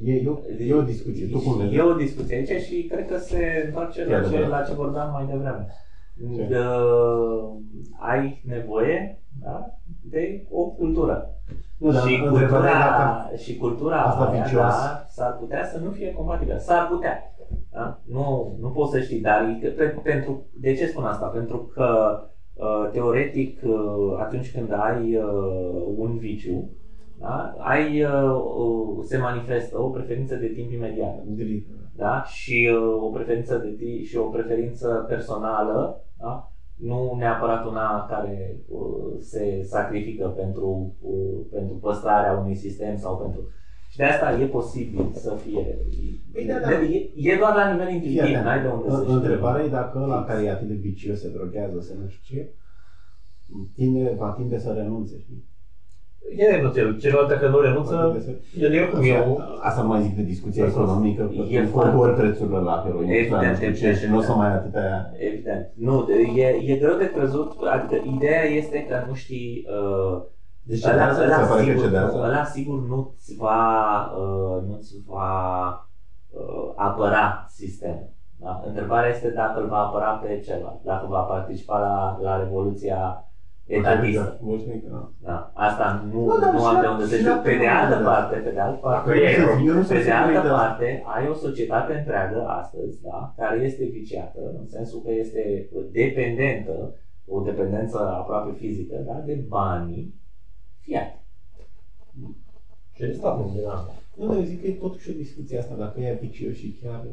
[0.04, 1.28] E, e, o, e o discuție.
[1.28, 4.74] Tu cum e o discuție aici și cred că se întoarce la ce, la ce
[4.74, 5.68] vorbeam mai devreme.
[6.48, 6.58] De,
[8.00, 11.39] ai nevoie da, de o cultură.
[11.80, 13.36] Nu, și, cultura, dacă...
[13.36, 16.58] și cultura asta aia, da, s-ar putea să nu fie compatibilă.
[16.58, 17.34] S-ar putea.
[17.72, 18.00] Da?
[18.06, 19.60] Nu, nu poți să știi, dar
[20.04, 21.26] pentru, de ce spun asta?
[21.26, 22.20] Pentru că
[22.54, 26.70] uh, teoretic uh, atunci când ai uh, un viciu,
[27.20, 27.54] da?
[27.58, 28.06] ai,
[29.02, 31.24] se manifestă o preferință de timp imediat.
[31.96, 32.24] Da?
[32.24, 32.70] Și
[33.02, 36.52] o preferință de timp și o preferință personală da?
[36.80, 43.42] Nu neapărat una care uh, se sacrifică pentru, uh, pentru păstrarea unui sistem sau pentru...
[43.90, 45.78] Și de asta e posibil să fie...
[46.34, 46.82] Păi da, da.
[46.82, 50.44] E, e doar la nivel intuitiv, n-ai de unde să Întrebarea e dacă ăla care
[50.44, 52.54] e atât de vicios, se drogează, să nu știu ce,
[53.76, 55.49] tinde, va tinde să renunțe, știi?
[56.38, 58.18] E renunță, celălalt dacă nu renunță,
[58.60, 59.42] el e oricum eu.
[59.62, 64.08] Asta nu mai zic de discuția economică, că e ori prețurile la heroină, evident, și
[64.10, 65.12] nu o să mai atâtea...
[65.18, 65.72] Evident.
[65.76, 69.66] Nu, e, e greu de crezut, adică ideea este că nu știi...
[69.68, 70.22] Uh,
[70.64, 75.68] deci ăla, ăla, sigur, ăla sigur nu-ți va, uh, nu-ți va
[76.30, 78.14] uh, apăra sistemul.
[78.40, 78.62] Da?
[78.66, 83.29] Întrebarea este dacă îl va apăra pe celălalt, dacă va participa la, la revoluția
[83.70, 84.40] etatistă.
[84.90, 85.12] Da.
[85.22, 85.52] da.
[85.54, 87.42] Asta nu, nu, nu am de unde să știu.
[87.44, 91.94] Pe de altă parte, pe de altă parte, pe de altă parte, ai o societate
[91.94, 96.96] întreagă astăzi, da, care este viciată, în sensul că este dependentă,
[97.28, 100.14] o dependență aproape fizică, da, de banii
[100.80, 101.24] fiat.
[102.94, 103.94] Și de statul în general.
[104.16, 107.08] Nu, dar eu zic că e totuși o discuție asta, dacă e vicios și chiar...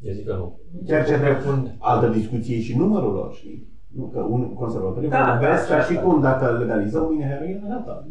[0.00, 0.60] Eu zic că nu.
[0.86, 3.73] Chiar ce trebuie altă discuție și numărul lor, știi?
[3.96, 8.06] Nu, că un conservator da, vorbesc da, ca și cum dacă legalizăm mâine heroină, gata.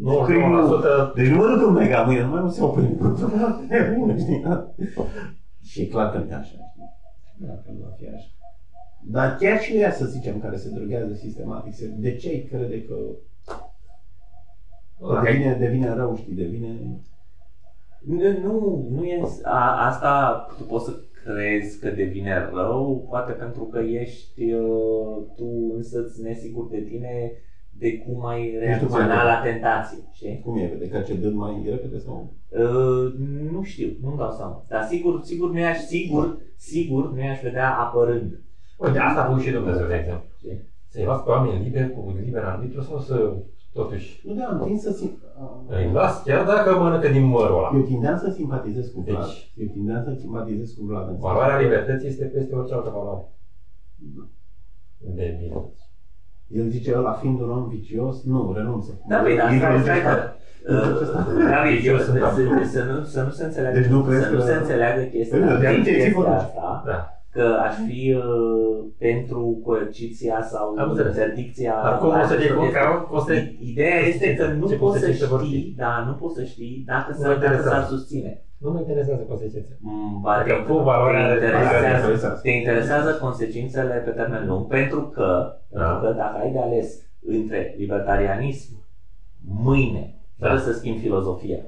[0.00, 0.82] Nu, crimul,
[1.14, 2.96] deci nu mă duc în mega mâine, nu mai nu se opri.
[3.68, 4.42] heroină, știi?
[5.62, 6.92] Și e clar că nu e așa, știi?
[7.36, 8.28] Dacă nu va fi așa.
[9.06, 12.94] Dar chiar și ea, să zicem, care se drogează sistematic, de ce îi crede că
[15.22, 17.00] devine, devine rău, știi, devine...
[18.42, 19.22] Nu, nu e...
[19.42, 20.92] A, asta tu poți să
[21.24, 27.32] crezi că devine rău, poate pentru că ești uh, tu însăți nesigur de tine
[27.78, 30.40] de cum ai reacționa la tentație, știi?
[30.44, 30.76] Cum e?
[30.78, 32.32] De că ce dă mai repede sau?
[32.48, 33.12] Uh,
[33.52, 34.64] nu știu, nu-mi dau seama.
[34.68, 38.40] Dar sigur, sigur nu i-aș, sigur, sigur nu i-aș vedea apărând.
[38.78, 40.28] Uite, asta a făcut și Dumnezeu, de exemplu.
[40.88, 43.32] Să-i las pe oameni liberi, cu liber arbitru sau să
[43.74, 44.20] Totuși.
[44.26, 45.10] Nu, da, am tins să sim...
[45.68, 47.70] Îi las, chiar dacă mănâncă din mărul ăla.
[47.74, 49.24] Eu tindeam să simpatizez cu Vlad.
[49.24, 51.18] Deci, eu tindeam să simpatizez cu Vlad.
[51.18, 53.28] Valoarea libertății este peste orice altă valoare.
[53.96, 54.28] Da.
[54.98, 55.62] De bine.
[56.46, 59.00] El zice, ăla fiind un om vicios, nu, renunță.
[59.08, 60.32] Da, bine, asta stai că...
[61.84, 62.12] eu să
[62.84, 65.56] nu, să nu se înțeleagă, deci nu să nu se înțeleagă chestia
[66.36, 66.82] asta.
[66.86, 70.74] Da că aș fi uh, pentru coerciția sau
[71.06, 71.74] interdicția.
[71.82, 72.52] Dar cum o să fie
[73.08, 73.56] coste?
[73.60, 77.62] Ideea este că nu poți să știi, da, nu poți să știi dacă, s-ar, dacă
[77.62, 78.42] s-ar susține.
[78.58, 79.78] Nu mă interesează consecințele.
[79.80, 85.80] Mm, adică te, valoarea te, interesează, te interesează consecințele pe termen lung, pentru că, da.
[85.80, 88.72] pentru că dacă ai de ales între libertarianism
[89.46, 90.46] mâine, da.
[90.46, 91.58] fără să schimbi filozofia,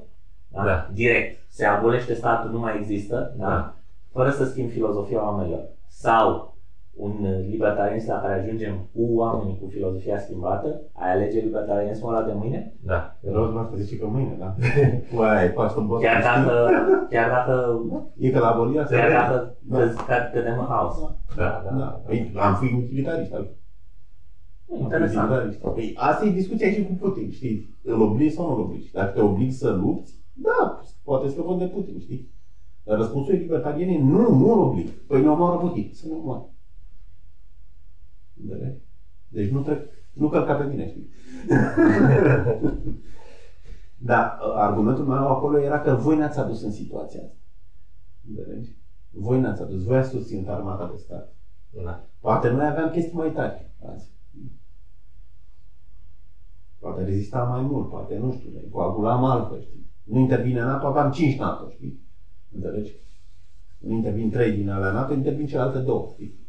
[0.48, 0.64] da?
[0.64, 0.90] Da.
[0.92, 3.46] direct, se abolește statul, nu mai există, da?
[3.46, 3.75] da
[4.16, 5.68] fără să schimb filozofia oamenilor.
[5.86, 6.54] Sau
[6.96, 12.32] un libertarianism la care ajungem cu oamenii cu filozofia schimbată, ai alege libertarianismul ăla de
[12.34, 12.74] mâine?
[12.84, 13.16] Da.
[13.32, 14.54] Rosemar zice că mâine, da.
[15.18, 16.68] Uai, paște un Chiar dacă,
[17.10, 17.80] chiar dacă...
[18.16, 20.30] E că la abolia Chiar dacă da.
[20.32, 20.94] cădem în haos.
[21.36, 21.76] Da, da.
[21.76, 22.02] da.
[22.06, 23.32] Păi, am fi utilitarist,
[24.78, 25.54] Interesant.
[25.74, 27.78] Păi, asta e discuția și cu Putin, știi?
[27.82, 28.92] Îl obligi sau nu îl obligi?
[28.92, 32.34] Dacă te obligi să lupți, da, poate să de Putin, știi?
[32.86, 34.88] Dar răspunsul e libertariene, nu, nu îl oblig.
[35.06, 36.50] Păi nu omoară Putin, să nu omoară.
[39.28, 41.06] Deci nu trec Nu călca pe mine, știi?
[44.10, 47.36] Dar argumentul meu acolo era că voi ne-ați adus în situația asta.
[48.28, 48.76] Înțelegi?
[49.10, 51.34] Voi ne-ați adus, voi ați susținut armata de stat.
[51.70, 52.04] Da.
[52.20, 54.10] Poate noi aveam chestii mai tari azi.
[56.78, 59.86] Poate rezista mai mult, poate, nu știu, ne coagulam altfel, știi?
[60.02, 62.05] Nu intervine NATO, aveam 5 NATO, știi?
[62.56, 62.94] Înțelegi?
[63.78, 66.46] Nu intervin 3 din alea NATO, intervin celelalte două, știi?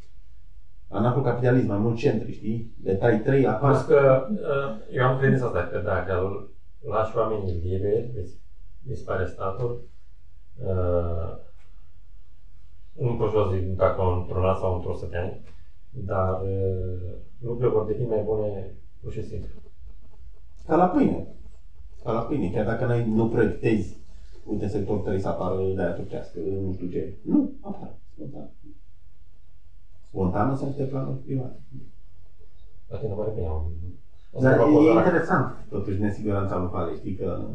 [0.87, 2.73] Anarhocapitalism, mai mult centri, știi?
[2.77, 3.85] De tai 3 Plus apar.
[3.85, 6.49] că uh, eu am credința asta, că dacă îl
[6.89, 8.39] lași oamenii liberi, dis-
[8.79, 9.81] dispare statul,
[10.65, 11.35] uh,
[12.93, 15.41] nu pot să zic dacă într-un an sau într-o sută de ani,
[15.89, 19.49] dar uh, lucrurile vor deveni mai bune pur și simplu.
[20.67, 21.27] Ca la pâine.
[22.03, 23.97] Ca la pâine, chiar dacă n-ai, nu proiectezi,
[24.47, 27.13] uite, în sectorul trebuie să apară de aia turcească, nu știu ce.
[27.21, 28.49] Nu, apar, spontan.
[30.07, 31.59] Spontan înseamnă niște planuri private.
[32.87, 33.47] La tine pare bine.
[33.47, 33.71] am-
[34.31, 34.99] o să Dar fac e, o e zonă.
[34.99, 37.47] interesant, totuși, nesiguranța locală, știi că...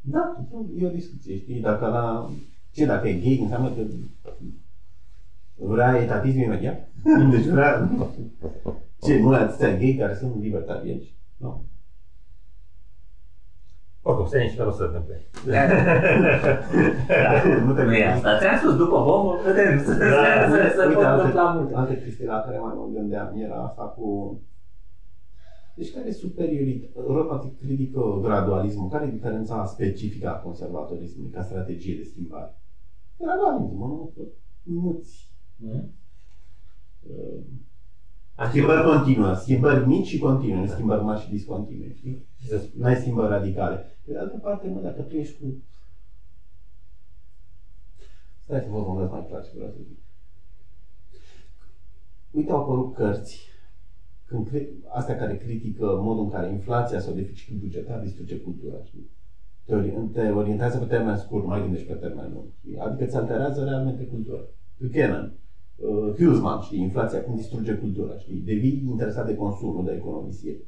[0.00, 0.36] Da,
[0.78, 2.30] e o discuție, știi, dacă la...
[2.70, 3.82] Ce, dacă e gay, înseamnă că
[5.54, 6.88] vrea etatism imediat?
[7.30, 7.88] Deci vrea...
[9.02, 11.14] Ce, nu atâția gay care sunt libertarieni?
[11.36, 11.64] Nu.
[14.08, 15.16] Oricum, să nici că nu se întâmple.
[17.66, 18.38] nu te Nu e asta.
[18.38, 21.74] Ți-am spus, după bombă, vedem, să Da, se se Uite, pot alte, întâmpla multe.
[21.74, 24.06] alte chestii la care mai mă gândeam era asta cu...
[25.74, 27.00] Deci care e superioritate?
[27.06, 28.88] Romantic critică gradualismul.
[28.88, 32.58] Care e diferența specifică a conservatorismului ca strategie de schimbare?
[33.18, 34.12] Gradualismul, nu?
[34.62, 35.32] Nuți.
[35.56, 35.94] Mhm.
[37.08, 37.65] Uh, Așa.
[38.44, 42.26] Schimbări continuă, schimbări mici și continue, schimbări mari și discontinue, știi?
[42.36, 43.76] Și să spun, Nu ai schimbări radicale.
[44.04, 45.62] Pe de altă parte, mă, dacă tu ești cu...
[48.44, 49.96] Stai să vă vorbesc mai clar ce vreau să zic.
[52.30, 53.48] Uite, au apărut cărți
[54.24, 54.68] când cre...
[54.88, 59.10] astea care critică modul în care inflația sau deficitul bugetar distruge cultura, știi?
[59.64, 59.90] Te, ori...
[60.12, 62.46] te orientează pe termen scurt, mai gândești pe termen lung.
[62.58, 62.78] Știi?
[62.78, 64.40] Adică îți alterează realmente cultura.
[64.80, 65.32] Buchanan,
[65.76, 68.36] uh, Hughesman, știi, inflația cum distruge cultura, știi?
[68.36, 70.58] Devii interesat de consum, nu de economisire.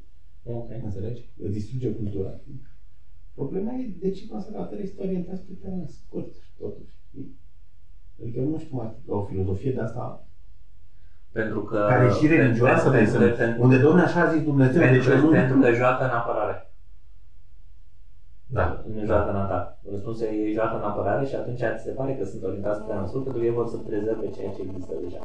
[0.43, 0.69] Ok.
[0.83, 1.29] Înțelegi?
[1.43, 2.39] Îți distruge cultura.
[3.33, 6.95] Problema e de ce conservatorii este orientați pe termen scurt, totuși.
[7.07, 7.37] știi?
[8.21, 10.27] Adică nu știu mai o filozofie de asta
[11.31, 11.85] Pentru că...
[11.89, 15.09] care e și religioasă, de pentru, exemplu, pentru, unde Domnul așa a zis Dumnezeu, pentru,
[15.09, 15.29] de ce nu...
[15.29, 16.68] pentru că joacă în apărare.
[18.57, 18.83] Da.
[18.93, 19.77] Nu joacă în atac.
[19.91, 22.85] Răspunsul e ei joacă în apărare și atunci ți se pare că sunt orientați pe
[22.87, 25.21] termen scurt pentru că ei vor să prezerve ceea ce există deja.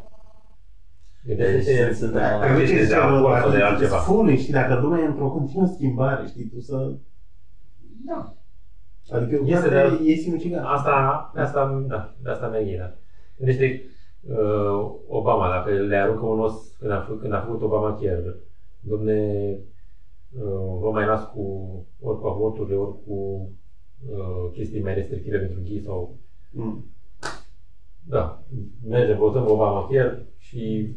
[1.27, 3.97] Gândește-te, Deci sunt în Dacă Gândește-te ziceți de că acord sau de dacă altceva.
[3.97, 6.93] Foolish, știi, dacă lumea e într-o continuă schimbare, știi, tu să...
[8.07, 8.35] Da.
[9.13, 10.65] Adică Este este de- e sinucigat.
[10.67, 12.95] Asta, de asta, da, de asta merg ei, da.
[13.37, 13.83] Gândește
[14.21, 18.19] uh, Obama, dacă le aruncă un os când a, făcut, când a făcut Obama chiar,
[18.81, 19.59] domne, uh,
[20.81, 21.43] vă mai las cu
[22.01, 23.49] ori cu avorturile, ori cu
[24.11, 26.17] uh, chestii mai restrictive pentru ghii sau
[26.57, 26.85] Mm.
[28.03, 28.43] da,
[28.89, 30.95] mergem, votăm Obama chiar și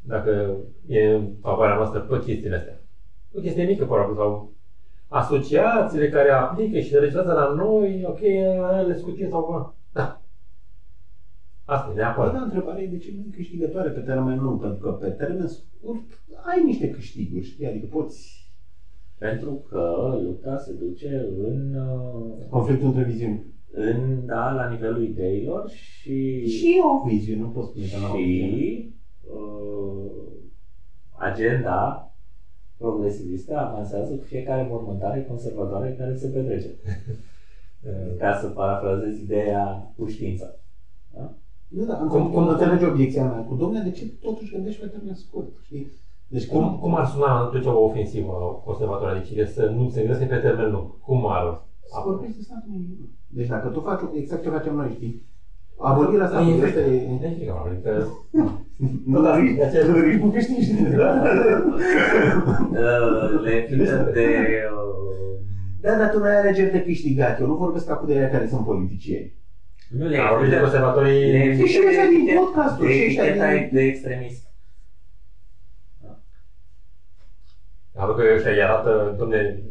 [0.00, 0.56] dacă
[0.86, 2.80] e în favoarea noastră pe chestiile astea.
[3.34, 4.52] O chestie mică, probabil, sau
[5.08, 8.20] asociațiile care aplică și le regizează la noi, ok,
[8.86, 9.70] le scutim sau bă.
[11.66, 11.72] Da.
[11.74, 12.32] Asta e Bă, neapărat.
[12.32, 15.46] da, întrebarea e de ce nu e câștigătoare pe termen lung, pentru că pe termen
[15.46, 17.66] scurt ai niște câștiguri, știi?
[17.66, 18.44] Adică poți...
[19.18, 23.44] Pentru că lupta se duce în, uh, Conflictul între viziuni.
[23.70, 28.16] în da, la nivelul ideilor și, Și o viziune, nu poți spune că nu au
[28.16, 28.48] viziune.
[28.56, 30.32] și uh,
[31.10, 32.10] agenda
[32.76, 36.68] progresivistă avansează cu fiecare mormântare conservatoare care se petrece.
[38.18, 40.54] Ca să parafrazez ideea cu știința.
[41.68, 41.80] Da?
[41.80, 43.42] Nu, da, Cum- cum, cum- cum înțelegi obiecția mea?
[43.48, 45.48] Cu domnule, de ce totuși gândești pe termen scurt?
[45.62, 45.86] Știi?
[46.28, 49.24] Deci Cum, cum ar suna atunci o ofensivă conservatoare?
[49.34, 51.00] Deci să nu se gândească pe termen lung.
[51.00, 51.64] Cum ar?
[51.92, 53.08] Să vorbești de statul membru.
[53.26, 55.24] Deci dacă tu faci exact ce facem noi, știi?
[55.78, 56.78] Abolirea E statului frică.
[56.78, 57.26] este...
[57.26, 58.04] E frică, probabil, că...
[59.04, 60.72] Nu, Da, riști, de aceea- nu riști cu câștigi.
[60.82, 61.22] Da.
[62.70, 64.26] Uh, Le frică de...
[64.72, 65.38] uh,
[65.80, 67.40] Da, dar tu nu ai alegeri de câștigat.
[67.40, 69.34] Eu nu vorbesc acum de aia care sunt politicieni.
[69.88, 71.30] Nu le Da, vorbim de frică conservatorii...
[71.32, 74.44] le Și frică ăștia de din eticheta- podcasturi, de și ăștia eticheta din- de extremist.
[77.94, 79.62] Adică ăștia îi arată, domne,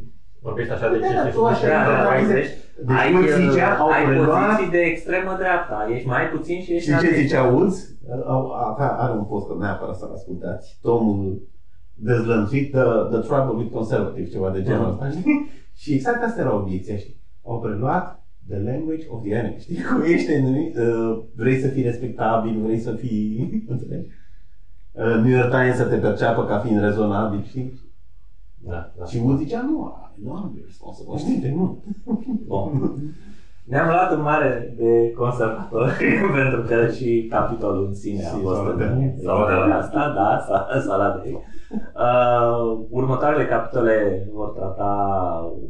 [0.41, 2.33] vorbești așa de Da, ce da, ce tu așa- Da, da, da, ai, da.
[2.33, 2.49] deci,
[2.85, 6.71] Deci ai, mulți zicea, au ai preluat- poziții de extremă dreapta, ești mai puțin și
[6.73, 7.13] ești Și ce nativ.
[7.21, 7.97] zice, auzi?
[8.25, 10.77] Au, avea, are un post, neapărat să-l ascultați.
[10.81, 11.41] Tomul
[11.93, 12.81] dezlănțuit the,
[13.11, 15.49] the Trouble with Conservative, ceva de genul ăsta, știi?
[15.81, 17.19] Și exact asta era obiecția, știi?
[17.45, 19.81] Au preluat the language of the enemy, știi?
[19.83, 23.49] Cum ești enemy, uh, vrei să fii respectabil, vrei să fii...
[23.69, 24.09] Înțelegi?
[24.91, 27.79] uh, New York Times să te perceapă ca fiind rezonabil, știi?
[28.57, 29.05] Da, da.
[29.05, 31.17] Și unul zicea, nu, nu am responsible.
[31.17, 31.83] Știi, nu.
[32.47, 32.95] Bun.
[33.63, 35.91] Ne-am luat în mare de conservator
[36.41, 40.13] pentru că și capitolul în sine a Și fost sala în de- zona de asta,
[40.15, 44.85] da, sa- sala de uh, Următoarele capitole vor trata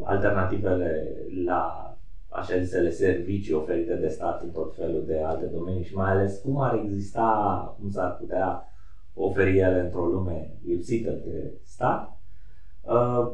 [0.03, 1.03] alternativele
[1.45, 1.89] la
[2.35, 6.37] așa zisele servicii oferite de stat în tot felul de alte domenii și mai ales
[6.37, 8.69] cum ar exista, cum s-ar putea
[9.13, 12.19] oferi ele într-o lume lipsită de stat.
[12.81, 13.31] Uh,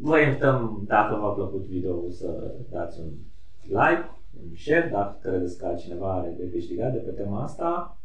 [0.00, 3.10] Vă invităm, dacă v-a plăcut video, să dați un
[3.62, 4.10] like,
[4.42, 7.98] un share, dacă credeți că altcineva are de câștigat de pe tema asta.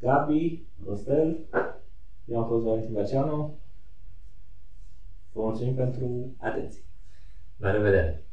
[0.00, 1.46] Gabi, Rostel,
[2.24, 3.58] eu am fost Valentin Baceanu.
[5.32, 6.82] Vă mulțumim pentru atenție.
[7.56, 8.25] La revedere!